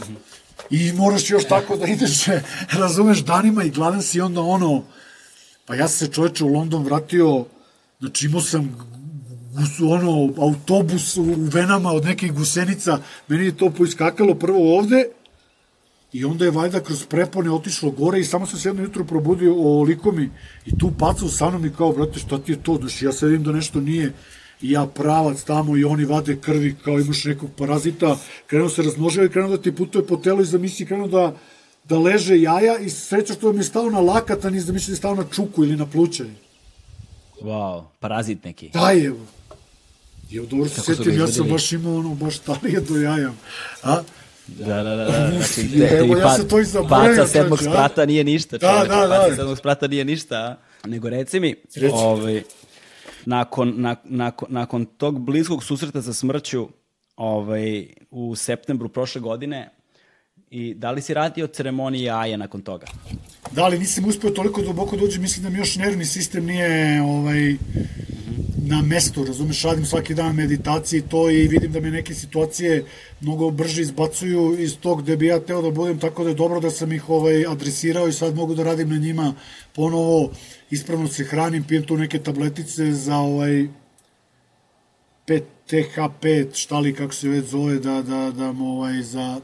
[0.70, 2.24] I moraš još tako da ideš,
[2.81, 4.85] razumeš, danima i gladan si onda ono,
[5.66, 7.44] pa ja sam se čoveče u London vratio,
[8.01, 8.77] znači imao sam
[9.91, 12.99] ono, autobus u venama od nekih gusenica,
[13.29, 15.05] meni je to poiskakalo prvo ovde,
[16.12, 19.55] I onda je valjda kroz prepone otišlo gore i samo sam se jedno jutro probudio
[19.57, 20.31] o likomi
[20.66, 22.77] i tu pacao sa mnom i kao, brate, šta ti je to?
[22.77, 24.12] Znači, ja se vidim da nešto nije
[24.62, 28.16] i ja pravac tamo i oni vade krvi kao imaš nekog parazita,
[28.47, 31.35] krenuo se razmnožava i krenuo da ti putuje po telu i zamisli krenuo da,
[31.89, 34.91] da leže jaja i sreća što mi je stao na lakat, a nis da misli
[34.91, 36.24] da je stao na čuku ili na pluće.
[37.43, 38.69] Wow, parazit neki.
[38.69, 39.12] Da je,
[40.37, 43.33] evo, dobro se setim, ja sam baš imao ono, baš talije do jaja.
[43.83, 44.03] A?
[44.47, 45.05] Da, da, da.
[45.05, 45.31] da.
[45.31, 47.17] Znači, te, Evo, ja se to i zaboravio.
[47.17, 48.59] Paca sedmog znači, sprata nije ništa.
[48.59, 48.89] Da, čovjek.
[48.89, 49.21] Da, da, da.
[49.21, 50.37] Paca sedmog sprata nije ništa.
[50.37, 50.89] A?
[50.89, 51.95] Nego reci mi, reci.
[51.97, 52.43] ovaj,
[53.25, 56.69] nakon, na, nakon, nakon tog bliskog susreta sa smrću
[57.17, 59.71] ovaj, u septembru prošle godine,
[60.53, 62.87] I da li si radio ceremonije jaja nakon toga?
[63.53, 67.03] Da, ali nisam uspeo toliko duboko da uđem, mislim da mi još nervni sistem nije
[67.03, 67.57] ovaj,
[68.65, 72.85] na mestu, razumeš, radim svaki dan meditacije i to i vidim da me neke situacije
[73.21, 76.61] mnogo brže izbacuju iz tog gde bi ja teo da budem, tako da je dobro
[76.61, 79.35] da sam ih ovaj, adresirao i sad mogu da radim na njima
[79.75, 80.31] ponovo,
[80.71, 83.67] ispravno se hranim, pijem tu neke tabletice za ovaj
[85.27, 89.41] 5 TH5, šta li kako se već zove, da, da, da mu ovaj, za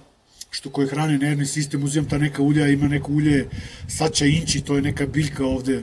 [0.50, 3.48] što koje hrane nervni sistem, uzimam ta neka ulja, ima neko ulje
[3.88, 5.82] sača inči, to je neka biljka ovde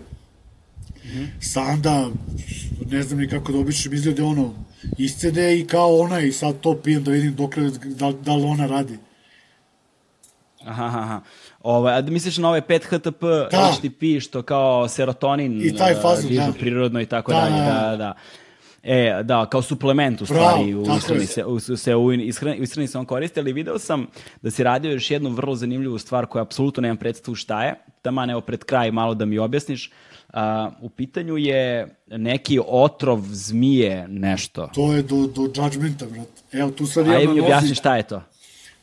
[1.05, 1.27] -hmm.
[1.39, 2.09] sanda,
[2.91, 4.53] ne znam ni kako da obično izglede ono,
[4.97, 7.55] iscede i kao ona i sad to pijem da vidim dok
[7.85, 8.97] da, da li ona radi.
[10.65, 11.21] Aha, aha.
[11.61, 13.21] Ovaj, a da misliš na ove 5 HTP
[13.51, 13.71] da.
[13.73, 16.53] HTP, što kao serotonin I taj fazon, dižu da.
[16.59, 17.65] prirodno i tako da, dalje.
[17.65, 18.13] Da, da, da.
[18.83, 22.63] E, da, kao suplement u stvari Bravo, u ishrani se, u, se u ishrani, u
[22.63, 24.07] ishrani se on koristi, ali video sam
[24.41, 27.75] da si radio još jednu vrlo zanimljivu stvar koja apsolutno nemam predstavu šta je.
[28.01, 29.91] Taman evo pred kraj malo da mi objasniš.
[30.35, 34.69] A, u pitanju je neki otrov zmije nešto.
[34.73, 36.27] To je do, do judgmenta, brat.
[36.51, 38.21] Evo, tu sad Ajde mi objasni šta je to.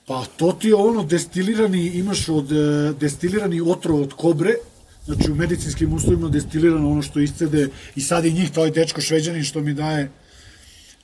[0.07, 4.55] Pa to ti je ono destilirani, imaš od, e, destilirani otrov od kobre,
[5.05, 9.01] znači u medicinskim uslovima destilirano ono što iscede i sad i njih, to je dečko
[9.01, 10.11] šveđanin što mi daje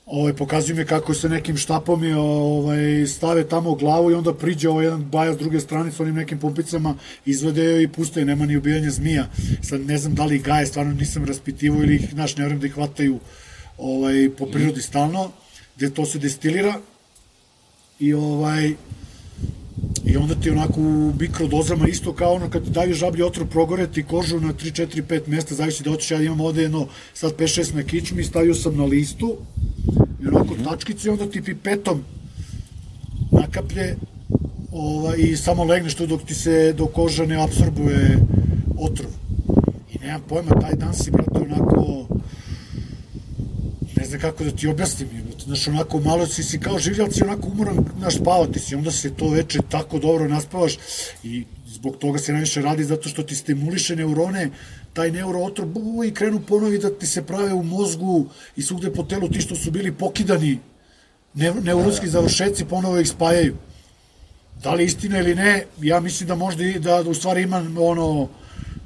[0.08, 4.68] ovaj, pokazuju mi kako se nekim štapom je, ovaj, stave tamo glavu i onda priđe
[4.68, 6.94] ovaj jedan baja s druge strane sa onim nekim pumpicama,
[7.26, 9.28] izvede i puste, nema ni ubijanja zmija.
[9.62, 12.66] Sad ne znam da li gaje, stvarno nisam raspitivo ili ih, znaš, ne vrem da
[12.66, 13.18] ih hvataju
[13.78, 15.30] ovaj, po prirodi stalno,
[15.76, 16.80] gde to se destilira
[18.00, 18.74] i ovaj
[20.04, 24.02] I onda ti onako u mikrodozama isto kao ono kad daju žablji otrov progore ti
[24.02, 27.60] kožu na 3, 4, 5 mesta, zavisi da hoćeš, ja imam ovde jedno sad 5,
[27.60, 29.36] 6 na kičmi, stavio sam na listu
[30.48, 30.70] i onako mm -hmm.
[30.70, 32.04] tačkice i onda ti pipetom
[33.30, 33.96] nakaplje
[34.72, 38.18] ova, i samo legneš tu dok ti se, do koža ne absorbuje
[38.78, 39.10] otrov.
[40.00, 42.06] nemam pojma, taj dan si, brate, onako,
[43.96, 45.08] ne znam kako da ti objasnim,
[45.44, 49.14] znaš, onako malo si, si kao življal si onako umoran, znaš, spavati si, onda se
[49.14, 50.78] to veče tako dobro naspavaš
[51.22, 54.50] i zbog toga se najviše radi zato što ti stimuliše neurone,
[54.92, 55.68] taj neurootrov
[56.06, 58.26] i krenu ponovi da ti se prave u mozgu
[58.56, 60.58] i svugde po telu ti što su bili pokidani
[61.34, 63.56] ne, neuronski da, završeci ponovo ih spajaju.
[64.62, 67.76] Da li istina ili ne, ja mislim da možda i da, da u stvari imam
[67.78, 68.28] ono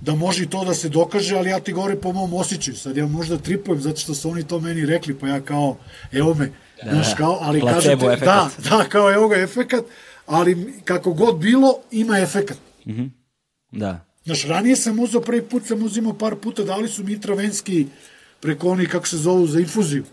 [0.01, 2.77] da može i to da se dokaže, ali ja ti govorim po mom osjećaju.
[2.77, 5.77] Sad ja možda tripujem zato što su oni to meni rekli, pa ja kao,
[6.13, 6.51] evo me,
[6.85, 8.25] da, znaš, kao, ali kažete, efekat.
[8.25, 9.85] da, da, kao evo ga efekat,
[10.27, 12.59] ali kako god bilo, ima efekat.
[12.87, 13.11] Mm -hmm.
[13.71, 14.05] Da.
[14.25, 17.87] Znaš, ranije sam uzao, prvi put sam uzimao par puta, dali su mi travenski
[18.41, 20.05] preko oni, kako se zovu, za infuziju.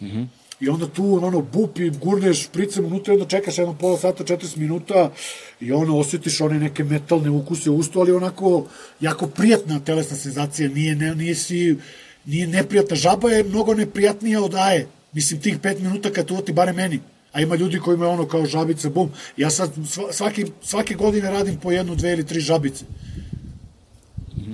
[0.00, 0.26] Mm -hmm.
[0.60, 4.24] I onda tu ono bup i gurneš špricem unutra i onda čekaš jedno pola sata,
[4.24, 5.12] 40 minuta
[5.60, 8.66] i ono osjetiš one neke metalne ukuse u ustu, ali onako
[9.00, 11.76] jako prijatna telesna senzacija, nije, ne, nije, si,
[12.24, 12.96] nije neprijatna.
[12.96, 14.88] Žaba je mnogo neprijatnija od aje.
[15.12, 17.00] Mislim, tih 5 minuta kad to ti bare meni.
[17.36, 19.10] A ima ljudi koji imaju ono kao žabice, bum.
[19.36, 19.70] Ja sad
[20.12, 22.84] svaki, svake godine radim po jednu, dve ili tri žabice.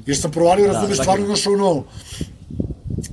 [0.07, 1.85] Jer sam provalio, da, razumeš, stvarno naš ono,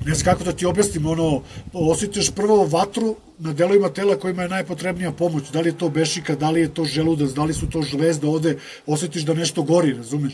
[0.05, 1.41] ne znam kako da ti objasnim, ono,
[1.73, 6.35] osjetiš prvo vatru na delovima tela kojima je najpotrebnija pomoć, da li je to bešika,
[6.35, 9.93] da li je to želudac, da li su to žlezde ovde, osjetiš da nešto gori,
[9.93, 10.33] razumeš?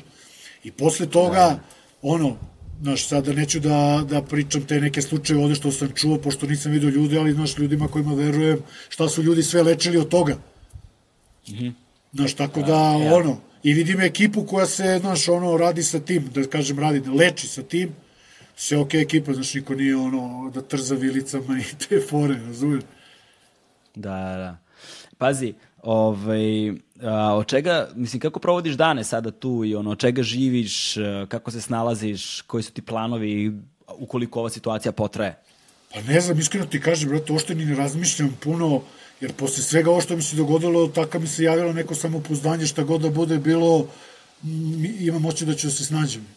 [0.64, 1.60] I posle toga, da.
[2.02, 2.38] ono,
[2.81, 6.72] znaš, sada neću da, da pričam te neke slučaje ovde što sam čuo, pošto nisam
[6.72, 10.38] vidio ljude, ali, znaš, ljudima kojima verujem, šta su ljudi sve lečili od toga.
[11.47, 11.73] Mm -hmm.
[12.14, 13.15] Znaš, tako da, da ja.
[13.15, 17.11] ono, i vidim ekipu koja se, znaš, ono, radi sa tim, da kažem, radi, da
[17.11, 17.89] leči sa tim,
[18.56, 22.84] sve ok ekipa, znaš, niko nije ono da trza vilicama i te fore, razumiješ?
[23.95, 24.57] Da, da.
[25.18, 30.23] Pazi, ovaj, a, od čega, mislim, kako provodiš dane sada tu i ono, od čega
[30.23, 30.95] živiš,
[31.27, 33.51] kako se snalaziš, koji su ti planovi,
[33.97, 35.35] ukoliko ova situacija potraje?
[35.93, 38.81] Pa ne znam, iskreno ti kažem, brate, ošte ni ne razmišljam puno,
[39.22, 42.84] jer posle svega ovo što mi se dogodilo, tako mi se javilo neko samopouzdanje, šta
[42.84, 43.88] god da bude bilo,
[44.99, 46.27] imam moće da ću da se snađem.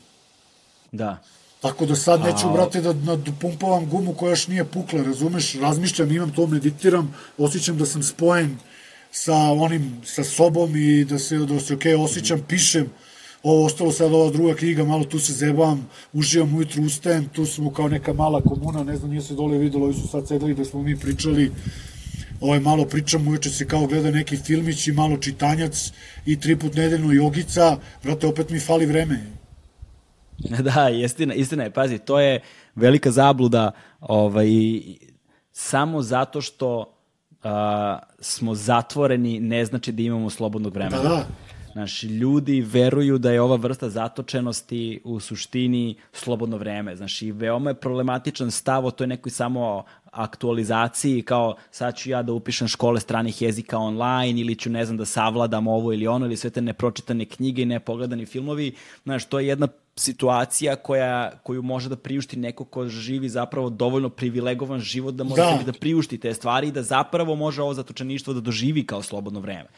[0.92, 1.22] Da.
[1.60, 2.52] Tako da sad neću, A...
[2.52, 5.54] brate, da, da pumpavam gumu koja još nije pukla, razumeš?
[5.54, 8.58] Razmišljam, imam to, meditiram, osjećam da sam spojen
[9.10, 12.90] sa onim, sa sobom i da se, da se okay, osjećam, pišem,
[13.42, 17.72] ovo ostalo sad ova druga knjiga, malo tu se zebavam, uživam ujutru, ustajem, tu smo
[17.72, 20.64] kao neka mala komuna, ne znam, nije se dole videlo, ovi su sad sedeli da
[20.64, 21.52] smo mi pričali,
[22.40, 25.92] ovaj, malo pričam, uveče se kao gleda neki filmić i malo čitanjac
[26.26, 29.20] i tri put nedeljno jogica, brate, opet mi fali vreme.
[30.62, 32.40] Da, istina, istina je, pazi, to je
[32.74, 33.70] velika zabluda
[34.00, 34.48] ovaj,
[35.52, 36.97] samo zato što
[37.44, 37.50] uh,
[38.20, 41.02] smo zatvoreni ne znači da imamo slobodnog vremena.
[41.02, 41.24] Da, da.
[41.72, 46.96] Znaš, ljudi veruju da je ova vrsta zatočenosti u suštini slobodno vreme.
[46.96, 52.22] Znaš, i veoma je problematičan stav o toj nekoj samo aktualizaciji, kao sad ću ja
[52.22, 56.26] da upišem škole stranih jezika online ili ću, ne znam, da savladam ovo ili ono,
[56.26, 58.74] ili sve te nepročitane knjige i nepogledani filmovi.
[59.04, 64.08] Znaš, to je jedna situacija koja, koju može da priušti neko ko živi zapravo dovoljno
[64.08, 65.62] privilegovan život da može da.
[65.66, 69.68] da priušti te stvari i da zapravo može ovo zatočeništvo da doživi kao slobodno vreme.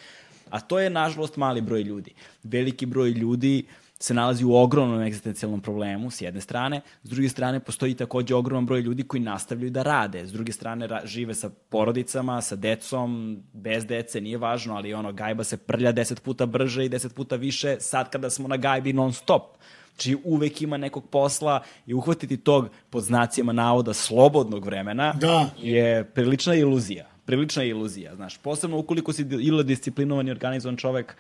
[0.51, 2.13] A to je, nažalost, mali broj ljudi.
[2.43, 3.65] Veliki broj ljudi
[4.03, 6.81] se nalazi u ogromnom egzistencijalnom problemu, s jedne strane.
[7.03, 10.27] S druge strane, postoji takođe ogroman broj ljudi koji nastavljaju da rade.
[10.27, 15.45] S druge strane, žive sa porodicama, sa decom, bez dece, nije važno, ali ono, gajba
[15.45, 19.13] se prlja deset puta brže i deset puta više sad kada smo na gajbi non
[19.13, 19.57] stop.
[19.95, 25.51] Znači uvek ima nekog posla i uhvatiti tog pod znacima navoda slobodnog vremena da.
[25.59, 28.39] je prilična iluzija prilična iluzija, znaš.
[28.39, 31.17] Posebno ukoliko si ili disciplinovan i organizovan čovek,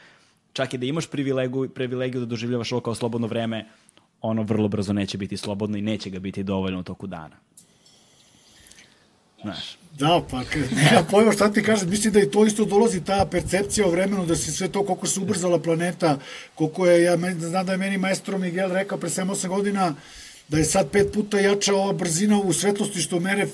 [0.52, 3.66] čak i da imaš privilegiju, privilegiju da doživljavaš ovo kao slobodno vreme,
[4.20, 7.36] ono vrlo brzo neće biti slobodno i neće ga biti dovoljno u toku dana.
[9.42, 9.78] Znaš.
[9.98, 13.86] Da, pa nema pojma šta ti kažem, mislim da i to isto dolazi ta percepcija
[13.86, 16.18] o vremenu, da se sve to, koliko se ubrzala planeta,
[16.54, 19.94] koliko je, ja znam da je meni maestro Miguel rekao pre 7-8 godina,
[20.50, 23.46] da je sad pet puta jača ova brzina u svetlosti što mere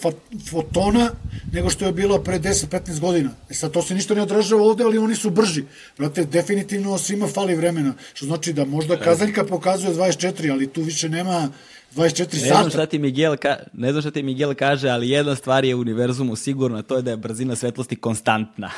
[0.51, 1.11] fotona
[1.53, 3.31] nego što je bila pre 10-15 godina.
[3.51, 5.65] E sad to se ništa ne odražava ovde, ali oni su brži.
[5.99, 7.95] Brate, definitivno svima fali vremena.
[8.15, 11.49] Što znači da možda kazaljka pokazuje 24, ali tu više nema
[11.97, 12.37] 24 sata.
[12.37, 15.65] Ne znam šta ti Miguel, ka, ne znam šta ti Miguel kaže, ali jedna stvar
[15.65, 18.71] je u univerzumu sigurno, to je da je brzina svetlosti konstantna.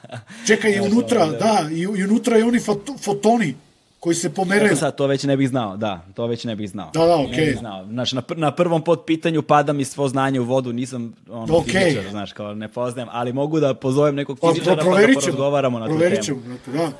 [0.46, 2.60] Čekaj, i unutra, da, i, i unutra i oni
[3.00, 3.54] fotoni
[4.02, 4.76] koji se pomeraju.
[4.76, 6.90] Sad, to već ne bih znao, da, to već ne bih znao.
[6.94, 7.44] Da, da, okej.
[7.44, 7.58] Okay.
[7.58, 7.86] znao.
[7.86, 11.46] Znači, na, pr na prvom pod pitanju pada mi svo znanje u vodu, nisam ono,
[11.46, 11.84] okay.
[11.84, 15.06] fizičar, znaš, kao ne poznajem, ali mogu da pozovem nekog pa, fizičara pa, pa da
[15.14, 16.16] porazgovaramo na tu temu.
[16.22, 16.90] Ćemo, da.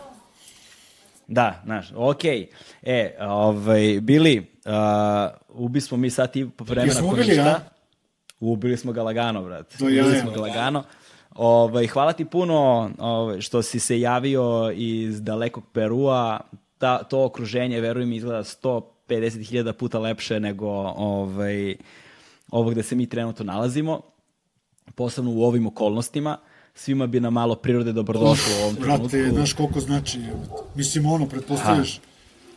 [1.27, 2.39] Da, znaš, okej.
[2.39, 2.47] Okay.
[2.83, 7.61] E, ovaj, Bili, uh, ubi smo mi sad i po vremena Jesmo ubili, ja?
[8.41, 9.79] Ubili smo ga lagano, brate.
[9.79, 10.85] To ubili smo ga lagano.
[11.35, 16.41] Ovaj, hvala ti puno ovaj, što si se javio iz dalekog Perua.
[16.83, 21.77] Ta, to okruženje, veruj mi, izgleda 150.000 puta lepše nego ovaj,
[22.51, 24.01] ovo gde se mi trenutno nalazimo.
[24.95, 26.39] Posebno u ovim okolnostima
[26.75, 29.09] svima bi nam malo prirode dobrodošlo u ovom trenutku.
[29.09, 30.19] Brate, znaš koliko znači,
[30.75, 32.01] mislim ono, pretpostavljaš.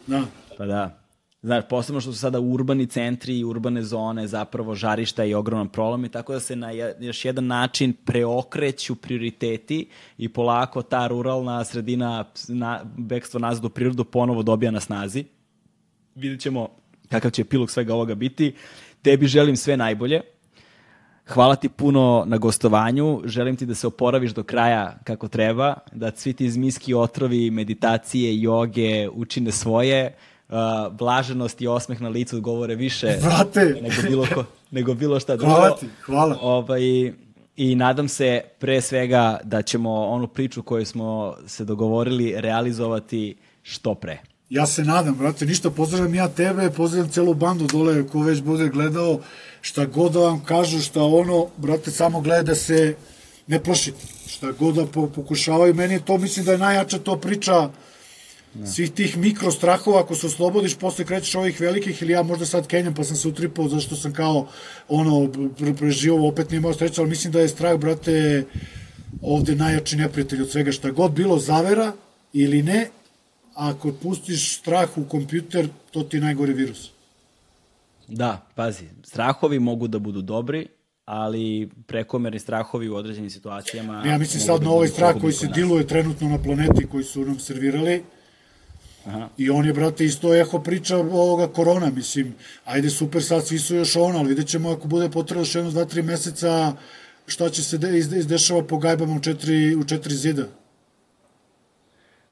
[0.07, 0.23] Da.
[0.57, 1.05] Pa da.
[1.46, 6.06] Znaš, posebno što su sada urbani centri i urbane zone zapravo žarišta i ogroman problem
[6.06, 12.26] i tako da se na još jedan način preokreću prioriteti i polako ta ruralna sredina,
[12.48, 15.26] na, bekstvo nazad u prirodu ponovo dobija na snazi.
[16.16, 16.70] Vidjet ćemo
[17.10, 18.56] kakav će epilog svega ovoga biti.
[19.02, 20.22] Tebi želim sve najbolje
[21.28, 23.22] Hvala ti puno na gostovanju.
[23.26, 28.42] Želim ti da se oporaviš do kraja kako treba, da svi ti zmijski otrovi, meditacije,
[28.42, 30.16] joge učine svoje.
[30.50, 33.66] Uh, blaženost i osmeh na licu govore više Vrate.
[33.82, 35.54] nego bilo, ko, nego bilo šta drugo.
[35.54, 36.38] Hvala ti, hvala.
[36.42, 36.82] Ovaj,
[37.58, 43.96] I nadam se pre svega da ćemo onu priču koju smo se dogovorili realizovati što
[43.96, 44.18] pre.
[44.50, 48.70] Ja se nadam, brate, ništa, pozdravljam ja tebe, pozdravljam celu bandu dole ko već bude
[48.70, 49.20] gledao,
[49.62, 52.96] šta god da vam kažu, šta ono, brate, samo gleda da se
[53.48, 54.06] ne plašite.
[54.28, 54.86] Šta god da
[55.16, 57.70] pokušavaju, meni to mislim da je najjača to priča
[58.60, 58.68] ne.
[58.68, 62.68] svih tih mikro strahova, ako se oslobodiš, posle krećeš ovih velikih, ili ja možda sad
[62.68, 64.48] kenjam, pa sam se utripao, zašto sam kao,
[64.90, 65.30] ono,
[65.77, 68.45] preživo, opet nije imao sreća, ali mislim da je strah, brate,
[69.22, 71.94] ovde najjači neprijatelj od svega, šta god bilo zavera
[72.34, 72.90] ili ne,
[73.53, 76.91] ako pustiš strah u kompjuter, to ti je najgori virus.
[78.07, 80.68] Da, pazi, strahovi mogu da budu dobri,
[81.06, 84.03] ali prekomerni strahovi u određenim situacijama...
[84.06, 87.26] Ja mislim sad da na ovaj strah koji se diluje trenutno na planeti koji su
[87.26, 88.03] nam servirali,
[89.06, 89.30] Aha.
[89.38, 93.76] I on je, brate, isto eho priča ovoga korona, mislim, ajde super, sad svi su
[93.76, 96.73] još ono, ali vidjet ćemo ako bude potrebno još jedno, dva, tri meseca,
[97.27, 100.45] šta će se de, izdešava po gajbama u četiri, u četiri zida.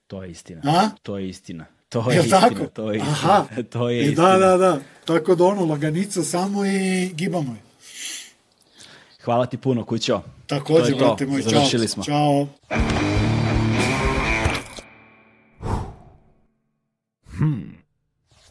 [0.08, 0.62] To je istina.
[0.66, 0.90] A?
[1.04, 1.66] To je istina.
[1.90, 2.66] To je, je istina, tako?
[2.66, 3.12] to je istina.
[3.14, 3.46] Aha.
[3.74, 4.38] to je I da, istina.
[4.38, 4.80] Da, da, da.
[5.06, 7.60] Tako da ono, laganica samo i gibamo je.
[9.24, 10.22] Hvala ti puno, kućo.
[10.48, 11.52] Takođe, brate moj, čao.
[11.52, 12.04] Završili smo.
[12.04, 12.48] Ćao.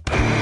[0.06, 0.41] Bye.